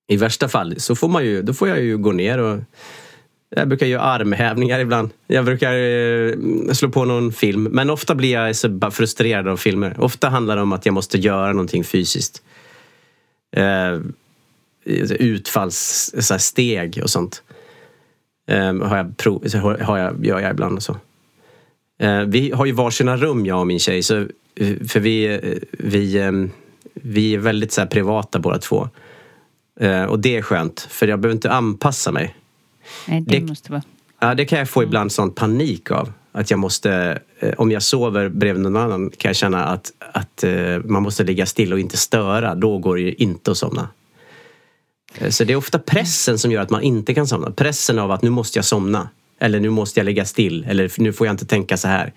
i 0.08 0.16
värsta 0.16 0.48
fall 0.48 0.80
så 0.80 0.94
får 0.94 1.08
man 1.08 1.24
ju, 1.24 1.42
då 1.42 1.54
får 1.54 1.68
jag 1.68 1.80
ju 1.80 1.98
gå 1.98 2.12
ner 2.12 2.38
och 2.38 2.60
jag 3.50 3.68
brukar 3.68 3.86
göra 3.86 4.02
armhävningar 4.02 4.78
ibland. 4.78 5.10
Jag 5.26 5.44
brukar 5.44 5.72
eh, 5.72 6.72
slå 6.72 6.88
på 6.88 7.04
någon 7.04 7.32
film. 7.32 7.62
Men 7.62 7.90
ofta 7.90 8.14
blir 8.14 8.32
jag 8.32 8.56
så 8.56 8.90
frustrerad 8.90 9.48
av 9.48 9.56
filmer. 9.56 9.94
Ofta 9.98 10.28
handlar 10.28 10.56
det 10.56 10.62
om 10.62 10.72
att 10.72 10.86
jag 10.86 10.92
måste 10.92 11.18
göra 11.18 11.52
någonting 11.52 11.84
fysiskt. 11.84 12.42
Eh, 13.56 14.00
utfalls, 15.18 16.14
så 16.18 16.34
här, 16.34 16.38
steg 16.38 17.00
och 17.02 17.10
sånt. 17.10 17.42
Eh, 18.48 18.74
har 18.74 18.96
jag 18.96 19.16
prov, 19.16 19.42
så 19.46 19.58
har 19.58 19.98
jag, 19.98 20.26
gör 20.26 20.40
jag 20.40 20.50
ibland 20.50 20.76
och 20.76 20.82
så. 20.82 20.96
Eh, 22.00 22.20
vi 22.20 22.50
har 22.50 22.66
ju 22.66 22.72
varsina 22.72 23.16
rum 23.16 23.46
jag 23.46 23.60
och 23.60 23.66
min 23.66 23.78
tjej. 23.78 24.02
Så, 24.02 24.16
eh, 24.54 24.76
för 24.88 25.00
vi, 25.00 25.24
eh, 25.24 25.52
vi, 25.70 26.16
eh, 26.16 26.32
vi 26.94 27.34
är 27.34 27.38
väldigt 27.38 27.72
så 27.72 27.80
här, 27.80 27.88
privata 27.88 28.38
båda 28.38 28.58
två. 28.58 28.88
Eh, 29.80 30.04
och 30.04 30.18
det 30.18 30.36
är 30.36 30.42
skönt. 30.42 30.86
För 30.90 31.08
jag 31.08 31.20
behöver 31.20 31.34
inte 31.36 31.50
anpassa 31.50 32.12
mig 32.12 32.34
nej, 33.08 33.20
det, 33.20 33.38
Det- 33.38 33.46
måste 33.46 33.72
vara... 33.72 33.82
Ja, 34.20 34.34
det 34.34 34.44
kan 34.44 34.58
jag 34.58 34.68
få 34.68 34.82
ibland 34.82 35.12
sån 35.12 35.30
panik 35.30 35.90
av. 35.90 36.12
Att 36.32 36.50
jag 36.50 36.58
måste, 36.60 37.18
eh, 37.40 37.52
om 37.58 37.70
jag 37.70 37.82
sover 37.82 38.28
bredvid 38.28 38.62
någon 38.62 38.76
annan 38.76 39.10
kan 39.10 39.28
jag 39.28 39.36
känna 39.36 39.64
att, 39.64 39.92
att 40.12 40.44
eh, 40.44 40.78
man 40.84 41.02
måste 41.02 41.24
ligga 41.24 41.46
still 41.46 41.72
och 41.72 41.80
inte 41.80 41.96
störa. 41.96 42.54
Då 42.54 42.78
går 42.78 42.96
det 42.96 43.02
ju 43.02 43.12
inte 43.14 43.50
att 43.50 43.56
somna. 43.56 43.88
Eh, 45.18 45.28
Så 45.30 45.44
det 45.44 45.52
är 45.52 45.56
ofta 45.56 45.78
pressen 45.78 46.38
som 46.38 46.50
gör 46.52 46.62
att 46.62 46.70
man 46.70 46.82
inte 46.82 47.14
kan 47.14 47.26
somna. 47.26 47.50
Pressen 47.50 47.98
av 47.98 48.10
att 48.10 48.22
nu 48.22 48.30
måste 48.30 48.58
jag 48.58 48.64
somna. 48.64 49.08
Eller 49.40 49.60
nu 49.60 49.70
måste 49.70 50.00
jag 50.00 50.04
ligga 50.04 50.24
still. 50.24 50.64
Eller 50.68 50.92
nu 50.98 51.12
får 51.12 51.26
jag 51.26 51.34
inte 51.34 51.46
tänka 51.46 51.76
så 51.76 51.88
här. 51.88 52.12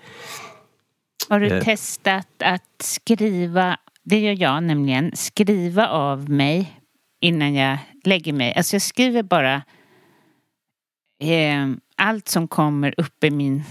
Har 1.28 1.40
du 1.40 1.46
Eh. 1.46 1.64
testat 1.64 2.26
att 2.44 2.62
skriva, 2.82 3.76
det 4.02 4.18
gör 4.20 4.36
jag 4.42 4.62
nämligen, 4.62 5.12
skriva 5.14 5.88
av 5.88 6.30
mig 6.30 6.72
innan 7.20 7.54
jag 7.54 7.78
lägger 8.04 8.32
mig. 8.32 8.54
Alltså 8.56 8.74
jag 8.74 8.82
skriver 8.82 9.22
bara 9.22 9.62
eh, 11.20 11.68
allt 11.96 12.28
som 12.28 12.48
kommer 12.48 12.94
upp 13.00 13.24
i, 13.24 13.30
min, 13.30 13.62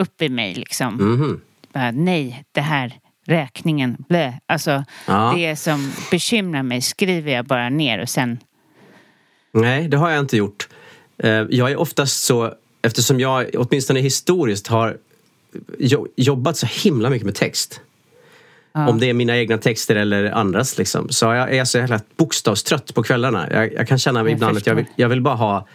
upp 0.00 0.22
i 0.22 0.28
mig 0.28 0.54
liksom. 0.54 0.94
Mhm. 0.94 1.40
Bara, 1.72 1.90
nej, 1.90 2.44
det 2.52 2.60
här, 2.60 2.92
räkningen, 3.26 3.96
blä. 4.08 4.40
Alltså 4.46 4.84
Ja. 5.06 5.32
det 5.36 5.56
som 5.56 5.92
bekymrar 6.10 6.62
mig 6.62 6.80
skriver 6.82 7.32
jag 7.32 7.44
bara 7.46 7.68
ner 7.68 7.98
och 8.02 8.08
sen 8.08 8.38
Nej, 9.52 9.88
det 9.88 9.96
har 9.96 10.10
jag 10.10 10.20
inte 10.20 10.36
gjort. 10.36 10.68
Eh, 11.18 11.30
Jag 11.30 11.70
är 11.70 11.76
oftast 11.76 12.22
så, 12.24 12.54
eftersom 12.82 13.20
jag 13.20 13.46
åtminstone 13.54 14.00
historiskt 14.00 14.66
har 14.66 14.96
jo- 15.78 16.08
jobbat 16.16 16.56
så 16.56 16.66
himla 16.66 17.10
mycket 17.10 17.26
med 17.26 17.34
text. 17.34 17.80
Om 18.72 19.00
det 19.00 19.10
är 19.10 19.14
mina 19.14 19.36
egna 19.36 19.58
texter 19.58 19.96
eller 19.96 20.30
andras 20.30 20.78
liksom. 20.78 21.08
Så 21.08 21.24
jag 21.26 21.54
är 21.56 21.64
så 21.64 21.78
jävla 21.78 22.00
bokstavstrött 22.16 22.94
på 22.94 23.02
kvällarna. 23.02 23.48
Jag, 23.50 23.72
jag 23.72 23.88
kan 23.88 23.98
känna 23.98 24.20
Jag 24.20 24.30
ibland 24.30 24.56
att 24.56 24.66
jag 24.66 24.74
vill, 24.74 24.84
förstår. 24.84 25.00
jag 25.02 25.08
vill 25.08 25.20
bara 25.20 25.34
ha 25.34 25.66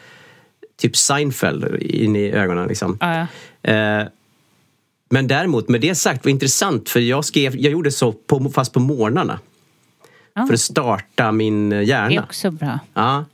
typ 0.77 0.97
Seinfeld 0.97 1.81
in 1.81 2.15
i 2.15 2.31
ögonen. 2.31 2.67
Liksom. 2.67 2.97
Ja. 3.01 3.27
Eh, 3.71 4.07
men 5.09 5.27
däremot, 5.27 5.69
med 5.69 5.81
det 5.81 5.95
sagt, 5.95 6.25
var 6.25 6.29
intressant 6.31 6.89
för 6.89 6.99
jag, 6.99 7.25
skrev, 7.25 7.55
jag 7.57 7.71
gjorde 7.71 7.91
så 7.91 8.11
på, 8.11 8.49
fast 8.49 8.73
på 8.73 8.79
morgnarna. 8.79 9.39
Ja. 10.35 10.45
För 10.47 10.53
att 10.53 10.59
starta 10.59 11.31
min 11.31 11.71
eh, 11.71 11.77
Det 11.77 11.83
är 11.83 11.87
hjärna. 11.87 12.23
också 12.23 12.51
bra. 12.51 12.79
Ja. 12.93 13.25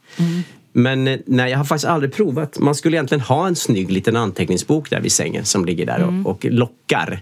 Men 0.74 1.08
eh, 1.08 1.20
nej, 1.26 1.52
jag 1.52 1.58
har 1.58 1.66
faktiskt 1.66 1.86
aldrig 1.88 2.14
provat. 2.14 2.60
Man 2.60 2.76
skulle 2.76 2.98
egentligen 2.98 3.22
ha 3.22 3.48
en 3.48 3.56
snygg 3.56 3.92
liten 3.92 4.16
anteckningsbok 4.16 4.90
där 4.90 5.02
vid 5.02 5.12
sängen 5.12 5.46
som 5.46 5.66
ligger 5.66 5.86
där 5.86 6.04
och, 6.04 6.32
och 6.32 6.46
lockar. 6.46 7.22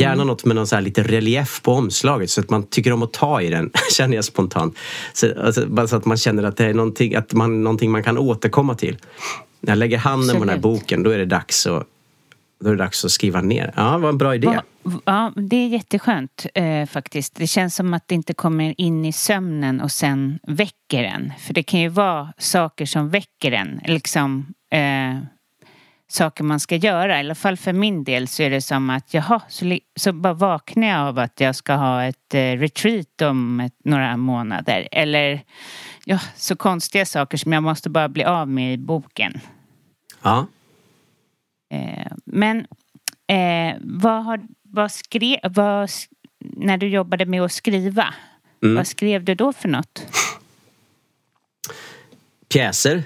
Gärna 0.00 0.24
något 0.24 0.44
med 0.44 0.56
någon 0.56 0.66
så 0.66 0.74
här 0.74 0.82
lite 0.82 1.02
relief 1.02 1.62
på 1.62 1.72
omslaget 1.72 2.30
så 2.30 2.40
att 2.40 2.50
man 2.50 2.62
tycker 2.66 2.92
om 2.92 3.02
att 3.02 3.12
ta 3.12 3.40
i 3.42 3.50
den, 3.50 3.70
känner 3.96 4.16
jag 4.16 4.24
spontant. 4.24 4.76
Så, 5.12 5.40
alltså, 5.44 5.66
bara 5.66 5.86
så 5.86 5.96
att 5.96 6.04
man 6.04 6.16
känner 6.16 6.42
att 6.42 6.56
det 6.56 6.64
är 6.66 6.74
någonting, 6.74 7.14
att 7.14 7.32
man, 7.32 7.62
någonting 7.62 7.90
man 7.90 8.02
kan 8.02 8.18
återkomma 8.18 8.74
till. 8.74 8.96
När 9.60 9.70
jag 9.70 9.78
lägger 9.78 9.98
handen 9.98 10.28
på 10.36 10.40
den 10.40 10.48
här 10.48 10.56
Absolut. 10.56 10.80
boken, 10.80 11.02
då 11.02 11.10
är 11.10 11.18
det 11.18 11.24
dags 11.24 11.66
att, 11.66 11.86
då 12.60 12.68
är 12.68 12.72
det 12.72 12.78
dags 12.78 13.04
att 13.04 13.10
skriva 13.10 13.40
ner. 13.40 13.72
Ja, 13.76 13.98
var 13.98 14.08
en 14.08 14.18
bra 14.18 14.34
idé. 14.34 14.46
Va- 14.46 14.62
Ja, 15.04 15.32
det 15.36 15.56
är 15.56 15.68
jätteskönt 15.68 16.46
eh, 16.54 16.86
faktiskt. 16.86 17.34
Det 17.36 17.46
känns 17.46 17.74
som 17.76 17.94
att 17.94 18.08
det 18.08 18.14
inte 18.14 18.34
kommer 18.34 18.74
in 18.80 19.04
i 19.04 19.12
sömnen 19.12 19.80
och 19.80 19.90
sen 19.90 20.38
väcker 20.46 21.02
en. 21.04 21.32
För 21.46 21.54
det 21.54 21.62
kan 21.62 21.80
ju 21.80 21.88
vara 21.88 22.32
saker 22.38 22.86
som 22.86 23.10
väcker 23.10 23.52
en. 23.52 23.80
Liksom 23.86 24.46
eh, 24.72 25.18
saker 26.08 26.44
man 26.44 26.60
ska 26.60 26.76
göra. 26.76 27.16
I 27.16 27.20
alla 27.20 27.34
fall 27.34 27.56
för 27.56 27.72
min 27.72 28.04
del 28.04 28.28
så 28.28 28.42
är 28.42 28.50
det 28.50 28.60
som 28.60 28.90
att 28.90 29.14
jaha, 29.14 29.40
så, 29.48 29.78
så 29.96 30.12
bara 30.12 30.34
vaknar 30.34 30.88
jag 30.88 31.00
av 31.08 31.18
att 31.18 31.40
jag 31.40 31.56
ska 31.56 31.74
ha 31.74 32.04
ett 32.04 32.34
eh, 32.34 32.40
retreat 32.40 33.22
om 33.22 33.60
ett, 33.60 33.74
några 33.84 34.16
månader. 34.16 34.88
Eller 34.92 35.42
ja, 36.04 36.18
så 36.36 36.56
konstiga 36.56 37.06
saker 37.06 37.38
som 37.38 37.52
jag 37.52 37.62
måste 37.62 37.90
bara 37.90 38.08
bli 38.08 38.24
av 38.24 38.48
med 38.48 38.74
i 38.74 38.76
boken. 38.76 39.40
Ja. 40.22 40.46
Eh, 41.74 42.12
men 42.24 42.66
eh, 43.26 43.76
vad 43.80 44.24
har, 44.24 44.40
vad 44.62 44.92
skrev, 44.92 45.38
vad, 45.42 45.90
när 46.40 46.76
du 46.76 46.88
jobbade 46.88 47.26
med 47.26 47.42
att 47.42 47.52
skriva, 47.52 48.14
Mm. 48.62 48.76
vad 48.76 48.86
skrev 48.86 49.24
du 49.24 49.34
då 49.34 49.52
för 49.52 49.68
något? 49.68 50.06
pjäser, 52.48 53.02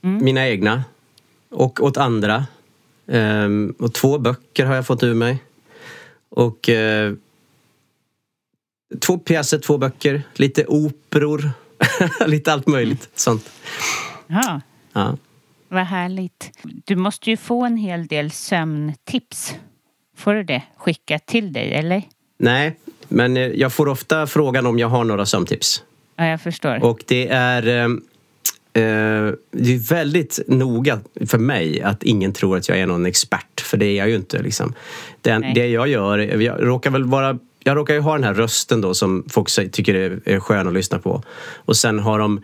mina 0.00 0.48
egna 0.48 0.84
och 1.50 1.80
åt 1.82 1.96
andra. 1.96 2.46
Ehm, 3.08 3.74
och 3.78 3.94
två 3.94 4.18
böcker 4.18 4.66
har 4.66 4.74
jag 4.74 4.86
fått 4.86 5.02
ur 5.02 5.14
mig. 5.14 5.38
Och 6.28 6.68
eh, 6.68 7.12
två 9.00 9.18
pjäser, 9.18 9.58
två 9.58 9.78
böcker, 9.78 10.22
lite 10.34 10.64
operor, 10.66 11.50
lite 12.26 12.52
allt 12.52 12.66
möjligt 12.66 13.08
sånt. 13.14 13.50
Ja, 14.26 14.60
Ja. 14.92 15.16
vad 15.68 15.82
härligt. 15.84 16.50
Du 16.62 16.96
måste 16.96 17.30
ju 17.30 17.36
få 17.36 17.64
en 17.64 17.76
hel 17.76 18.06
del 18.06 18.30
sömntips. 18.30 19.54
Får 20.16 20.34
du 20.34 20.42
det 20.42 20.62
skickat 20.76 21.26
till 21.26 21.52
dig, 21.52 21.74
eller? 21.74 22.02
Nej, 22.38 22.76
men 23.08 23.36
eh, 23.36 23.42
jag 23.46 23.72
får 23.72 23.88
ofta 23.88 24.26
frågan 24.26 24.66
om 24.66 24.78
jag 24.78 24.88
har 24.88 25.04
några 25.04 25.26
sömntips. 25.26 25.82
Ja, 26.16 26.26
jag 26.26 26.40
förstår. 26.40 26.84
Och 26.84 27.04
det 27.06 27.28
är, 27.28 27.88
eh, 28.78 29.34
det 29.50 29.74
är 29.74 29.88
väldigt 29.88 30.40
noga 30.46 31.00
för 31.26 31.38
mig 31.38 31.82
att 31.82 32.02
ingen 32.02 32.32
tror 32.32 32.56
att 32.56 32.68
jag 32.68 32.78
är 32.78 32.86
någon 32.86 33.06
expert, 33.06 33.60
för 33.60 33.76
det 33.76 33.86
är 33.86 33.96
jag 33.96 34.08
ju 34.08 34.16
inte. 34.16 34.42
Liksom. 34.42 34.74
Den, 35.22 35.40
det 35.54 35.66
jag 35.66 35.88
gör, 35.88 36.18
jag 36.18 36.66
råkar 36.66 36.90
väl 36.90 37.04
vara 37.04 37.38
jag 37.64 37.76
råkar 37.76 37.94
ju 37.94 38.00
ha 38.00 38.12
den 38.12 38.24
här 38.24 38.34
rösten 38.34 38.80
då 38.80 38.94
som 38.94 39.24
folk 39.28 39.72
tycker 39.72 39.94
är, 39.94 40.20
är 40.24 40.40
skön 40.40 40.68
att 40.68 40.74
lyssna 40.74 40.98
på. 40.98 41.22
Och 41.54 41.76
sen 41.76 41.98
har 41.98 42.18
de 42.18 42.42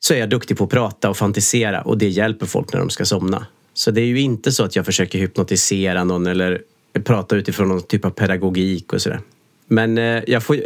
så 0.00 0.14
är 0.14 0.18
jag 0.18 0.30
duktig 0.30 0.58
på 0.58 0.64
att 0.64 0.70
prata 0.70 1.10
och 1.10 1.16
fantisera 1.16 1.82
och 1.82 1.98
det 1.98 2.08
hjälper 2.08 2.46
folk 2.46 2.72
när 2.72 2.80
de 2.80 2.90
ska 2.90 3.04
somna. 3.04 3.46
Så 3.74 3.90
det 3.90 4.00
är 4.00 4.06
ju 4.06 4.20
inte 4.20 4.52
så 4.52 4.64
att 4.64 4.76
jag 4.76 4.84
försöker 4.84 5.18
hypnotisera 5.18 6.04
någon 6.04 6.26
eller 6.26 6.62
prata 7.04 7.36
utifrån 7.36 7.68
någon 7.68 7.82
typ 7.82 8.04
av 8.04 8.10
pedagogik 8.10 8.92
och 8.92 9.02
sådär. 9.02 9.20
Men 9.66 9.98
eh, 9.98 10.22
jag 10.26 10.42
får, 10.42 10.56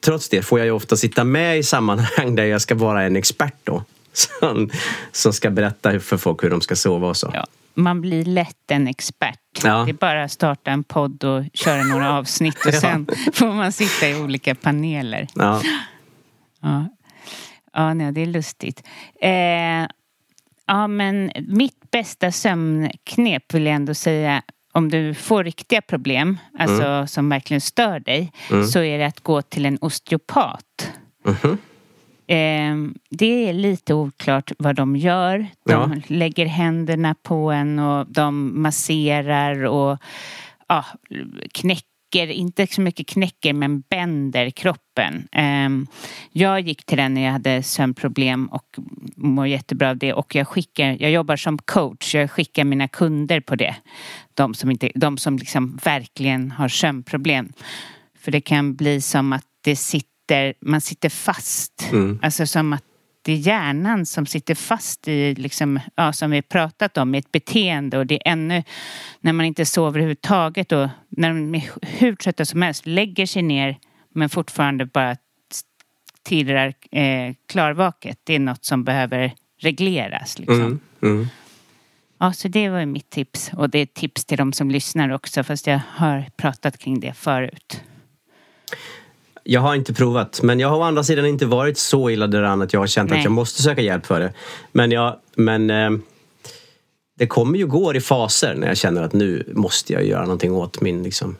trots 0.00 0.28
det 0.28 0.42
får 0.42 0.58
jag 0.58 0.66
ju 0.66 0.72
ofta 0.72 0.96
sitta 0.96 1.24
med 1.24 1.58
i 1.58 1.62
sammanhang 1.62 2.34
där 2.36 2.44
jag 2.44 2.60
ska 2.60 2.74
vara 2.74 3.02
en 3.02 3.16
expert 3.16 3.54
då. 3.64 3.84
Som, 4.12 4.70
som 5.12 5.32
ska 5.32 5.50
berätta 5.50 6.00
för 6.00 6.16
folk 6.16 6.44
hur 6.44 6.50
de 6.50 6.60
ska 6.60 6.76
sova 6.76 7.08
och 7.08 7.16
så. 7.16 7.30
Ja, 7.34 7.46
man 7.74 8.00
blir 8.00 8.24
lätt 8.24 8.70
en 8.70 8.88
expert. 8.88 9.38
Ja. 9.64 9.82
Det 9.84 9.90
är 9.90 9.94
bara 9.94 10.24
att 10.24 10.32
starta 10.32 10.70
en 10.70 10.84
podd 10.84 11.24
och 11.24 11.44
köra 11.54 11.82
några 11.82 12.12
avsnitt 12.18 12.66
och 12.66 12.74
Ja. 12.74 12.80
sen 12.80 13.06
får 13.32 13.46
man 13.54 13.72
sitta 13.72 14.08
i 14.08 14.14
olika 14.20 14.54
paneler. 14.54 15.26
Ja. 15.34 15.62
Ja, 16.62 16.88
ja 17.72 17.94
nej, 17.94 18.12
det 18.12 18.20
är 18.22 18.26
lustigt. 18.26 18.82
Eh, 19.22 19.88
ja, 20.66 20.86
men 20.86 21.32
mitt 21.48 21.90
bästa 21.90 22.32
sömnknep 22.32 23.54
vill 23.54 23.66
jag 23.66 23.74
ändå 23.74 23.94
säga 23.94 24.42
om 24.72 24.88
du 24.90 25.14
får 25.14 25.44
riktiga 25.44 25.82
problem, 25.82 26.38
alltså 26.58 27.06
som 27.06 27.28
verkligen 27.28 27.60
stör 27.60 28.00
dig, 28.00 28.32
så 28.72 28.78
är 28.78 28.98
det 28.98 29.06
att 29.06 29.20
gå 29.20 29.42
till 29.42 29.66
en 29.66 29.78
osteopat. 29.80 30.92
Mhm. 31.24 31.58
Eh, 32.26 32.92
det 33.10 33.48
är 33.48 33.52
lite 33.52 33.94
oklart 33.94 34.52
vad 34.58 34.74
de 34.76 34.96
gör. 34.96 35.38
De 35.66 35.72
Ja. 35.72 35.90
lägger 36.06 36.46
händerna 36.46 37.14
på 37.22 37.50
en 37.52 37.78
och 37.78 38.06
de 38.08 38.62
masserar 38.62 39.64
och 39.64 39.98
ja, 40.68 40.84
knäcker, 41.54 41.91
inte 42.16 42.66
så 42.66 42.80
mycket 42.80 43.06
knäcker 43.06 43.52
men 43.52 43.80
bänder 43.80 44.50
kroppen. 44.50 45.28
Ehm, 45.32 45.86
jag 46.32 46.60
gick 46.60 46.86
till 46.86 46.96
den 46.96 47.14
när 47.14 47.24
jag 47.24 47.32
hade 47.32 47.62
sömnproblem 47.62 48.46
och 48.46 48.66
mår 49.16 49.46
jättebra 49.46 49.90
av 49.90 49.96
det 49.96 50.12
och 50.12 50.34
jag 50.34 50.48
skickar, 50.48 50.96
jag 51.00 51.10
jobbar 51.10 51.36
som 51.36 51.58
coach, 51.58 52.14
jag 52.14 52.30
skickar 52.30 52.64
mina 52.64 52.88
kunder 52.88 53.40
på 53.40 53.56
det. 53.56 53.76
De 54.34 54.54
som, 54.54 54.70
inte, 54.70 54.90
de 54.94 55.18
som 55.18 55.38
liksom 55.38 55.78
verkligen 55.84 56.50
har 56.50 56.68
sömnproblem. 56.68 57.52
För 58.18 58.32
det 58.32 58.40
kan 58.40 58.74
bli 58.74 59.00
som 59.00 59.32
att 59.32 59.46
det 59.60 59.76
sitter, 59.76 60.54
man 60.60 60.80
sitter 60.80 61.08
fast. 61.08 61.88
Alltså 62.22 62.46
som 62.46 62.72
att 62.72 62.84
det 63.22 63.32
är 63.32 63.36
hjärnan 63.36 64.06
som 64.06 64.26
sitter 64.26 64.54
fast 64.54 65.08
i, 65.08 65.34
liksom, 65.34 65.80
ja, 65.94 66.12
som 66.12 66.30
vi 66.30 66.42
pratat 66.42 66.98
om, 66.98 67.14
i 67.14 67.18
ett 67.18 67.32
beteende 67.32 67.98
och 67.98 68.06
det 68.06 68.14
är 68.14 68.32
ännu 68.32 68.62
när 69.20 69.32
man 69.32 69.46
inte 69.46 69.66
sover 69.66 69.88
överhuvudtaget 69.88 70.72
och 70.72 70.88
när 71.08 71.28
de 71.28 71.54
är 71.54 71.70
hur 71.82 72.16
trötta 72.16 72.44
som 72.44 72.62
helst 72.62 72.86
lägger 72.86 73.26
sig 73.26 73.42
ner 73.42 73.78
men 74.14 74.28
fortfarande 74.28 74.86
bara 74.86 75.16
tirrar 76.22 76.74
eh, 76.90 77.34
klarvaket. 77.48 78.18
Det 78.24 78.34
är 78.34 78.38
något 78.38 78.64
som 78.64 78.84
behöver 78.84 79.34
regleras. 79.60 80.38
Liksom. 80.38 80.60
Mm. 80.60 80.80
Mm. 81.02 81.26
Ja, 82.18 82.32
så 82.32 82.48
det 82.48 82.68
var 82.68 82.86
mitt 82.86 83.10
tips. 83.10 83.50
Och 83.52 83.70
det 83.70 83.78
är 83.78 83.82
ett 83.82 83.94
tips 83.94 84.24
till 84.24 84.38
de 84.38 84.52
som 84.52 84.70
lyssnar 84.70 85.08
också 85.10 85.44
fast 85.44 85.66
jag 85.66 85.80
har 85.88 86.24
pratat 86.36 86.78
kring 86.78 87.00
det 87.00 87.12
förut. 87.12 87.82
Jag 89.44 89.60
har 89.60 89.74
inte 89.74 89.94
provat, 89.94 90.42
men 90.42 90.60
jag 90.60 90.68
har 90.68 90.76
å 90.78 90.82
andra 90.82 91.04
sidan 91.04 91.26
inte 91.26 91.46
varit 91.46 91.78
så 91.78 92.10
illa 92.10 92.26
däran 92.26 92.62
att 92.62 92.72
jag 92.72 92.80
har 92.80 92.86
känt 92.86 93.10
Nej. 93.10 93.18
att 93.18 93.24
jag 93.24 93.32
måste 93.32 93.62
söka 93.62 93.80
hjälp 93.80 94.06
för 94.06 94.20
det. 94.20 94.32
Men, 94.72 94.90
jag, 94.90 95.16
men 95.36 95.70
eh, 95.70 95.90
det 97.18 97.26
kommer 97.26 97.58
ju 97.58 97.66
gå 97.66 97.94
i 97.94 98.00
faser 98.00 98.54
när 98.54 98.68
jag 98.68 98.76
känner 98.76 99.02
att 99.02 99.12
nu 99.12 99.52
måste 99.54 99.92
jag 99.92 100.04
göra 100.04 100.22
någonting 100.22 100.52
åt 100.52 100.80
min 100.80 101.02
liksom. 101.02 101.36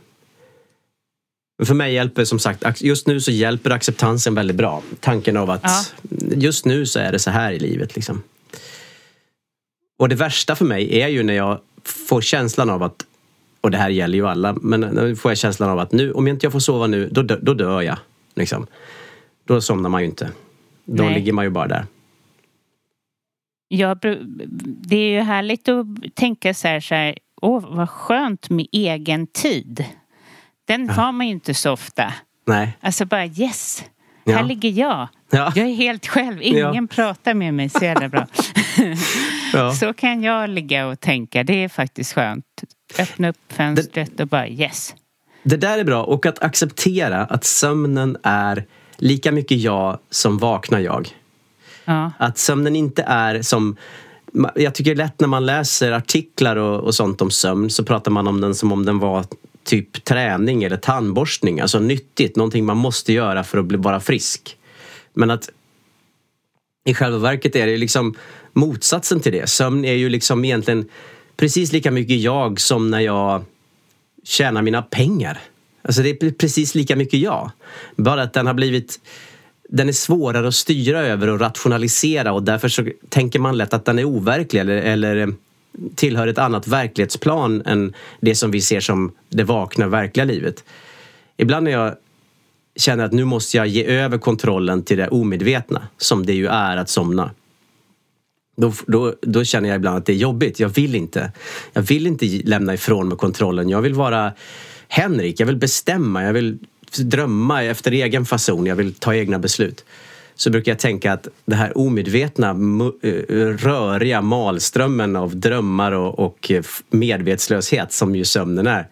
Men 1.59 1.66
för 1.66 1.74
mig 1.74 1.94
hjälper 1.94 2.24
som 2.24 2.38
sagt, 2.38 2.82
just 2.82 3.07
nu 3.07 3.20
så 3.20 3.30
hjälper 3.30 3.70
acceptansen 3.70 4.34
väldigt 4.34 4.57
bra. 4.57 4.82
Tanken 5.00 5.36
av 5.36 5.50
att 5.50 5.61
Ja. 5.62 5.84
just 6.36 6.64
nu 6.64 6.86
så 6.86 6.98
är 6.98 7.12
det 7.12 7.18
så 7.18 7.30
här 7.30 7.53
i 7.53 7.59
livet 7.59 7.94
liksom. 7.96 8.22
Och 9.98 10.09
det 10.09 10.14
värsta 10.14 10.57
för 10.57 10.64
mig 10.64 11.00
är 11.00 11.09
ju 11.09 11.22
när 11.22 11.34
jag 11.34 11.61
får 11.84 12.20
känslan 12.20 12.70
av 12.70 12.82
att 12.82 13.05
och 13.63 13.71
det 13.71 13.79
här 13.79 13.89
gäller 13.91 14.19
ju 14.19 14.29
alla, 14.29 14.53
men 14.63 14.81
nu 14.81 15.17
får 15.17 15.31
jag 15.31 15.39
känslan 15.39 15.71
av 15.71 15.79
att 15.79 15.93
nu, 15.93 16.13
om 16.13 16.27
jag 16.27 16.35
inte 16.35 16.51
får 16.51 16.61
sova 16.61 16.87
nu, 16.87 17.09
då, 17.09 17.23
dö- 17.23 17.39
då 17.43 17.55
dör 17.55 17.81
jag. 17.83 17.99
Liksom. 18.35 18.67
Då 19.45 19.61
somnar 19.61 19.91
man 19.91 20.01
ju 20.03 20.07
inte. 20.07 20.31
Då 20.85 21.03
Nej. 21.05 21.15
ligger 21.15 21.33
man 21.33 21.45
ju 21.45 21.51
bara 21.51 21.69
där. 21.69 21.87
Jag, 23.69 23.99
bru- 23.99 24.41
det 24.87 24.97
är 24.97 25.11
ju 25.11 25.21
härligt 25.21 25.69
att 25.69 25.87
tänka 26.15 26.55
så 26.55 26.69
här, 26.69 26.81
så 26.81 26.95
här 26.95 27.19
åh 27.43 27.65
vad 27.77 27.91
skönt 27.91 28.51
med 28.51 28.67
egen 28.73 29.27
tid. 29.27 29.85
Den 30.65 30.89
har 30.91 31.13
man 31.13 31.27
ju 31.27 31.33
inte 31.33 31.55
så 31.55 31.73
ofta. 31.73 32.15
Nej. 32.47 32.77
Alltså 32.81 33.05
bara 33.05 33.27
yes, 33.27 33.85
Ja. 34.25 34.37
här 34.37 34.45
ligger 34.45 34.71
jag. 34.71 35.09
Ja. 35.31 35.53
Jag 35.57 35.67
är 35.69 35.75
helt 35.75 36.07
själv, 36.07 36.43
ingen 36.43 36.75
Ja. 36.75 36.87
pratar 36.91 37.35
med 37.35 37.55
mig 37.55 37.69
så 37.69 37.85
jävla 37.85 38.09
bra. 38.09 38.27
Ja. 39.53 39.73
Så 39.81 39.93
kan 39.93 40.23
jag 40.23 40.51
ligga 40.51 40.87
och 40.87 41.01
tänka, 41.01 41.45
det 41.45 41.65
är 41.65 41.69
faktiskt 41.69 42.13
skönt. 42.13 42.45
Öppna 42.99 43.28
upp 43.28 43.36
fönstret 43.49 44.20
och 44.20 44.28
bara 44.28 44.49
yes. 44.49 44.95
Det 45.43 45.57
där 45.57 45.78
är 45.78 45.84
bra 45.84 46.05
och 46.05 46.26
att 46.26 46.43
acceptera 46.43 47.24
att 47.24 47.45
sömnen 47.45 48.16
är 48.22 48.66
lika 48.97 49.32
mycket 49.32 49.59
jag 49.59 49.99
som 50.11 50.38
vaknar 50.38 50.78
jag. 50.78 51.09
Ja, 51.84 52.12
Att 52.18 52.38
sömnen 52.38 52.76
inte 52.76 53.03
är 53.03 53.43
som... 53.43 53.76
Jag 54.55 54.74
tycker 54.74 54.95
det 54.95 55.03
är 55.03 55.05
lätt 55.05 55.20
när 55.20 55.28
man 55.28 55.47
läser 55.47 55.93
artiklar 55.93 56.57
och, 56.57 56.80
och 56.80 56.95
sånt 56.95 57.20
om 57.22 57.30
sömn 57.30 57.70
så 57.70 57.84
pratar 57.84 58.11
man 58.11 58.26
om 58.26 58.40
den 58.40 58.55
som 58.55 58.72
om 58.72 58.84
den 58.84 58.99
var 58.99 59.24
typ 59.64 60.05
träning 60.05 60.64
eller 60.64 60.76
tandborstning. 60.76 61.61
Alltså 61.61 61.78
nyttigt, 61.78 62.36
någonting 62.36 62.64
man 62.64 62.76
måste 62.76 63.12
göra 63.12 63.45
för 63.45 63.59
att 63.59 63.64
bli, 63.64 63.76
vara 63.76 64.01
frisk. 64.01 64.57
Men 65.14 65.30
att 65.30 65.49
I 66.84 66.95
själva 66.95 67.18
verket 67.18 67.57
är 67.57 67.66
det 67.66 67.76
liksom 67.76 68.14
motsatsen 68.53 69.20
till 69.20 69.32
det. 69.32 69.47
Sömn 69.47 69.84
är 69.84 69.93
ju 69.93 70.09
liksom 70.09 70.45
egentligen 70.45 70.88
precis 71.37 71.72
lika 71.72 71.91
mycket 71.91 72.20
jag 72.20 72.61
som 72.61 72.91
när 72.91 73.01
jag 73.01 73.45
tjänar 74.24 74.62
mina 74.62 74.83
pengar. 74.83 75.39
Alltså 75.83 76.03
det 76.03 76.11
är 76.11 76.30
precis 76.30 76.74
lika 76.74 76.97
mycket 76.97 77.20
jag. 77.20 77.51
Bara 77.97 78.22
att 78.22 78.33
den 78.33 78.47
har 78.47 78.55
blivit 78.55 79.01
den 79.68 79.89
är 79.89 79.93
svårare 79.93 80.49
att 80.49 80.55
styra 80.55 81.01
över 81.01 81.28
och 81.28 81.41
rationalisera 81.41 82.33
och 82.33 82.43
därför 82.43 82.68
så 82.68 82.87
tänker 83.09 83.39
man 83.39 83.57
lätt 83.57 83.74
att 83.74 83.85
den 83.85 83.99
är 83.99 84.05
overklig 84.05 84.61
eller, 84.61 84.76
eller 84.76 85.16
eh, 85.16 85.28
tillhör 85.95 86.26
ett 86.26 86.39
annat 86.39 86.66
verklighetsplan 86.66 87.62
än 87.66 87.95
det 88.20 88.35
som 88.35 88.51
vi 88.51 88.61
ser 88.61 88.80
som 88.80 89.12
det 89.28 89.45
vakna, 89.45 89.89
verkliga 89.89 90.24
livet. 90.24 90.64
Ibland 91.37 91.64
när 91.64 91.70
jag 91.70 91.95
känner 92.76 93.05
att 93.05 93.12
nu 93.12 93.24
måste 93.24 93.57
jag 93.57 93.66
ge 93.66 93.85
över 93.85 94.18
kontrollen 94.18 94.83
till 94.83 94.99
det 94.99 95.09
omedvetna, 95.09 95.89
som 95.99 96.26
det 96.26 96.33
ju 96.33 96.47
är 96.47 96.76
att 96.76 96.89
somna. 96.89 97.30
Då, 98.57 98.72
då, 98.86 99.14
då 99.20 99.44
känner 99.44 99.68
jag 99.68 99.76
ibland 99.76 99.98
att 99.98 100.07
det 100.07 100.12
är 100.12 100.16
jobbigt. 100.16 100.61
Jag 100.61 100.68
vill 100.68 100.94
inte. 100.94 101.32
Jag 101.72 101.82
vill 101.82 102.07
inte 102.07 102.26
lämna 102.26 102.74
ifrån 102.74 103.09
mig 103.09 103.18
kontrollen. 103.18 103.68
Jag 103.68 103.82
vill 103.82 103.94
vara 103.94 104.32
Henrik. 104.88 105.40
Jag 105.40 105.46
vill 105.46 105.57
bestämma. 105.57 106.24
Jag 106.24 106.32
vill 106.32 106.59
drömma 106.98 107.64
efter 107.64 107.92
egen 107.92 108.24
fason. 108.24 108.66
Jag 108.66 108.76
vill 108.76 108.94
ta 108.94 109.14
egna 109.14 109.38
beslut. 109.38 109.84
Så 110.34 110.50
brukar 110.50 110.72
jag 110.72 110.78
tänka 110.78 111.12
att 111.12 111.28
det 111.44 111.55
här 111.55 111.78
omedvetna, 111.78 112.50
eh, 113.03 113.12
röriga 113.46 114.22
malströmmen 114.22 115.16
av 115.16 115.36
drömmar 115.36 115.92
och, 115.92 116.18
och 116.18 116.53
medvetslöshet 116.90 117.92
som 117.92 118.16
ju 118.16 118.24
sömnen 118.24 118.66
är. 118.66 118.88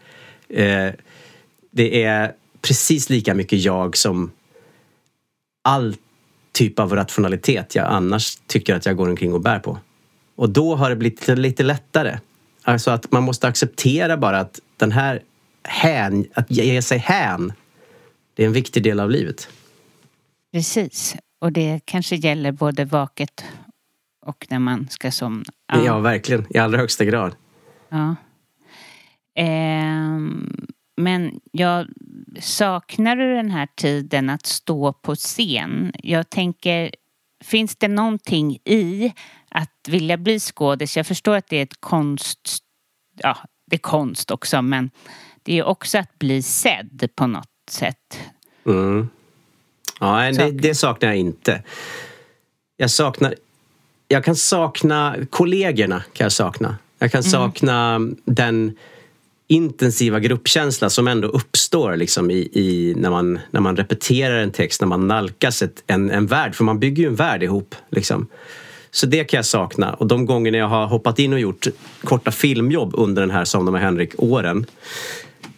Eh, 0.48 0.92
det 1.70 2.02
är 2.02 2.32
precis 2.62 3.10
lika 3.10 3.34
mycket 3.34 3.58
jag 3.58 3.96
som 3.96 4.30
allt 5.64 6.00
typ 6.60 6.78
av 6.78 6.94
rationalitet 6.94 7.74
jag 7.74 7.86
annars 7.86 8.36
tycker 8.46 8.74
att 8.74 8.86
jag 8.86 8.96
går 8.96 9.08
omkring 9.08 9.34
och 9.34 9.40
bär 9.40 9.58
på. 9.58 9.78
Och 10.36 10.50
då 10.50 10.76
har 10.76 10.90
det 10.90 10.96
blivit 10.96 11.28
lite 11.28 11.62
lättare. 11.62 12.18
Alltså 12.62 12.90
att 12.90 13.12
man 13.12 13.22
måste 13.22 13.48
acceptera 13.48 14.16
bara 14.16 14.40
att 14.40 14.60
den 14.76 14.92
här 14.92 15.22
hän, 15.64 16.26
att 16.34 16.50
ge 16.50 16.82
sig 16.82 16.98
hän, 16.98 17.52
det 18.34 18.42
är 18.42 18.46
en 18.46 18.52
viktig 18.52 18.82
del 18.82 19.00
av 19.00 19.10
livet. 19.10 19.48
Precis. 20.52 21.16
Och 21.38 21.52
det 21.52 21.80
kanske 21.84 22.16
gäller 22.16 22.52
både 22.52 22.84
vaket 22.84 23.44
och 24.26 24.46
när 24.50 24.58
man 24.58 24.88
ska 24.90 25.10
somna. 25.10 25.44
Ja, 25.72 25.84
ja 25.84 25.98
verkligen. 25.98 26.46
I 26.50 26.58
allra 26.58 26.78
högsta 26.78 27.04
grad. 27.04 27.34
Ja. 27.88 28.16
Ehm, 29.34 30.66
men 31.00 31.40
jag 31.52 31.86
saknar 32.40 33.16
du 33.16 33.34
den 33.34 33.50
här 33.50 33.68
tiden 33.76 34.30
att 34.30 34.46
stå 34.46 34.92
på 34.92 35.14
scen? 35.14 35.92
Jag 36.02 36.30
tänker, 36.30 36.90
finns 37.44 37.76
det 37.76 37.88
någonting 37.88 38.58
i 38.64 39.12
att 39.48 39.88
vilja 39.88 40.16
bli 40.16 40.40
skådis? 40.40 40.96
Jag 40.96 41.06
förstår 41.06 41.36
att 41.36 41.48
det 41.48 41.56
är 41.56 41.62
ett 41.62 41.80
konst, 41.80 42.58
ja, 43.16 43.36
det 43.66 43.76
är 43.76 43.80
konst 43.80 44.30
också, 44.30 44.62
men 44.62 44.90
det 45.42 45.58
är 45.58 45.64
också 45.64 45.98
att 45.98 46.18
bli 46.18 46.42
sedd 46.42 47.08
på 47.14 47.26
något 47.26 47.48
sätt. 47.70 48.18
Mm. 48.66 49.08
Ja, 50.00 50.32
det, 50.32 50.50
det 50.50 50.74
saknar 50.74 51.08
jag 51.08 51.18
inte. 51.18 51.62
Jag 52.76 52.90
saknar... 52.90 53.34
Jag 54.08 54.24
kan 54.24 54.36
sakna 54.36 55.16
kollegorna. 55.30 56.04
kan 56.12 56.24
Jag 56.24 56.32
sakna. 56.32 56.78
Jag 56.98 57.12
kan 57.12 57.20
mm. 57.20 57.30
sakna 57.30 58.00
den 58.24 58.76
intensiva 59.50 60.20
gruppkänsla 60.20 60.90
som 60.90 61.08
ändå 61.08 61.28
uppstår 61.28 61.96
liksom 61.96 62.30
i, 62.30 62.48
i, 62.52 62.94
när, 62.96 63.10
man, 63.10 63.38
när 63.50 63.60
man 63.60 63.76
repeterar 63.76 64.38
en 64.38 64.50
text, 64.50 64.80
när 64.80 64.88
man 64.88 65.08
nalkas 65.08 65.62
ett, 65.62 65.82
en, 65.86 66.10
en 66.10 66.26
värld. 66.26 66.54
För 66.54 66.64
man 66.64 66.78
bygger 66.78 67.02
ju 67.02 67.08
en 67.08 67.14
värld 67.14 67.42
ihop. 67.42 67.74
Liksom. 67.90 68.26
Så 68.90 69.06
det 69.06 69.24
kan 69.24 69.38
jag 69.38 69.46
sakna. 69.46 69.94
Och 69.94 70.06
de 70.06 70.26
gånger 70.26 70.52
jag 70.52 70.68
har 70.68 70.86
hoppat 70.86 71.18
in 71.18 71.32
och 71.32 71.40
gjort 71.40 71.66
korta 72.04 72.30
filmjobb 72.30 72.94
under 72.96 73.22
den 73.22 73.30
här 73.30 73.44
Somna 73.44 73.70
med 73.70 73.80
Henrik-åren 73.80 74.66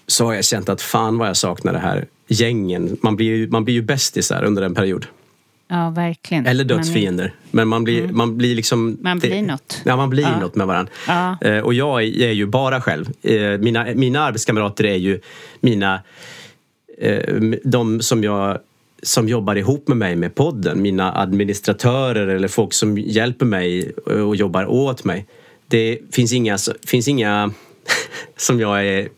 så 0.06 0.24
har 0.24 0.34
jag 0.34 0.44
känt 0.44 0.68
att 0.68 0.82
fan 0.82 1.18
vad 1.18 1.28
jag 1.28 1.36
saknar 1.36 1.72
det 1.72 1.78
här 1.78 2.06
gängen. 2.28 2.96
Man 3.02 3.16
blir 3.16 3.26
ju, 3.26 3.48
man 3.48 3.64
blir 3.64 3.74
ju 3.74 3.82
bästisar 3.82 4.44
under 4.44 4.62
en 4.62 4.74
period. 4.74 5.06
Ja, 5.72 5.90
verkligen. 5.90 6.46
Eller 6.46 6.64
dödsfiender. 6.64 7.34
Men 7.50 7.68
man 7.68 7.84
blir, 7.84 8.02
mm. 8.02 8.16
man 8.16 8.36
blir 8.36 8.54
liksom... 8.54 8.98
Man 9.00 9.18
blir 9.18 9.42
något. 9.42 9.80
Ja, 9.84 9.96
man 9.96 10.10
blir 10.10 10.22
ja. 10.22 10.40
något 10.40 10.54
med 10.54 10.66
varandra. 10.66 10.92
Ja. 11.08 11.36
Eh, 11.40 11.58
och 11.58 11.74
jag 11.74 12.02
är, 12.02 12.22
är, 12.22 12.32
ju 12.32 12.46
bara 12.46 12.80
själv. 12.80 13.10
Eh, 13.22 13.58
mina, 13.58 13.86
mina 13.94 14.20
arbetskamrater 14.20 14.84
är 14.84 14.96
ju 14.96 15.20
mina... 15.60 16.00
Eh, 16.98 17.34
de 17.64 18.02
som 18.02 18.24
jag 18.24 18.58
som 19.02 19.28
jobbar 19.28 19.56
ihop 19.56 19.88
med 19.88 19.96
mig 19.96 20.16
med 20.16 20.34
podden. 20.34 20.82
Mina 20.82 21.20
administratörer 21.20 22.26
eller 22.26 22.48
folk 22.48 22.72
som 22.72 22.98
hjälper 22.98 23.46
mig 23.46 23.92
och 23.92 24.36
jobbar 24.36 24.66
åt 24.66 25.04
mig. 25.04 25.26
Det 25.68 25.98
finns 26.12 26.32
inga, 26.32 26.58
finns 26.86 27.08
inga 27.08 27.50
som 28.36 28.60
jag 28.60 28.86
är 28.86 29.08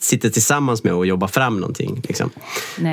sitter 0.00 0.30
tillsammans 0.30 0.84
med 0.84 0.94
och 0.94 1.06
jobbar 1.06 1.28
fram 1.28 1.60
någonting. 1.60 2.02
Liksom. 2.08 2.30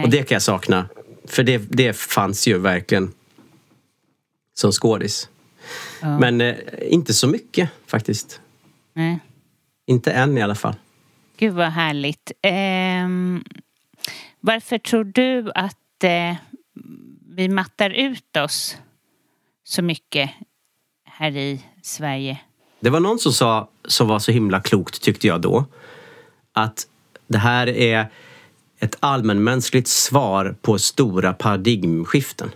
Och 0.03 0.09
det 0.09 0.17
kan 0.17 0.35
jag 0.35 0.41
sakna. 0.41 0.85
För 1.25 1.43
det, 1.43 1.57
det 1.57 1.93
fanns 1.93 2.47
ju 2.47 2.57
verkligen 2.57 3.13
som 4.53 4.71
skådis. 4.71 5.29
Ja. 6.01 6.19
Men 6.19 6.41
eh, 6.41 6.55
inte 6.81 7.13
så 7.13 7.27
mycket 7.27 7.69
faktiskt. 7.87 8.41
Nej. 8.93 9.19
Inte 9.85 10.11
än 10.11 10.37
i 10.37 10.41
alla 10.41 10.55
fall. 10.55 10.75
Gud 11.37 11.53
vad 11.53 11.69
härligt. 11.69 12.31
Eh, 12.41 13.07
varför 14.39 14.77
tror 14.77 15.03
du 15.03 15.51
att 15.55 16.03
eh, 16.03 16.35
vi 17.35 17.49
mattar 17.49 17.89
ut 17.89 18.37
oss 18.37 18.77
så 19.63 19.81
mycket 19.81 20.29
här 21.05 21.37
i 21.37 21.63
Sverige? 21.81 22.39
Det 22.79 22.89
var 22.89 22.99
någon 22.99 23.19
som 23.19 23.33
sa, 23.33 23.69
som 23.85 24.07
var 24.07 24.19
så 24.19 24.31
himla 24.31 24.61
klokt 24.61 25.01
tyckte 25.01 25.27
jag 25.27 25.41
då, 25.41 25.65
att 26.53 26.87
det 27.27 27.37
här 27.37 27.67
är 27.67 28.11
ett 28.81 28.97
allmänmänskligt 28.99 29.87
svar 29.87 30.55
på 30.61 30.79
stora 30.79 31.33
paradigmskiften. 31.33 32.49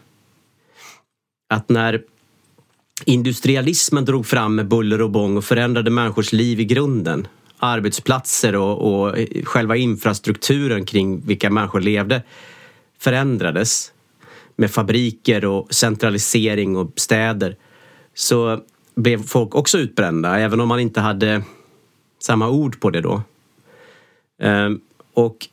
Att 1.49 1.69
när 1.69 2.01
industrialismen 3.05 4.05
drog 4.05 4.25
fram 4.25 4.55
med 4.55 4.67
buller 4.67 5.01
och 5.01 5.11
bång 5.11 5.37
och 5.37 5.45
förändrade 5.45 5.91
människors 5.91 6.33
liv 6.33 6.59
i 6.59 6.65
grunden 6.65 7.27
arbetsplatser 7.59 8.55
och, 8.55 9.05
och 9.05 9.15
själva 9.43 9.75
infrastrukturen 9.75 10.85
kring 10.85 11.21
vilka 11.25 11.49
människor 11.49 11.81
levde 11.81 12.23
förändrades 12.99 13.91
med 14.55 14.71
fabriker 14.71 15.45
och 15.45 15.73
centralisering 15.73 16.77
och 16.77 16.91
städer 16.95 17.55
så 18.13 18.61
blev 18.95 19.23
folk 19.23 19.55
också 19.55 19.77
utbrända 19.77 20.39
även 20.39 20.59
om 20.59 20.67
man 20.67 20.79
inte 20.79 21.01
hade 21.01 21.43
samma 22.19 22.49
ord 22.49 22.79
på 22.79 22.89
det 22.89 23.01
då. 23.01 23.21
Ehm, 24.41 24.79
och 25.13 25.47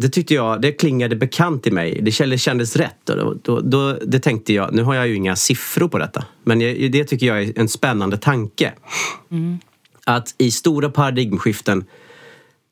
det 0.00 0.08
tyckte 0.08 0.34
jag, 0.34 0.62
det 0.62 0.72
klingade 0.72 1.16
bekant 1.16 1.66
i 1.66 1.70
mig. 1.70 2.00
Det 2.02 2.12
kändes 2.38 2.76
rätt. 2.76 3.08
Och 3.08 3.16
då, 3.16 3.34
då, 3.42 3.60
då, 3.60 3.92
det 3.92 4.20
tänkte 4.20 4.52
jag, 4.52 4.74
nu 4.74 4.82
har 4.82 4.94
jag 4.94 5.08
ju 5.08 5.14
inga 5.14 5.36
siffror 5.36 5.88
på 5.88 5.98
detta. 5.98 6.24
Men 6.44 6.60
jag, 6.60 6.92
det 6.92 7.04
tycker 7.04 7.26
jag 7.26 7.42
är 7.42 7.58
en 7.58 7.68
spännande 7.68 8.16
tanke. 8.16 8.72
Mm. 9.30 9.58
Att 10.04 10.34
i 10.38 10.50
stora 10.50 10.90
paradigmskiften 10.90 11.84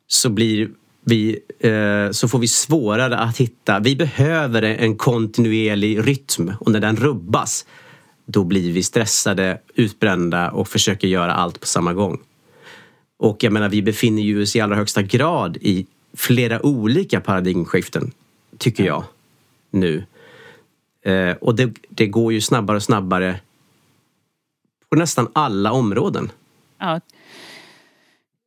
så 0.07 0.31
blir 0.31 0.69
vi, 1.05 1.39
eh, 1.61 2.11
så 2.11 2.29
får 2.29 2.39
vi 2.39 2.49
svårare 2.49 3.19
att 3.19 3.37
hitta, 3.37 3.81
vi 3.81 3.97
behöver 3.97 4.63
en 4.63 4.97
kontinuerlig 4.97 6.09
rytm 6.09 6.53
och 6.61 6.73
när 6.73 6.81
den 6.81 6.97
rubbas 6.97 7.67
då 8.27 8.45
blir 8.45 8.73
vi 8.73 8.83
stressade, 8.83 9.61
utbrända 9.75 10.51
och 10.51 10.69
försöker 10.69 11.09
göra 11.09 11.35
allt 11.35 11.61
på 11.61 11.67
samma 11.67 11.93
gång. 11.93 12.19
Och 13.19 13.45
jag 13.45 13.53
menar, 13.53 13.69
vi 13.69 13.83
befinner 13.83 14.23
ju 14.23 14.43
oss 14.43 14.57
i 14.57 14.61
allra 14.61 14.77
högsta 14.77 15.03
grad 15.03 15.57
i 15.61 15.87
flera 16.17 16.67
olika 16.67 17.21
paradigmskiften, 17.21 18.13
tycker 18.59 18.85
jag, 18.85 19.05
nu. 19.71 20.05
Eh, 21.03 21.37
och 21.37 21.55
det, 21.55 21.75
det, 21.89 22.07
går 22.07 22.33
ju 22.33 22.41
snabbare 22.41 22.77
och 22.77 22.83
snabbare 22.83 23.41
på 24.89 24.97
nästan 24.97 25.29
alla 25.33 25.73
områden. 25.73 26.31
Ja. 26.79 27.01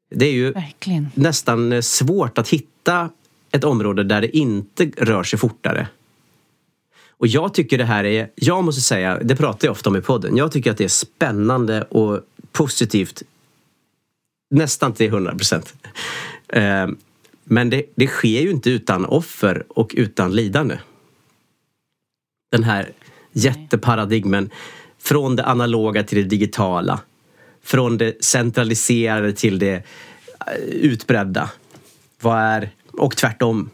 Det 0.09 0.25
är 0.25 0.31
ju 0.31 0.51
Verkligen. 0.51 1.07
nästan 1.13 1.73
eh, 1.73 1.81
svårt 1.81 2.37
att 2.37 2.49
hitta 2.49 3.09
ett 3.51 3.63
område 3.63 4.03
där 4.03 4.21
det 4.21 4.37
inte 4.37 4.91
rör 4.97 5.23
sig 5.23 5.39
fortare. 5.39 5.87
Och 7.09 7.27
jag 7.27 7.53
tycker 7.53 7.77
det 7.77 7.85
här 7.85 8.03
är, 8.03 8.29
jag 8.35 8.63
måste 8.63 8.81
säga, 8.81 9.19
det 9.23 9.35
pratar 9.35 9.67
jag 9.67 9.71
ofta 9.71 9.89
om 9.89 9.95
i 9.95 10.01
podden, 10.01 10.37
jag 10.37 10.51
tycker 10.51 10.71
att 10.71 10.77
det 10.77 10.83
är 10.83 10.87
spännande 10.87 11.81
och 11.81 12.19
positivt 12.51 13.23
nästan 14.49 14.93
till 14.93 15.07
100 15.07 15.31
procent. 15.35 15.73
Men 17.49 17.69
det, 17.69 17.85
det 17.95 18.07
sker 18.07 18.41
ju 18.41 18.51
inte 18.51 18.69
utan 18.69 19.05
offer 19.05 19.63
och 19.69 19.91
utan 19.97 20.35
lidande. 20.35 20.77
Den 22.51 22.63
här 22.63 22.91
jätteparadigmen 23.31 24.49
från 24.99 25.35
det 25.35 25.45
analoga 25.45 26.03
till 26.03 26.17
det 26.17 26.29
digitala. 26.29 26.99
Från 27.63 27.97
det 27.97 28.23
centraliserade 28.23 29.33
till 29.33 29.59
det 29.59 29.73
eh, 29.73 29.83
utbredda. 30.63 31.49
Vad 32.21 32.37
är, 32.37 32.69
och 32.91 33.17
tvärtom. 33.17 33.69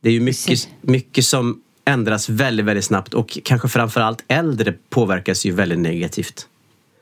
Det 0.00 0.08
är 0.08 0.12
ju 0.12 0.20
mycket, 0.20 0.68
mycket 0.80 1.24
som 1.24 1.62
ändras 1.84 2.28
väldigt, 2.28 2.66
väldigt 2.66 2.84
snabbt 2.84 3.14
och 3.14 3.38
kanske 3.44 3.68
framförallt 3.68 4.24
äldre 4.28 4.74
påverkas 4.88 5.46
ju 5.46 5.52
väldigt 5.52 5.78
negativt 5.78 6.48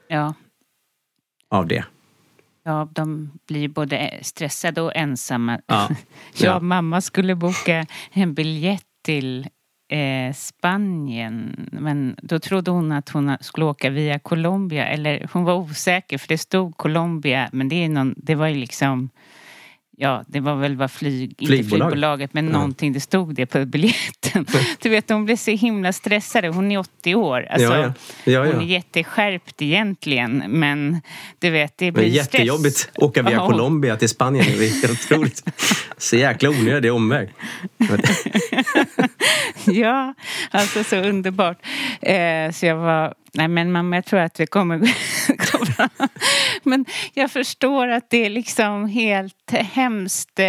Ja, 0.08 0.34
av 1.48 1.66
det. 1.66 1.84
Ja, 2.64 2.88
de 2.92 3.30
blir 3.46 3.68
både 3.68 4.18
stressade 4.22 4.80
och 4.80 4.96
ensamma. 4.96 5.60
Ja. 5.66 5.88
Jag 6.36 6.56
och 6.56 6.62
mamma 6.62 7.00
skulle 7.00 7.34
boka 7.34 7.86
en 8.12 8.34
biljett 8.34 8.86
till 9.04 9.48
eh, 9.92 10.32
Spanien 10.34 11.68
men 11.72 12.16
då 12.22 12.38
trodde 12.38 12.70
hon 12.70 12.92
att 12.92 13.08
hon 13.08 13.36
skulle 13.40 13.66
åka 13.66 13.90
via 13.90 14.18
Colombia 14.18 14.86
eller 14.86 15.28
hon 15.32 15.44
var 15.44 15.54
osäker 15.54 16.18
för 16.18 16.28
det 16.28 16.38
stod 16.38 16.76
Colombia 16.76 17.48
men 17.52 17.68
det, 17.68 17.84
är 17.84 17.88
någon, 17.88 18.14
det 18.16 18.34
var 18.34 18.46
ju 18.46 18.54
liksom 18.54 19.10
Ja, 20.02 20.24
det 20.26 20.40
var 20.40 20.54
väl 20.56 20.76
vad 20.76 20.90
flyg, 20.90 21.30
inte 21.30 21.46
Flygbolag. 21.46 21.88
flygbolaget 21.90 22.34
men 22.34 22.46
någonting, 22.46 22.92
det 22.92 23.00
stod 23.00 23.34
det 23.34 23.46
på 23.46 23.64
biljetten. 23.64 24.46
Du 24.82 24.88
vet, 24.88 25.10
hon 25.10 25.24
blev 25.24 25.36
så 25.36 25.50
himla 25.50 25.92
stressad. 25.92 26.44
Hon 26.44 26.72
är 26.72 26.78
80 26.78 27.14
år. 27.14 27.46
Alltså, 27.50 27.68
Ja, 27.72 27.92
ja. 28.24 28.32
Ja. 28.32 28.46
Hon 28.46 28.60
är 28.60 28.64
jätteskärpt 28.64 29.62
egentligen 29.62 30.42
men 30.48 31.00
du 31.38 31.50
vet, 31.50 31.78
det 31.78 31.84
Men 31.84 31.94
blir 31.94 32.04
jättejobbigt 32.06 32.76
stress. 32.76 32.96
att 32.96 33.02
åka 33.02 33.22
via 33.22 33.32
Ja. 33.36 33.46
Colombia 33.48 33.96
till 33.96 34.08
Spanien. 34.08 34.44
Det 34.58 34.66
är 34.66 34.70
helt 34.70 34.90
otroligt. 35.04 35.44
Så 35.98 36.16
jäkla 36.16 36.50
onödig 36.50 36.92
omväg. 36.92 37.28
Ja, 39.64 40.14
alltså 40.50 40.84
så 40.84 40.96
underbart. 40.96 41.58
Eh, 42.00 42.50
så 42.52 42.66
jag 42.66 42.76
var, 42.76 43.14
nej 43.32 43.48
men 43.48 43.72
mamma 43.72 43.96
jag 43.96 44.04
tror 44.04 44.20
att 44.20 44.40
vi 44.40 44.46
kommer 44.46 44.78
bra. 45.64 45.88
Men 46.62 46.84
jag 47.14 47.30
förstår 47.30 47.88
att 47.88 48.10
det 48.10 48.26
är 48.26 48.30
liksom 48.30 48.86
helt 48.88 49.50
hemskt. 49.50 50.40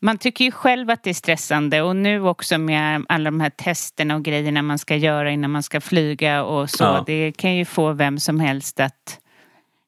Man 0.00 0.18
tycker 0.18 0.44
ju 0.44 0.50
själv 0.50 0.90
att 0.90 1.02
det 1.02 1.10
är 1.10 1.14
stressande 1.14 1.82
och 1.82 1.96
nu 1.96 2.22
också 2.22 2.58
med 2.58 3.04
alla 3.08 3.30
de 3.30 3.40
här 3.40 3.50
testerna 3.50 4.14
och 4.14 4.22
grejerna 4.22 4.62
man 4.62 4.78
ska 4.78 4.96
göra 4.96 5.30
innan 5.30 5.50
man 5.50 5.62
ska 5.62 5.80
flyga 5.80 6.42
och 6.44 6.70
så. 6.70 6.84
Ja. 6.84 7.04
Det 7.06 7.32
kan 7.32 7.56
ju 7.56 7.64
få 7.64 7.92
vem 7.92 8.18
som 8.18 8.40
helst 8.40 8.80
att 8.80 9.20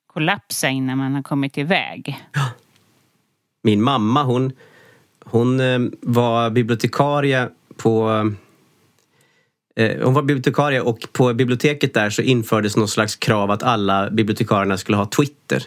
kollapsa 0.07 0.69
innan 0.69 0.99
man 0.99 1.15
har 1.15 1.23
kommit 1.23 1.59
iväg. 1.59 2.19
Min 3.63 3.83
mamma 3.83 4.23
hon, 4.23 4.53
hon 5.25 5.61
eh, 5.61 5.79
var 6.01 6.51
bibliotekarie 6.51 7.49
på 7.77 8.25
hon 9.77 10.15
var 10.15 10.23
bibliotekarie 10.23 10.81
och 10.81 11.07
på 11.13 11.35
biblioteket 11.35 11.95
där 11.95 12.11
så 12.11 12.23
infördes 12.23 12.77
någon 12.77 12.89
slags 12.89 13.17
krav 13.17 13.51
att 13.51 13.63
alla 13.63 14.11
bibliotekarierna 14.11 14.79
skulle 14.79 14.97
ha 14.97 15.07
Twitter. 15.07 15.63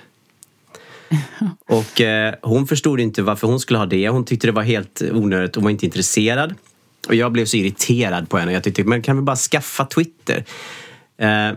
Och 1.69 2.01
eh, 2.01 2.33
hon 2.41 2.67
förstod 2.67 2.99
inte 2.99 3.21
varför 3.21 3.47
hon 3.47 3.59
skulle 3.59 3.79
ha 3.79 3.85
det. 3.85 4.09
Hon 4.09 4.25
tyckte 4.25 4.47
det 4.47 4.51
var 4.51 4.63
helt 4.63 5.01
onödigt. 5.11 5.55
Hon 5.55 5.63
var 5.63 5.71
inte 5.71 5.85
intresserad. 5.85 6.53
Och 7.07 7.15
jag 7.15 7.31
blev 7.31 7.45
så 7.45 7.57
irriterad 7.57 8.29
på 8.29 8.37
henne. 8.37 8.53
Jag 8.53 8.63
tyckte, 8.63 8.83
men 8.83 9.01
kan 9.01 9.15
vi 9.15 9.21
bara 9.21 9.35
skaffa 9.35 9.85
Twitter? 9.85 10.43
Eh, 11.17 11.51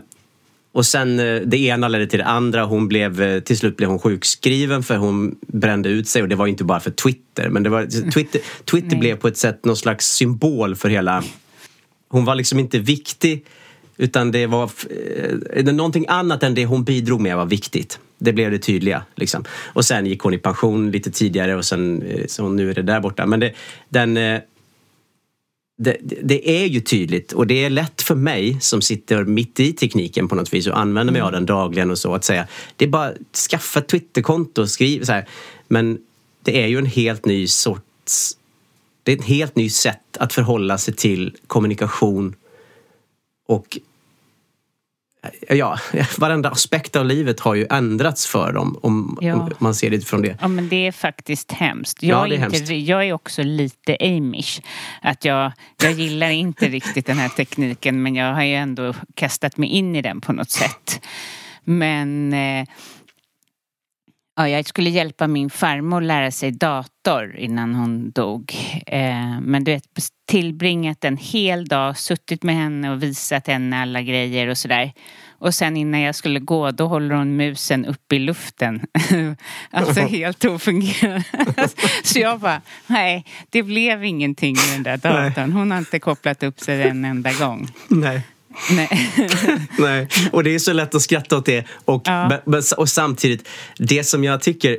och 0.71 0.85
sen 0.85 1.19
eh, 1.19 1.41
det 1.45 1.57
ena 1.57 1.87
ledde 1.87 2.07
till 2.07 2.19
det 2.19 2.25
andra. 2.25 2.65
Hon 2.65 2.87
blev, 2.87 3.21
eh, 3.21 3.39
till 3.39 3.57
slut 3.57 3.77
blev 3.77 3.89
hon 3.89 3.99
sjukskriven 3.99 4.83
för 4.83 4.97
hon 4.97 5.35
brände 5.47 5.89
ut 5.89 6.07
sig 6.07 6.21
och 6.21 6.29
det 6.29 6.35
var 6.35 6.47
inte 6.47 6.63
bara 6.63 6.79
för 6.79 6.91
Twitter. 6.91 7.49
Men 7.49 7.63
det 7.63 7.69
var, 7.69 7.85
Twitter, 8.11 8.41
Twitter 8.71 8.97
blev 8.97 9.15
på 9.15 9.27
ett 9.27 9.37
sätt 9.37 9.65
någon 9.65 9.77
slags 9.77 10.07
symbol 10.07 10.75
för 10.75 10.89
hela... 10.89 11.23
Hon 12.09 12.25
var 12.25 12.35
liksom 12.35 12.59
inte 12.59 12.79
viktig 12.79 13.45
utan 13.99 14.31
det 14.31 14.47
var 14.47 14.71
eh, 15.53 15.63
någonting 15.65 16.05
annat 16.07 16.43
än 16.43 16.55
det 16.55 16.65
hon 16.65 16.83
bidrog 16.83 17.21
med 17.21 17.37
var 17.37 17.45
viktigt. 17.45 17.99
Det 18.17 18.33
blev 18.33 18.51
det 18.51 18.59
tydliga. 18.59 19.03
Liksom. 19.15 19.45
Och 19.73 19.85
sen 19.85 20.05
gick 20.05 20.21
hon 20.21 20.33
i 20.33 20.37
pension 20.37 20.91
lite 20.91 21.11
tidigare 21.11 21.55
och 21.55 21.65
sen, 21.65 22.01
eh, 22.01 22.25
så 22.27 22.49
nu 22.49 22.69
är 22.69 22.73
det 22.73 22.81
där 22.81 22.99
borta. 22.99 23.25
Men 23.25 23.39
det, 23.39 23.53
den, 23.89 24.17
eh, 24.17 24.39
det, 25.77 25.97
det 26.23 26.61
är 26.61 26.65
ju 26.65 26.79
tydligt 26.79 27.31
och 27.31 27.47
det 27.47 27.65
är 27.65 27.69
lätt 27.69 28.01
för 28.01 28.15
mig 28.15 28.57
som 28.61 28.81
sitter 28.81 29.23
mitt 29.23 29.59
i 29.59 29.73
tekniken 29.73 30.27
på 30.27 30.35
något 30.35 30.53
vis 30.53 30.67
och 30.67 30.79
använder 30.79 31.13
mig 31.13 31.21
av 31.21 31.31
den 31.31 31.45
dagligen 31.45 31.91
och 31.91 31.97
så 31.97 32.13
att 32.13 32.23
säga 32.23 32.47
det 32.75 32.85
är 32.85 32.89
bara 32.89 33.11
skaffa 33.49 33.81
Twitterkonto 33.81 34.61
och 34.61 34.69
skriv 34.69 35.03
så 35.03 35.11
här. 35.11 35.27
Men 35.67 35.97
det 36.43 36.63
är 36.63 36.67
ju 36.67 36.77
en 36.77 36.85
helt 36.85 37.25
ny 37.25 37.47
sorts 37.47 38.35
det 39.03 39.11
är 39.11 39.17
ett 39.17 39.25
helt 39.25 39.55
nytt 39.55 39.73
sätt 39.75 40.17
att 40.19 40.33
förhålla 40.33 40.77
sig 40.77 40.95
till 40.95 41.37
kommunikation 41.47 42.35
och 43.47 43.77
ja, 45.49 45.79
varenda 46.17 46.49
aspekt 46.49 46.95
av 46.95 47.05
livet 47.05 47.39
har 47.39 47.55
ju 47.55 47.67
ändrats 47.69 48.27
för 48.27 48.53
dem 48.53 48.79
om, 48.81 49.17
Ja. 49.21 49.33
om 49.35 49.49
man 49.59 49.75
ser 49.75 49.89
det 49.89 49.95
utifrån 49.95 50.21
det. 50.21 50.37
Ja 50.41 50.47
men 50.47 50.69
det 50.69 50.87
är 50.87 50.91
faktiskt 50.91 51.51
hemskt. 51.51 52.03
Ja, 52.03 52.09
Jag, 52.09 52.29
det 52.29 52.35
är 52.35 52.39
är 52.41 52.45
inte, 52.45 52.57
hemskt. 52.57 52.89
jag 52.89 53.07
är 53.07 53.13
också 53.13 53.43
lite 53.43 53.97
amish. 54.01 54.61
Att 55.01 55.25
jag, 55.25 55.51
jag 55.83 55.91
gillar 55.91 56.29
inte 56.29 56.67
riktigt 56.67 57.05
den 57.05 57.17
här 57.17 57.29
tekniken 57.29 58.03
men 58.03 58.15
jag 58.15 58.33
har 58.33 58.43
ju 58.43 58.53
ändå 58.55 58.93
kastat 59.15 59.57
mig 59.57 59.69
in 59.69 59.95
i 59.95 60.01
den 60.01 60.21
på 60.21 60.33
något 60.33 60.49
sätt. 60.49 61.01
Men 61.63 62.33
eh, 62.33 62.67
ja, 64.39 64.49
jag 64.49 64.65
skulle 64.65 64.89
hjälpa 64.89 65.27
min 65.27 65.49
farmor 65.49 66.01
lära 66.01 66.31
sig 66.31 66.51
dator 66.51 67.35
innan 67.37 67.75
hon 67.75 68.11
dog. 68.11 68.55
Eh, 68.87 69.41
men 69.41 69.63
du 69.63 69.71
vet, 69.71 69.83
tillbringat 70.27 71.03
en 71.03 71.17
hel 71.17 71.65
dag, 71.67 71.97
suttit 71.97 72.43
med 72.43 72.55
henne 72.55 72.91
och 72.91 73.03
visat 73.03 73.47
henne 73.47 73.81
alla 73.81 74.01
grejer 74.01 74.47
och 74.47 74.57
sådär. 74.57 74.93
Och 75.29 75.53
sen 75.53 75.77
innan 75.77 76.01
jag 76.01 76.15
skulle 76.15 76.39
gå, 76.39 76.71
då 76.71 76.87
håller 76.87 77.15
hon 77.15 77.35
musen 77.35 77.85
uppe 77.85 78.15
i 78.15 78.19
luften. 78.19 78.81
alltså 79.71 80.01
helt 80.01 80.45
ofungerande. 80.45 81.23
Så 82.03 82.19
jag 82.19 82.39
bara, 82.39 82.61
nej, 82.87 83.25
det 83.49 83.63
blev 83.63 84.03
ingenting 84.03 84.55
med 84.55 84.75
den 84.75 84.83
där 84.83 84.97
datorn. 84.97 85.51
Hon 85.51 85.71
har 85.71 85.77
inte 85.77 85.99
kopplat 85.99 86.43
upp 86.43 86.59
sig 86.59 86.81
en 86.81 87.05
enda 87.05 87.31
gång. 87.33 87.67
Nej. 87.87 88.21
Nej. 88.71 89.11
Nej, 89.79 90.07
och 90.31 90.43
det 90.43 90.55
är 90.55 90.59
så 90.59 90.73
lätt 90.73 90.95
att 90.95 91.01
skratta 91.01 91.37
åt 91.37 91.45
det. 91.45 91.65
Och, 91.85 92.01
Ja. 92.05 92.41
och 92.77 92.89
samtidigt, 92.89 93.47
det 93.77 94.03
som 94.03 94.23
jag 94.23 94.41
tycker... 94.41 94.77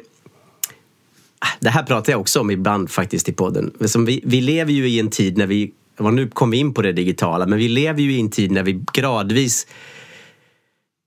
Det 1.60 1.70
här 1.70 1.82
pratar 1.82 2.12
jag 2.12 2.20
också 2.20 2.40
om 2.40 2.50
ibland 2.50 2.90
faktiskt 2.90 3.28
i 3.28 3.32
podden. 3.32 3.72
Vi, 4.06 4.20
vi 4.24 4.40
lever 4.40 4.72
ju 4.72 4.88
i 4.88 5.00
en 5.00 5.10
tid 5.10 5.38
när 5.38 5.46
vi... 5.46 5.72
Nu 5.98 6.28
kom 6.28 6.50
vi 6.50 6.58
in 6.58 6.74
på 6.74 6.82
det 6.82 6.92
digitala, 6.92 7.46
men 7.46 7.58
vi 7.58 7.68
lever 7.68 8.02
ju 8.02 8.12
i 8.12 8.20
en 8.20 8.30
tid 8.30 8.50
när 8.50 8.62
vi 8.62 8.80
gradvis... 8.92 9.66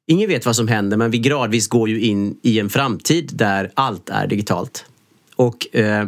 Ingen 0.07 0.29
vet 0.29 0.45
vad 0.45 0.55
som 0.55 0.67
händer, 0.67 0.97
men 0.97 1.11
vi 1.11 1.17
gradvis 1.17 1.67
går 1.67 1.89
ju 1.89 2.01
in 2.01 2.37
i 2.41 2.59
en 2.59 2.69
framtid 2.69 3.29
där 3.33 3.71
allt 3.73 4.09
är 4.09 4.27
digitalt. 4.27 4.85
Och 5.35 5.75
eh, 5.75 6.05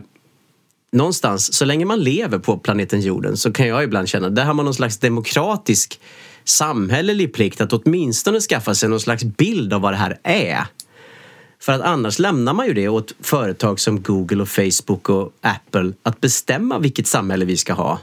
någonstans, 0.92 1.54
så 1.54 1.66
länge 1.66 1.86
man 1.86 2.00
lever 2.00 2.40
på 2.40 2.58
planeten 2.58 3.02
jorden 3.02 3.38
så 3.38 3.52
kan 3.52 3.68
jag 3.68 3.84
ibland 3.84 4.10
känna, 4.10 4.30
där 4.30 4.46
har 4.46 4.54
man 4.54 4.66
någon 4.66 4.74
slags 4.74 4.98
demokratisk 4.98 6.00
samhällelig 6.46 7.34
plikt 7.34 7.62
att 7.62 7.74
åtminstone 7.74 8.40
skaffa 8.40 8.76
sig 8.76 8.90
någon 8.90 9.00
slags 9.00 9.24
bild 9.24 9.74
av 9.74 9.82
vad 9.82 9.94
det 9.94 9.98
här 9.98 10.20
är. 10.24 10.66
För 11.60 11.74
att 11.74 11.82
annars 11.82 12.20
lämnar 12.20 12.54
man 12.54 12.68
ju 12.68 12.74
det 12.74 12.88
åt 12.88 13.16
företag 13.20 13.80
som 13.80 14.02
Google 14.02 14.42
och 14.42 14.50
Facebook 14.50 15.10
och 15.10 15.32
Apple 15.42 15.94
att 16.04 16.22
bestämma 16.22 16.80
vilket 16.80 17.08
samhälle 17.08 17.46
vi 17.46 17.58
ska 17.58 17.74
ha. 17.74 18.00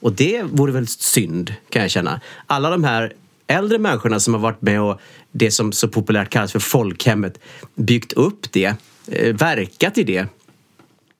Och 0.00 0.12
det 0.12 0.42
vore 0.42 0.72
väl 0.72 0.86
synd, 0.86 1.54
kan 1.68 1.82
jag 1.82 1.90
känna. 1.90 2.20
Alla 2.46 2.70
de 2.70 2.84
här 2.84 3.12
äldre 3.46 3.78
människorna 3.78 4.20
som 4.20 4.34
har 4.34 4.40
varit 4.40 4.62
med 4.62 4.80
och 4.80 5.00
det 5.32 5.50
som 5.50 5.72
så 5.72 5.88
populärt 5.88 6.30
kallas 6.30 6.52
för 6.52 6.58
folkhemmet, 6.58 7.38
byggt 7.74 8.12
upp 8.12 8.52
det, 8.52 8.74
eh, 9.06 9.34
verkat 9.34 9.98
i 9.98 10.02
det. 10.02 10.26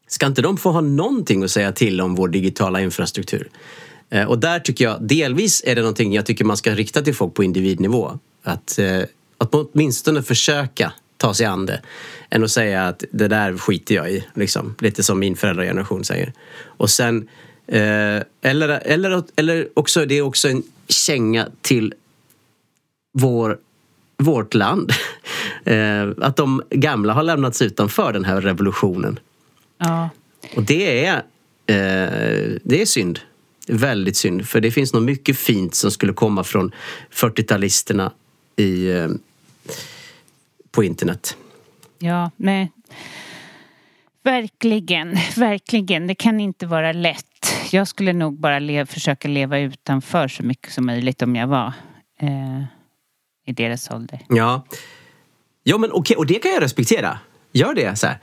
Ska 0.06 0.26
inte 0.26 0.42
de 0.42 0.56
få 0.56 0.70
ha 0.70 0.80
någonting 0.80 1.42
att 1.42 1.50
säga 1.50 1.72
till 1.72 2.00
om 2.00 2.14
vår 2.14 2.28
digitala 2.28 2.80
infrastruktur? 2.80 3.48
Eh, 4.11 4.24
Och 4.24 4.38
där 4.38 4.59
tycker 4.61 4.84
jag, 4.84 5.02
delvis 5.02 5.62
är 5.66 5.74
det 5.74 5.80
någonting 5.80 6.12
jag 6.12 6.26
tycker 6.26 6.44
man 6.44 6.57
ska 6.57 6.74
rikta 6.74 7.02
till 7.02 7.14
folk 7.14 7.34
på 7.34 7.44
individnivå. 7.44 8.18
Att, 8.42 8.78
eh, 8.78 9.02
att 9.38 9.55
åtminstone 9.55 10.22
försöka 10.22 10.92
ta 11.16 11.34
sig 11.34 11.46
an 11.46 11.66
det. 11.66 11.80
Än 12.30 12.44
att 12.44 12.50
säga 12.50 12.88
att 12.88 13.05
det 13.11 13.28
där 13.28 13.57
skiter 13.57 13.94
jag 13.94 14.11
i. 14.12 14.24
Liksom. 14.34 14.74
Lite 14.78 15.02
som 15.02 15.18
min 15.18 15.36
föräldrageneration 15.36 16.05
säger. 16.05 16.32
Och 16.64 16.90
sen, 16.90 17.28
eh, 17.66 18.22
eller, 18.42 18.68
eller, 18.68 19.22
eller 19.36 19.68
också, 19.74 20.07
det 20.07 20.14
är 20.14 20.22
också 20.22 20.48
en 20.48 20.62
känga 20.88 21.48
till 21.62 21.94
vår, 23.12 23.59
vårt 24.16 24.55
land. 24.55 24.92
Att 26.18 26.36
de 26.36 26.62
gamla 26.70 27.12
har 27.12 27.22
lämnats 27.22 27.62
utanför 27.62 28.12
den 28.12 28.24
här 28.24 28.40
revolutionen. 28.40 29.18
Ja. 29.78 30.09
Och 30.57 30.62
det 30.62 31.07
är, 31.07 31.22
det 32.64 32.82
är 32.82 32.86
synd. 32.86 33.20
Väldigt 33.68 34.16
synd. 34.16 34.48
För 34.48 34.60
det 34.60 34.70
finns 34.70 34.92
nog 34.92 35.02
mycket 35.02 35.38
fint 35.38 35.74
som 35.74 35.90
skulle 35.90 36.12
komma 36.12 36.44
från 36.44 36.72
40-talisterna 37.12 38.10
i, 38.56 38.90
eh, 38.90 39.08
på 40.70 40.84
internet. 40.84 41.36
Ja, 41.98 42.30
nej. 42.36 42.70
Verkligen, 44.22 45.16
verkligen. 45.36 46.06
Det 46.06 46.14
kan 46.14 46.40
inte 46.40 46.66
vara 46.66 46.92
lätt. 46.92 47.26
Jag 47.70 47.88
skulle 47.88 48.12
nog 48.12 48.38
bara 48.38 48.58
le- 48.58 48.86
försöka 48.86 49.28
leva 49.28 49.58
utanför 49.58 50.28
så 50.28 50.42
mycket 50.42 50.72
som 50.72 50.86
möjligt 50.86 51.22
om 51.22 51.36
jag 51.36 51.46
var 51.46 51.72
eh, 52.20 52.62
i 53.46 53.52
deras 53.52 53.90
ålder. 53.90 54.20
Ja, 54.28 54.66
ja 55.62 55.78
men 55.78 55.92
okej, 55.92 56.16
och 56.16 56.26
det 56.26 56.34
kan 56.34 56.50
jag 56.52 56.62
respektera. 56.62 57.18
Gör 57.52 57.74
det. 57.74 57.96
Så 57.98 58.06
här. 58.06 58.18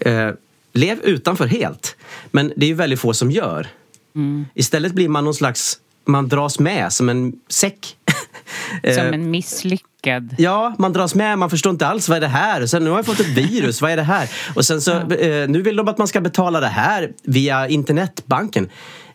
Eh, 0.00 0.34
lev 0.72 1.00
utanför 1.02 1.46
helt. 1.46 1.96
Men 2.30 2.52
det 2.56 2.66
är 2.66 2.68
ju 2.68 2.74
väldigt 2.74 3.00
få 3.00 3.14
som 3.14 3.30
gör. 3.30 3.66
Istället 4.54 4.92
blir 4.92 5.08
man 5.08 5.24
någon 5.24 5.34
slags 5.34 5.80
man 6.06 6.28
dras 6.28 6.58
med 6.58 6.92
som 6.92 7.08
en 7.08 7.32
säck. 7.48 7.96
Som 8.94 9.14
en 9.14 9.30
misslyckad. 9.30 10.34
Ja, 10.38 10.74
man 10.78 10.92
dras 10.92 11.14
med, 11.14 11.38
man 11.38 11.50
förstår 11.50 11.70
inte 11.70 11.86
alls 11.86 12.08
vad 12.08 12.16
är 12.16 12.20
det 12.20 12.28
här? 12.28 12.66
Sen, 12.66 12.84
nu 12.84 12.90
har 12.90 12.98
jag 12.98 13.06
fått 13.06 13.20
ett 13.20 13.26
virus, 13.26 13.82
vad 13.82 13.90
är 13.90 13.96
det 13.96 14.02
här? 14.02 14.30
Och 14.54 14.64
sen 14.64 14.80
så, 14.80 14.92
eh, 14.92 15.48
nu 15.48 15.62
vill 15.62 15.76
de 15.76 15.88
att 15.88 15.98
man 15.98 16.08
ska 16.08 16.20
betala 16.20 16.60
det 16.60 16.66
här 16.66 17.12
via 17.22 17.68
internetbanken. 17.68 18.68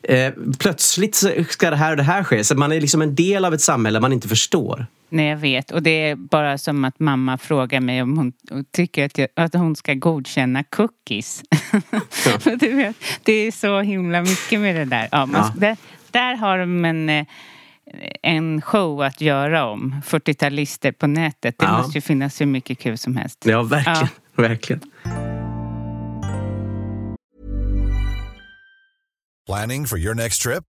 Eh, 0.03 0.33
plötsligt 0.57 1.23
ska 1.49 1.69
det 1.69 1.75
här 1.75 1.91
och 1.91 1.97
det 1.97 2.03
här 2.03 2.23
ske. 2.23 2.43
Så 2.43 2.55
man 2.55 2.71
är 2.71 2.81
liksom 2.81 3.01
en 3.01 3.15
del 3.15 3.45
av 3.45 3.53
ett 3.53 3.61
samhälle 3.61 3.99
man 3.99 4.13
inte 4.13 4.27
förstår. 4.27 4.85
Nej, 5.11 5.25
jag 5.29 5.37
vet. 5.37 5.71
Och 5.71 5.83
det 5.83 5.89
är 6.09 6.15
bara 6.15 6.57
som 6.57 6.85
att 6.85 6.99
mamma 6.99 7.37
frågar 7.37 7.79
mig 7.81 8.01
om 8.01 8.17
hon 8.17 8.33
tycker 8.71 9.05
att, 9.05 9.17
jag, 9.17 9.27
att 9.35 9.53
hon 9.53 9.75
ska 9.75 9.93
godkänna 9.93 10.63
cookies. 10.63 11.43
För 12.39 12.55
du 12.55 12.73
vet, 12.75 12.95
det 13.23 13.33
är 13.33 13.51
så 13.51 13.81
himla 13.81 14.21
mycket 14.21 14.59
med 14.59 14.75
det 14.75 14.85
där. 14.85 15.07
Ja, 15.11 15.25
man, 15.25 15.41
Ja. 15.41 15.53
Där, 15.57 15.77
där 16.11 16.35
har 16.35 16.57
de 16.57 16.85
en, 16.85 17.09
eh, 17.09 17.25
en 18.23 18.61
show 18.61 19.01
att 19.01 19.21
göra 19.21 19.65
om. 19.65 19.95
40-talister 20.05 20.91
på 20.91 21.07
nätet. 21.07 21.57
Det 21.59 21.65
Ja. 21.65 21.77
måste 21.77 21.97
ju 21.97 22.01
finnas 22.01 22.41
hur 22.41 22.45
mycket 22.45 22.79
kul 22.79 22.97
som 22.97 23.15
helst. 23.17 23.45
Ja, 23.45 23.63
verkligen. 23.63 24.07
verkligen. 24.35 24.81
Planning 29.47 29.85
for 29.87 29.97
your 29.99 30.15
next 30.15 30.41
trip? 30.41 30.63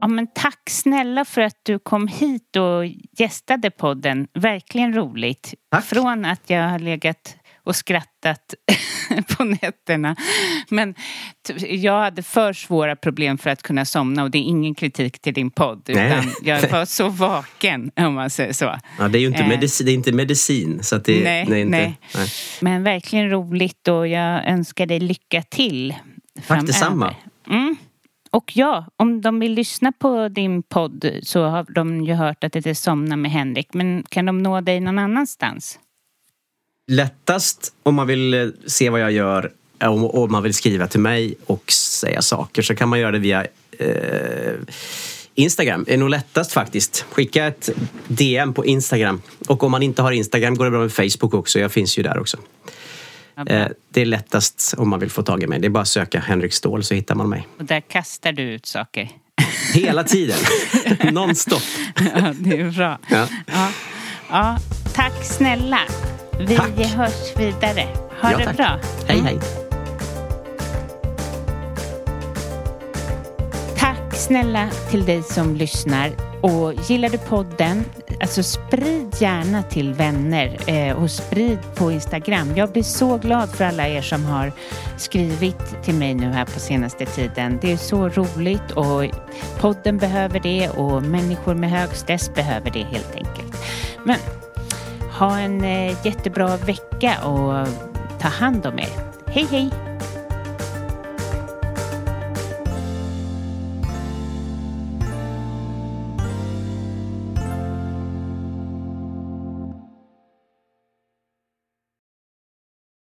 Ja, 0.00 0.08
men 0.08 0.26
tack 0.34 0.70
snälla 0.70 1.24
för 1.24 1.40
att 1.40 1.56
du 1.62 1.78
kom 1.78 2.08
hit 2.08 2.56
och 2.56 2.86
gästade 3.18 3.70
podden. 3.70 4.28
Verkligen 4.34 4.94
roligt. 4.94 5.54
Tack. 5.70 5.84
Från 5.84 6.24
att 6.24 6.50
jag 6.50 6.68
har 6.68 6.78
legat 6.78 7.36
och 7.64 7.76
skrattat 7.76 8.54
på 9.36 9.44
nätterna. 9.44 10.16
Men 10.68 10.94
jag 11.68 12.00
hade 12.00 12.22
för 12.22 12.52
svåra 12.52 12.96
problem 12.96 13.38
för 13.38 13.50
att 13.50 13.62
kunna 13.62 13.84
somna 13.84 14.22
och 14.22 14.30
det 14.30 14.38
är 14.38 14.42
ingen 14.42 14.74
kritik 14.74 15.20
till 15.20 15.34
din 15.34 15.50
podd. 15.50 15.82
Nej. 15.88 16.06
Utan 16.06 16.30
jag 16.42 16.68
var 16.70 16.84
så 16.84 17.08
vaken 17.08 17.90
om 17.96 18.14
man 18.14 18.30
säger 18.30 18.52
så. 18.52 18.74
Ja, 18.98 19.08
det 19.08 19.18
är 19.18 19.20
ju 19.20 19.26
inte, 19.26 19.40
Eh. 19.42 19.48
medicin, 19.48 19.86
det 19.86 19.92
är 19.92 19.94
inte 19.94 20.12
medicin. 20.12 20.82
Så 20.82 20.96
det, 20.98 21.24
Nej, 21.24 21.40
inte, 21.40 21.54
nej. 21.64 21.98
nej. 22.14 22.28
Men 22.60 22.82
verkligen 22.82 23.30
roligt 23.30 23.88
och 23.88 24.08
jag 24.08 24.48
önskar 24.48 24.86
dig 24.86 25.00
lycka 25.00 25.42
till 25.42 25.94
framöver. 26.42 26.66
detsamma. 26.66 27.14
Mm. 27.50 27.76
Och 28.30 28.52
ja, 28.54 28.86
om 28.96 29.20
de 29.20 29.40
vill 29.40 29.52
lyssna 29.52 29.92
på 29.92 30.28
din 30.28 30.62
podd 30.62 31.10
så 31.22 31.44
har 31.44 31.66
de 31.74 32.04
ju 32.04 32.14
hört 32.14 32.44
att 32.44 32.52
det 32.52 32.66
är 32.66 32.74
Somna 32.74 33.16
med 33.16 33.30
Henrik. 33.30 33.74
Men 33.74 34.04
kan 34.08 34.26
de 34.26 34.38
nå 34.38 34.60
dig 34.60 34.80
någon 34.80 34.98
annanstans? 34.98 35.78
Lättast 36.90 37.74
om 37.82 37.94
man 37.94 38.06
vill 38.06 38.34
eh, 38.34 38.48
se 38.66 38.90
vad 38.90 39.00
jag 39.00 39.12
gör 39.12 39.52
eh, 39.78 40.04
och 40.04 40.22
om 40.22 40.32
man 40.32 40.42
vill 40.42 40.54
skriva 40.54 40.86
till 40.86 41.00
mig 41.00 41.34
och 41.46 41.72
säga 41.72 42.22
saker 42.22 42.62
så 42.62 42.74
kan 42.74 42.88
man 42.88 43.00
göra 43.00 43.10
det 43.10 43.18
via 43.18 43.46
eh, 43.78 44.54
Instagram. 45.34 45.84
Det 45.86 45.94
är 45.94 45.98
nog 45.98 46.10
lättast 46.10 46.52
faktiskt. 46.52 47.06
Skicka 47.10 47.46
ett 47.46 47.70
DM 48.08 48.54
på 48.54 48.66
Instagram. 48.66 49.22
Och 49.48 49.62
om 49.62 49.70
man 49.70 49.82
inte 49.82 50.02
har 50.02 50.12
Instagram 50.12 50.54
går 50.54 50.64
det 50.64 50.70
bra 50.70 50.80
med 50.80 50.92
Facebook 50.92 51.34
också. 51.34 51.58
Jag 51.58 51.72
finns 51.72 51.98
ju 51.98 52.02
där 52.02 52.18
också. 52.18 52.36
Eh, 53.48 53.66
det 53.90 54.00
är 54.00 54.06
lättast 54.06 54.74
om 54.78 54.88
man 54.88 55.00
vill 55.00 55.10
få 55.10 55.22
tag 55.22 55.42
i 55.42 55.46
mig. 55.46 55.58
Det 55.60 55.66
är 55.66 55.70
bara 55.70 55.82
att 55.82 55.88
söka 55.88 56.20
Henrik 56.20 56.52
Ståhl 56.52 56.84
så 56.84 56.94
hittar 56.94 57.14
man 57.14 57.28
mig. 57.28 57.48
Och 57.58 57.64
där 57.64 57.80
kastar 57.80 58.32
du 58.32 58.42
ut 58.42 58.66
saker. 58.66 59.08
Hela 59.74 60.04
tiden. 60.04 60.36
Nonstop. 61.12 61.62
ja, 62.14 62.32
det 62.40 62.60
är 62.60 62.70
bra. 62.70 62.98
Ja. 63.10 63.26
Ja. 63.46 63.68
Ja, 64.30 64.58
tack 64.94 65.24
snälla. 65.24 65.78
Vi 66.40 66.56
Tack. 66.56 66.70
hörs 66.78 67.36
vidare. 67.36 67.86
Ha 68.22 68.30
Ja, 68.32 68.38
det 68.38 68.44
tack. 68.44 68.56
bra. 68.56 68.80
Hej, 69.08 69.20
hej. 69.24 69.38
Snälla 74.20 74.68
till 74.90 75.04
dig 75.04 75.22
som 75.22 75.54
lyssnar. 75.54 76.10
Och 76.40 76.74
gillar 76.74 77.08
du 77.08 77.18
podden, 77.18 77.84
alltså 78.20 78.42
sprid 78.42 79.14
gärna 79.18 79.62
till 79.62 79.94
vänner 79.94 80.58
eh, 80.66 81.02
och 81.02 81.10
sprid 81.10 81.58
på 81.74 81.92
Instagram. 81.92 82.56
Jag 82.56 82.72
blir 82.72 82.82
så 82.82 83.18
glad 83.18 83.50
för 83.50 83.64
alla 83.64 83.88
er 83.88 84.02
som 84.02 84.24
har 84.24 84.52
skrivit 84.96 85.82
till 85.84 85.94
mig 85.94 86.14
nu 86.14 86.26
här 86.26 86.44
på 86.44 86.60
senaste 86.60 87.06
tiden. 87.06 87.58
Det 87.62 87.72
är 87.72 87.76
så 87.76 88.08
roligt 88.08 88.70
och 88.70 89.04
podden 89.60 89.98
behöver 89.98 90.40
det 90.40 90.68
och 90.68 91.02
människor 91.02 91.54
med 91.54 91.70
hög 91.70 91.90
stress 91.90 92.34
behöver 92.34 92.70
det 92.70 92.82
helt 92.82 93.16
enkelt. 93.16 93.56
Men 94.04 94.16
ha 95.18 95.38
en 95.38 95.64
eh, 95.64 96.06
jättebra 96.06 96.56
vecka 96.56 97.24
och 97.24 97.68
ta 98.20 98.28
hand 98.28 98.66
om 98.66 98.78
er. 98.78 98.90
Hej 99.26 99.46
hej! 99.50 99.70